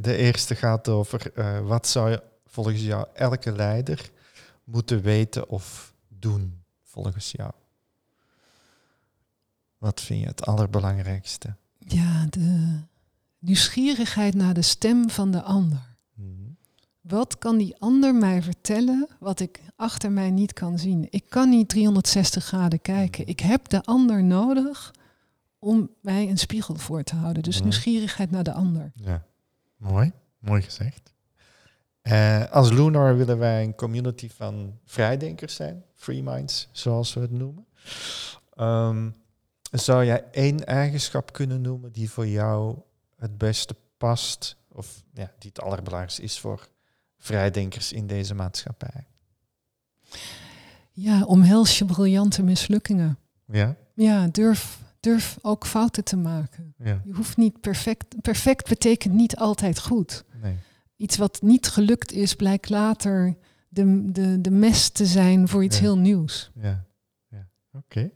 De 0.00 0.16
eerste 0.16 0.54
gaat 0.54 0.88
over 0.88 1.32
eh, 1.34 1.60
wat 1.60 1.86
zou 1.86 2.10
je 2.10 2.22
volgens 2.46 2.82
jou 2.82 3.06
elke 3.14 3.52
leider 3.52 4.10
moeten 4.64 5.02
weten 5.02 5.48
of 5.48 5.94
doen 6.08 6.62
volgens 6.82 7.32
jou? 7.32 7.52
Wat 9.78 10.00
vind 10.00 10.20
je 10.20 10.26
het 10.26 10.46
allerbelangrijkste? 10.46 11.54
Ja, 11.86 12.26
de 12.30 12.78
nieuwsgierigheid 13.38 14.34
naar 14.34 14.54
de 14.54 14.62
stem 14.62 15.10
van 15.10 15.30
de 15.30 15.42
ander. 15.42 15.96
Mhm. 16.14 16.28
Wat 17.00 17.38
kan 17.38 17.58
die 17.58 17.76
ander 17.78 18.14
mij 18.14 18.42
vertellen 18.42 19.08
wat 19.18 19.40
ik 19.40 19.60
achter 19.76 20.12
mij 20.12 20.30
niet 20.30 20.52
kan 20.52 20.78
zien? 20.78 21.06
Ik 21.10 21.24
kan 21.28 21.48
niet 21.48 21.68
360 21.68 22.44
graden 22.44 22.80
kijken. 22.80 23.26
Ik 23.26 23.40
heb 23.40 23.68
de 23.68 23.82
ander 23.82 24.24
nodig 24.24 24.94
om 25.58 25.90
mij 26.00 26.28
een 26.28 26.38
spiegel 26.38 26.74
voor 26.74 27.02
te 27.02 27.16
houden. 27.16 27.42
Dus 27.42 27.62
nieuwsgierigheid 27.62 28.30
naar 28.30 28.44
de 28.44 28.52
ander. 28.52 28.92
Ja, 28.94 29.24
mooi. 29.76 30.12
Mooi 30.38 30.62
gezegd. 30.62 31.12
Eh, 32.02 32.50
als 32.50 32.70
Lunar 32.70 33.16
willen 33.16 33.38
wij 33.38 33.64
een 33.64 33.74
community 33.74 34.28
van 34.28 34.78
vrijdenkers 34.84 35.54
zijn, 35.54 35.84
free 35.94 36.22
minds, 36.22 36.68
zoals 36.72 37.14
we 37.14 37.20
het 37.20 37.30
noemen. 37.30 37.66
Ehm, 38.54 39.10
zou 39.70 40.04
jij 40.04 40.24
één 40.30 40.66
eigenschap 40.66 41.32
kunnen 41.32 41.60
noemen 41.60 41.92
die 41.92 42.10
voor 42.10 42.26
jou 42.26 42.78
het 43.16 43.38
beste 43.38 43.74
past, 43.96 44.56
of 44.72 45.02
ja, 45.12 45.32
die 45.38 45.50
het 45.54 45.60
allerbelangrijkste 45.60 46.22
is 46.22 46.38
voor 46.38 46.68
vrijdenkers 47.18 47.92
in 47.92 48.06
deze 48.06 48.34
maatschappij? 48.34 49.06
Ja, 50.92 51.24
omhels 51.24 51.78
je 51.78 51.84
briljante 51.84 52.42
mislukkingen. 52.42 53.18
Ja? 53.46 53.76
Ja, 53.94 54.26
durf, 54.28 54.82
durf 55.00 55.38
ook 55.42 55.66
fouten 55.66 56.04
te 56.04 56.16
maken. 56.16 56.74
Ja. 56.78 57.00
Je 57.04 57.12
hoeft 57.12 57.36
niet 57.36 57.60
perfect. 57.60 58.20
Perfect 58.20 58.68
betekent 58.68 59.14
niet 59.14 59.36
altijd 59.36 59.80
goed. 59.80 60.24
Nee. 60.42 60.56
Iets 60.96 61.16
wat 61.16 61.42
niet 61.42 61.68
gelukt 61.68 62.12
is, 62.12 62.34
blijkt 62.34 62.68
later 62.68 63.36
de, 63.68 64.10
de, 64.12 64.40
de 64.40 64.50
mest 64.50 64.94
te 64.94 65.06
zijn 65.06 65.48
voor 65.48 65.64
iets 65.64 65.76
Ja. 65.76 65.82
heel 65.82 65.98
nieuws. 65.98 66.50
Ja, 66.54 66.84
ja. 67.28 67.48
oké. 67.72 68.10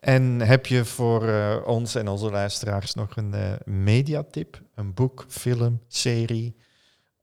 En 0.00 0.40
heb 0.40 0.66
je 0.66 0.84
voor 0.84 1.28
eh, 1.28 1.56
ons 1.66 1.94
en 1.94 2.08
onze 2.08 2.30
luisteraars 2.30 2.94
nog 2.94 3.16
een 3.16 3.34
eh, 3.34 3.52
mediatip? 3.64 4.62
Een 4.74 4.94
boek, 4.94 5.24
film, 5.28 5.80
serie, 5.88 6.56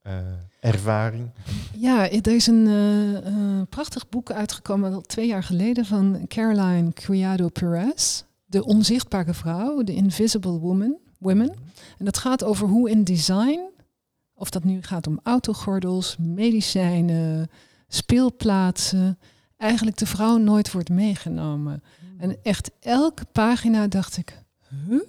eh, 0.01 0.17
ervaring? 0.59 1.29
Ja, 1.77 2.09
er 2.09 2.35
is 2.35 2.47
een 2.47 3.67
prachtig 3.69 4.09
boek 4.09 4.31
uitgekomen 4.31 4.93
al 4.93 5.01
twee 5.01 5.27
jaar 5.27 5.43
geleden 5.43 5.85
van 5.85 6.25
Caroline 6.27 6.93
Criado 6.93 7.49
Perez. 7.49 8.23
De 8.45 8.65
onzichtbare 8.65 9.33
vrouw, 9.33 9.83
The 9.83 9.93
Invisible 9.93 10.59
Woman, 10.59 10.97
Women. 11.17 11.53
En 11.97 12.05
dat 12.05 12.17
gaat 12.17 12.43
over 12.43 12.67
hoe 12.67 12.89
in 12.89 13.03
design, 13.03 13.59
of 14.33 14.49
dat 14.49 14.63
nu 14.63 14.81
gaat 14.81 15.07
om 15.07 15.19
autogordels, 15.23 16.15
medicijnen, 16.19 17.49
speelplaatsen, 17.87 19.17
eigenlijk 19.57 19.97
de 19.97 20.05
vrouw 20.05 20.37
nooit 20.37 20.71
wordt 20.71 20.89
meegenomen. 20.89 21.83
En 22.17 22.37
echt 22.43 22.71
elke 22.79 23.25
pagina 23.31 23.87
dacht 23.87 24.17
ik, 24.17 24.41
huh? 24.87 24.99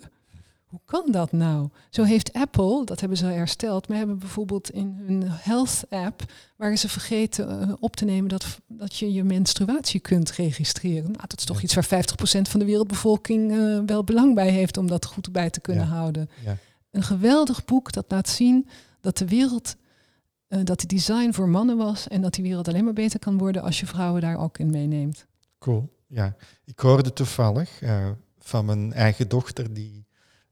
Hoe 0.67 0.81
kan 0.85 1.05
dat 1.11 1.33
nou? 1.33 1.69
Zo 1.91 2.03
heeft 2.03 2.33
Apple, 2.33 2.85
dat 2.85 3.01
hebben 3.01 3.19
ze 3.19 3.27
hersteld, 3.27 3.89
maar 3.89 3.97
hebben 3.99 4.19
bijvoorbeeld 4.19 4.71
in 4.71 4.97
hun 5.07 5.23
health 5.27 5.85
app, 5.89 6.23
waren 6.57 6.79
ze 6.79 6.89
vergeten 6.89 7.61
eh, 7.61 7.73
op 7.81 7.97
te 7.97 8.05
nemen 8.05 8.29
dat, 8.29 8.59
dat 8.69 8.97
je 8.97 9.13
je 9.13 9.25
menstruatie 9.25 10.01
kunt 10.01 10.31
registreren. 10.31 11.11
Nou, 11.11 11.25
dat 11.27 11.39
is 11.39 11.45
toch 11.45 11.57
Ja. 11.57 11.63
iets 11.63 11.75
waar 11.75 11.85
50% 11.85 12.49
van 12.49 12.61
de 12.61 12.67
wereldbevolking 12.67 13.53
eh, 13.53 13.79
wel 13.87 14.05
belang 14.05 14.35
bij 14.35 14.51
heeft 14.51 14.77
om 14.77 14.87
dat 14.87 15.05
goed 15.05 15.33
bij 15.33 15.51
te 15.51 15.61
kunnen 15.61 15.87
Ja. 15.87 15.93
houden. 15.95 16.31
Ja. 16.45 16.57
Een 16.91 17.03
geweldig 17.03 17.65
boek 17.65 17.93
dat 17.93 18.05
laat 18.09 18.29
zien 18.29 18.69
dat 19.01 19.17
de 19.19 19.27
wereld, 19.27 19.77
eh, 20.49 20.61
dat 20.65 20.79
die 20.79 20.89
design 20.89 21.33
voor 21.33 21.49
mannen 21.49 21.77
was 21.77 22.09
en 22.09 22.23
dat 22.23 22.35
die 22.35 22.45
wereld 22.45 22.69
alleen 22.69 22.85
maar 22.85 22.93
beter 22.93 23.19
kan 23.19 23.39
worden 23.39 23.63
als 23.63 23.81
je 23.81 23.87
vrouwen 23.87 24.21
daar 24.21 24.39
ook 24.39 24.59
in 24.59 24.71
meeneemt. 24.71 25.27
Cool. 25.59 25.95
Ja, 26.09 26.37
ik 26.65 26.79
hoorde 26.81 27.13
toevallig 27.13 27.83
eh, 27.83 28.07
van 28.39 28.65
mijn 28.65 28.93
eigen 28.93 29.29
dochter 29.29 29.75
die 29.75 30.05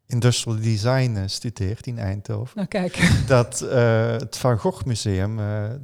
industrial 0.07 0.57
design 0.61 1.15
eh, 1.17 1.23
studeert 1.27 1.87
in 1.87 1.99
Eindhoven, 1.99 2.57
Nou 2.57 2.69
kijk, 2.69 3.11
dat 3.27 3.59
het 4.21 4.37
Van 4.37 4.59
Gogh 4.59 4.85
Museum 4.85 5.37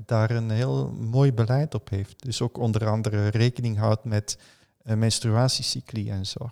daar 0.07 0.31
een 0.31 0.51
heel 0.51 0.91
mooi 0.93 1.33
beleid 1.33 1.75
op 1.75 1.89
heeft. 1.91 2.23
Dus 2.25 2.43
ook 2.43 2.59
onder 2.59 2.87
andere 2.89 3.29
rekening 3.29 3.79
houdt 3.79 4.05
met 4.05 4.39
menstruatiecycli 5.11 6.11
en 6.11 6.27
zo. 6.27 6.51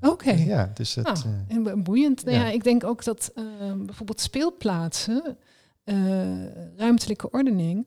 oké. 0.00 0.30
Ja, 0.30 0.70
dus 0.74 0.94
het, 0.94 1.06
eh, 1.06 1.56
En 1.56 1.62
bo- 1.62 1.76
boeiend. 1.82 2.24
Nou 2.24 2.36
Ja. 2.36 2.44
ja. 2.46 2.50
ik 2.52 2.64
denk 2.64 2.84
ook 2.84 3.04
dat 3.04 3.32
bijvoorbeeld 3.86 4.20
speelplaatsen, 4.20 5.36
ruimtelijke 6.76 7.30
ordening, 7.30 7.86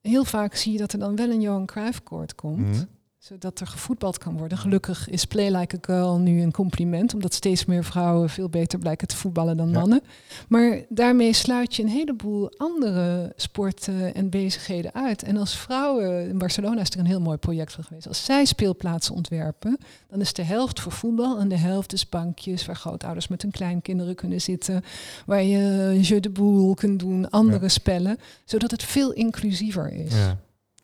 heel 0.00 0.24
vaak 0.24 0.54
zie 0.54 0.72
je 0.72 0.78
dat 0.78 0.92
er 0.92 0.98
dan 0.98 1.16
wel 1.16 1.30
een 1.30 1.40
Johan 1.40 1.66
Cruijff-koord 1.66 2.34
komt, 2.34 2.60
mhm. 2.60 2.84
Zodat 3.20 3.60
er 3.60 3.66
gevoetbald 3.66 4.18
kan 4.18 4.36
worden. 4.38 4.58
Gelukkig 4.58 5.08
is 5.08 5.24
Play 5.24 5.56
Like 5.56 5.76
a 5.76 5.78
Girl 5.80 6.18
nu 6.18 6.42
een 6.42 6.52
compliment, 6.52 7.14
omdat 7.14 7.34
steeds 7.34 7.64
meer 7.64 7.84
vrouwen 7.84 8.28
veel 8.30 8.48
beter 8.48 8.78
blijken 8.78 9.08
te 9.08 9.16
voetballen 9.16 9.56
dan 9.56 9.70
Ja. 9.70 9.78
mannen. 9.78 10.02
Maar 10.48 10.80
daarmee 10.88 11.32
sluit 11.32 11.74
je 11.76 11.82
een 11.82 11.88
heleboel 11.88 12.52
andere 12.56 13.32
sporten 13.36 14.14
en 14.14 14.30
bezigheden 14.30 14.94
uit. 14.94 15.22
En 15.22 15.36
als 15.36 15.56
vrouwen, 15.56 16.28
in 16.28 16.38
Barcelona 16.38 16.80
is 16.80 16.90
er 16.90 16.98
een 16.98 17.06
heel 17.06 17.20
mooi 17.20 17.36
project 17.36 17.72
van 17.72 17.84
geweest, 17.84 18.08
als 18.08 18.24
zij 18.24 18.44
speelplaatsen 18.44 19.14
ontwerpen, 19.14 19.78
dan 20.08 20.20
is 20.20 20.32
de 20.32 20.42
helft 20.42 20.80
voor 20.80 20.92
voetbal 20.92 21.38
en 21.38 21.48
de 21.48 21.56
helft 21.58 21.92
is 21.92 22.08
bankjes 22.08 22.66
waar 22.66 22.76
grootouders 22.76 23.28
met 23.28 23.42
hun 23.42 23.50
kleinkinderen 23.50 24.14
kunnen 24.14 24.40
zitten, 24.40 24.82
waar 25.26 25.42
je 25.42 25.98
jeu 26.00 26.20
de 26.20 26.30
boule 26.30 26.74
kunt 26.74 26.98
doen, 26.98 27.30
andere 27.30 27.62
Ja. 27.62 27.68
spellen, 27.68 28.18
zodat 28.44 28.70
het 28.70 28.82
veel 28.82 29.12
inclusiever 29.12 29.92
is. 29.92 30.12
ja, 30.14 30.38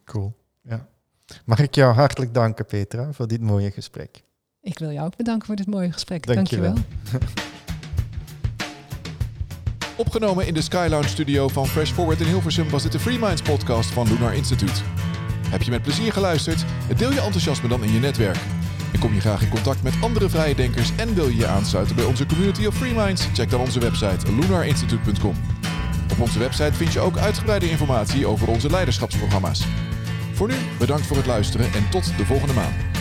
cool. 0.04 0.32
Ja. 0.62 0.86
Mag 1.44 1.58
ik 1.58 1.74
jou 1.74 1.94
hartelijk 1.94 2.34
danken, 2.34 2.66
Petra, 2.66 3.12
voor 3.12 3.26
dit 3.26 3.40
mooie 3.40 3.70
gesprek. 3.70 4.22
Ik 4.60 4.78
wil 4.78 4.90
jou 4.90 5.06
ook 5.06 5.16
bedanken 5.16 5.46
voor 5.46 5.56
dit 5.56 5.66
mooie 5.66 5.92
gesprek. 5.92 6.26
Dank 6.26 6.46
je 6.46 6.60
Dankjewel. 6.60 6.84
wel. 7.10 7.20
Opgenomen 9.96 10.46
in 10.46 10.54
de 10.54 10.60
Sky 10.60 10.86
Lounge 10.90 11.08
studio 11.08 11.48
van 11.48 11.66
Fresh 11.66 11.90
Forward 11.90 12.20
in 12.20 12.26
Hilversum 12.26 12.70
was 12.70 12.82
dit 12.82 12.92
de 12.92 12.98
Free 12.98 13.18
Minds 13.18 13.42
podcast 13.42 13.90
van 13.90 14.08
Lunar 14.08 14.34
Institute. 14.34 14.80
Heb 15.48 15.62
je 15.62 15.70
met 15.70 15.82
plezier 15.82 16.12
geluisterd? 16.12 16.64
Deel 16.96 17.12
je 17.12 17.20
enthousiasme 17.20 17.68
dan 17.68 17.84
in 17.84 17.92
je 17.92 17.98
netwerk. 17.98 18.38
En 18.92 18.98
kom 18.98 19.14
je 19.14 19.20
graag 19.20 19.42
in 19.42 19.48
contact 19.48 19.82
met 19.82 19.94
andere 20.00 20.28
vrije 20.28 20.54
denkers 20.54 20.96
en 20.96 21.14
wil 21.14 21.28
je 21.28 21.36
je 21.36 21.46
aansluiten 21.46 21.96
bij 21.96 22.04
onze 22.04 22.26
community 22.26 22.66
of 22.66 22.74
Free 22.74 22.94
Minds? 22.94 23.28
Check 23.32 23.50
dan 23.50 23.60
onze 23.60 23.80
website 23.80 24.32
lunarinstitute.com. 24.32 25.34
Op 26.12 26.20
onze 26.20 26.38
website 26.38 26.72
vind 26.72 26.92
je 26.92 27.00
ook 27.00 27.16
uitgebreide 27.16 27.70
informatie 27.70 28.26
over 28.26 28.48
onze 28.48 28.70
leiderschapsprogramma's. 28.70 29.66
Voor 30.36 30.48
nu 30.48 30.54
bedankt 30.78 31.06
voor 31.06 31.16
het 31.16 31.26
luisteren 31.26 31.72
en 31.72 31.90
tot 31.90 32.16
de 32.16 32.24
volgende 32.24 32.54
maand. 32.54 32.95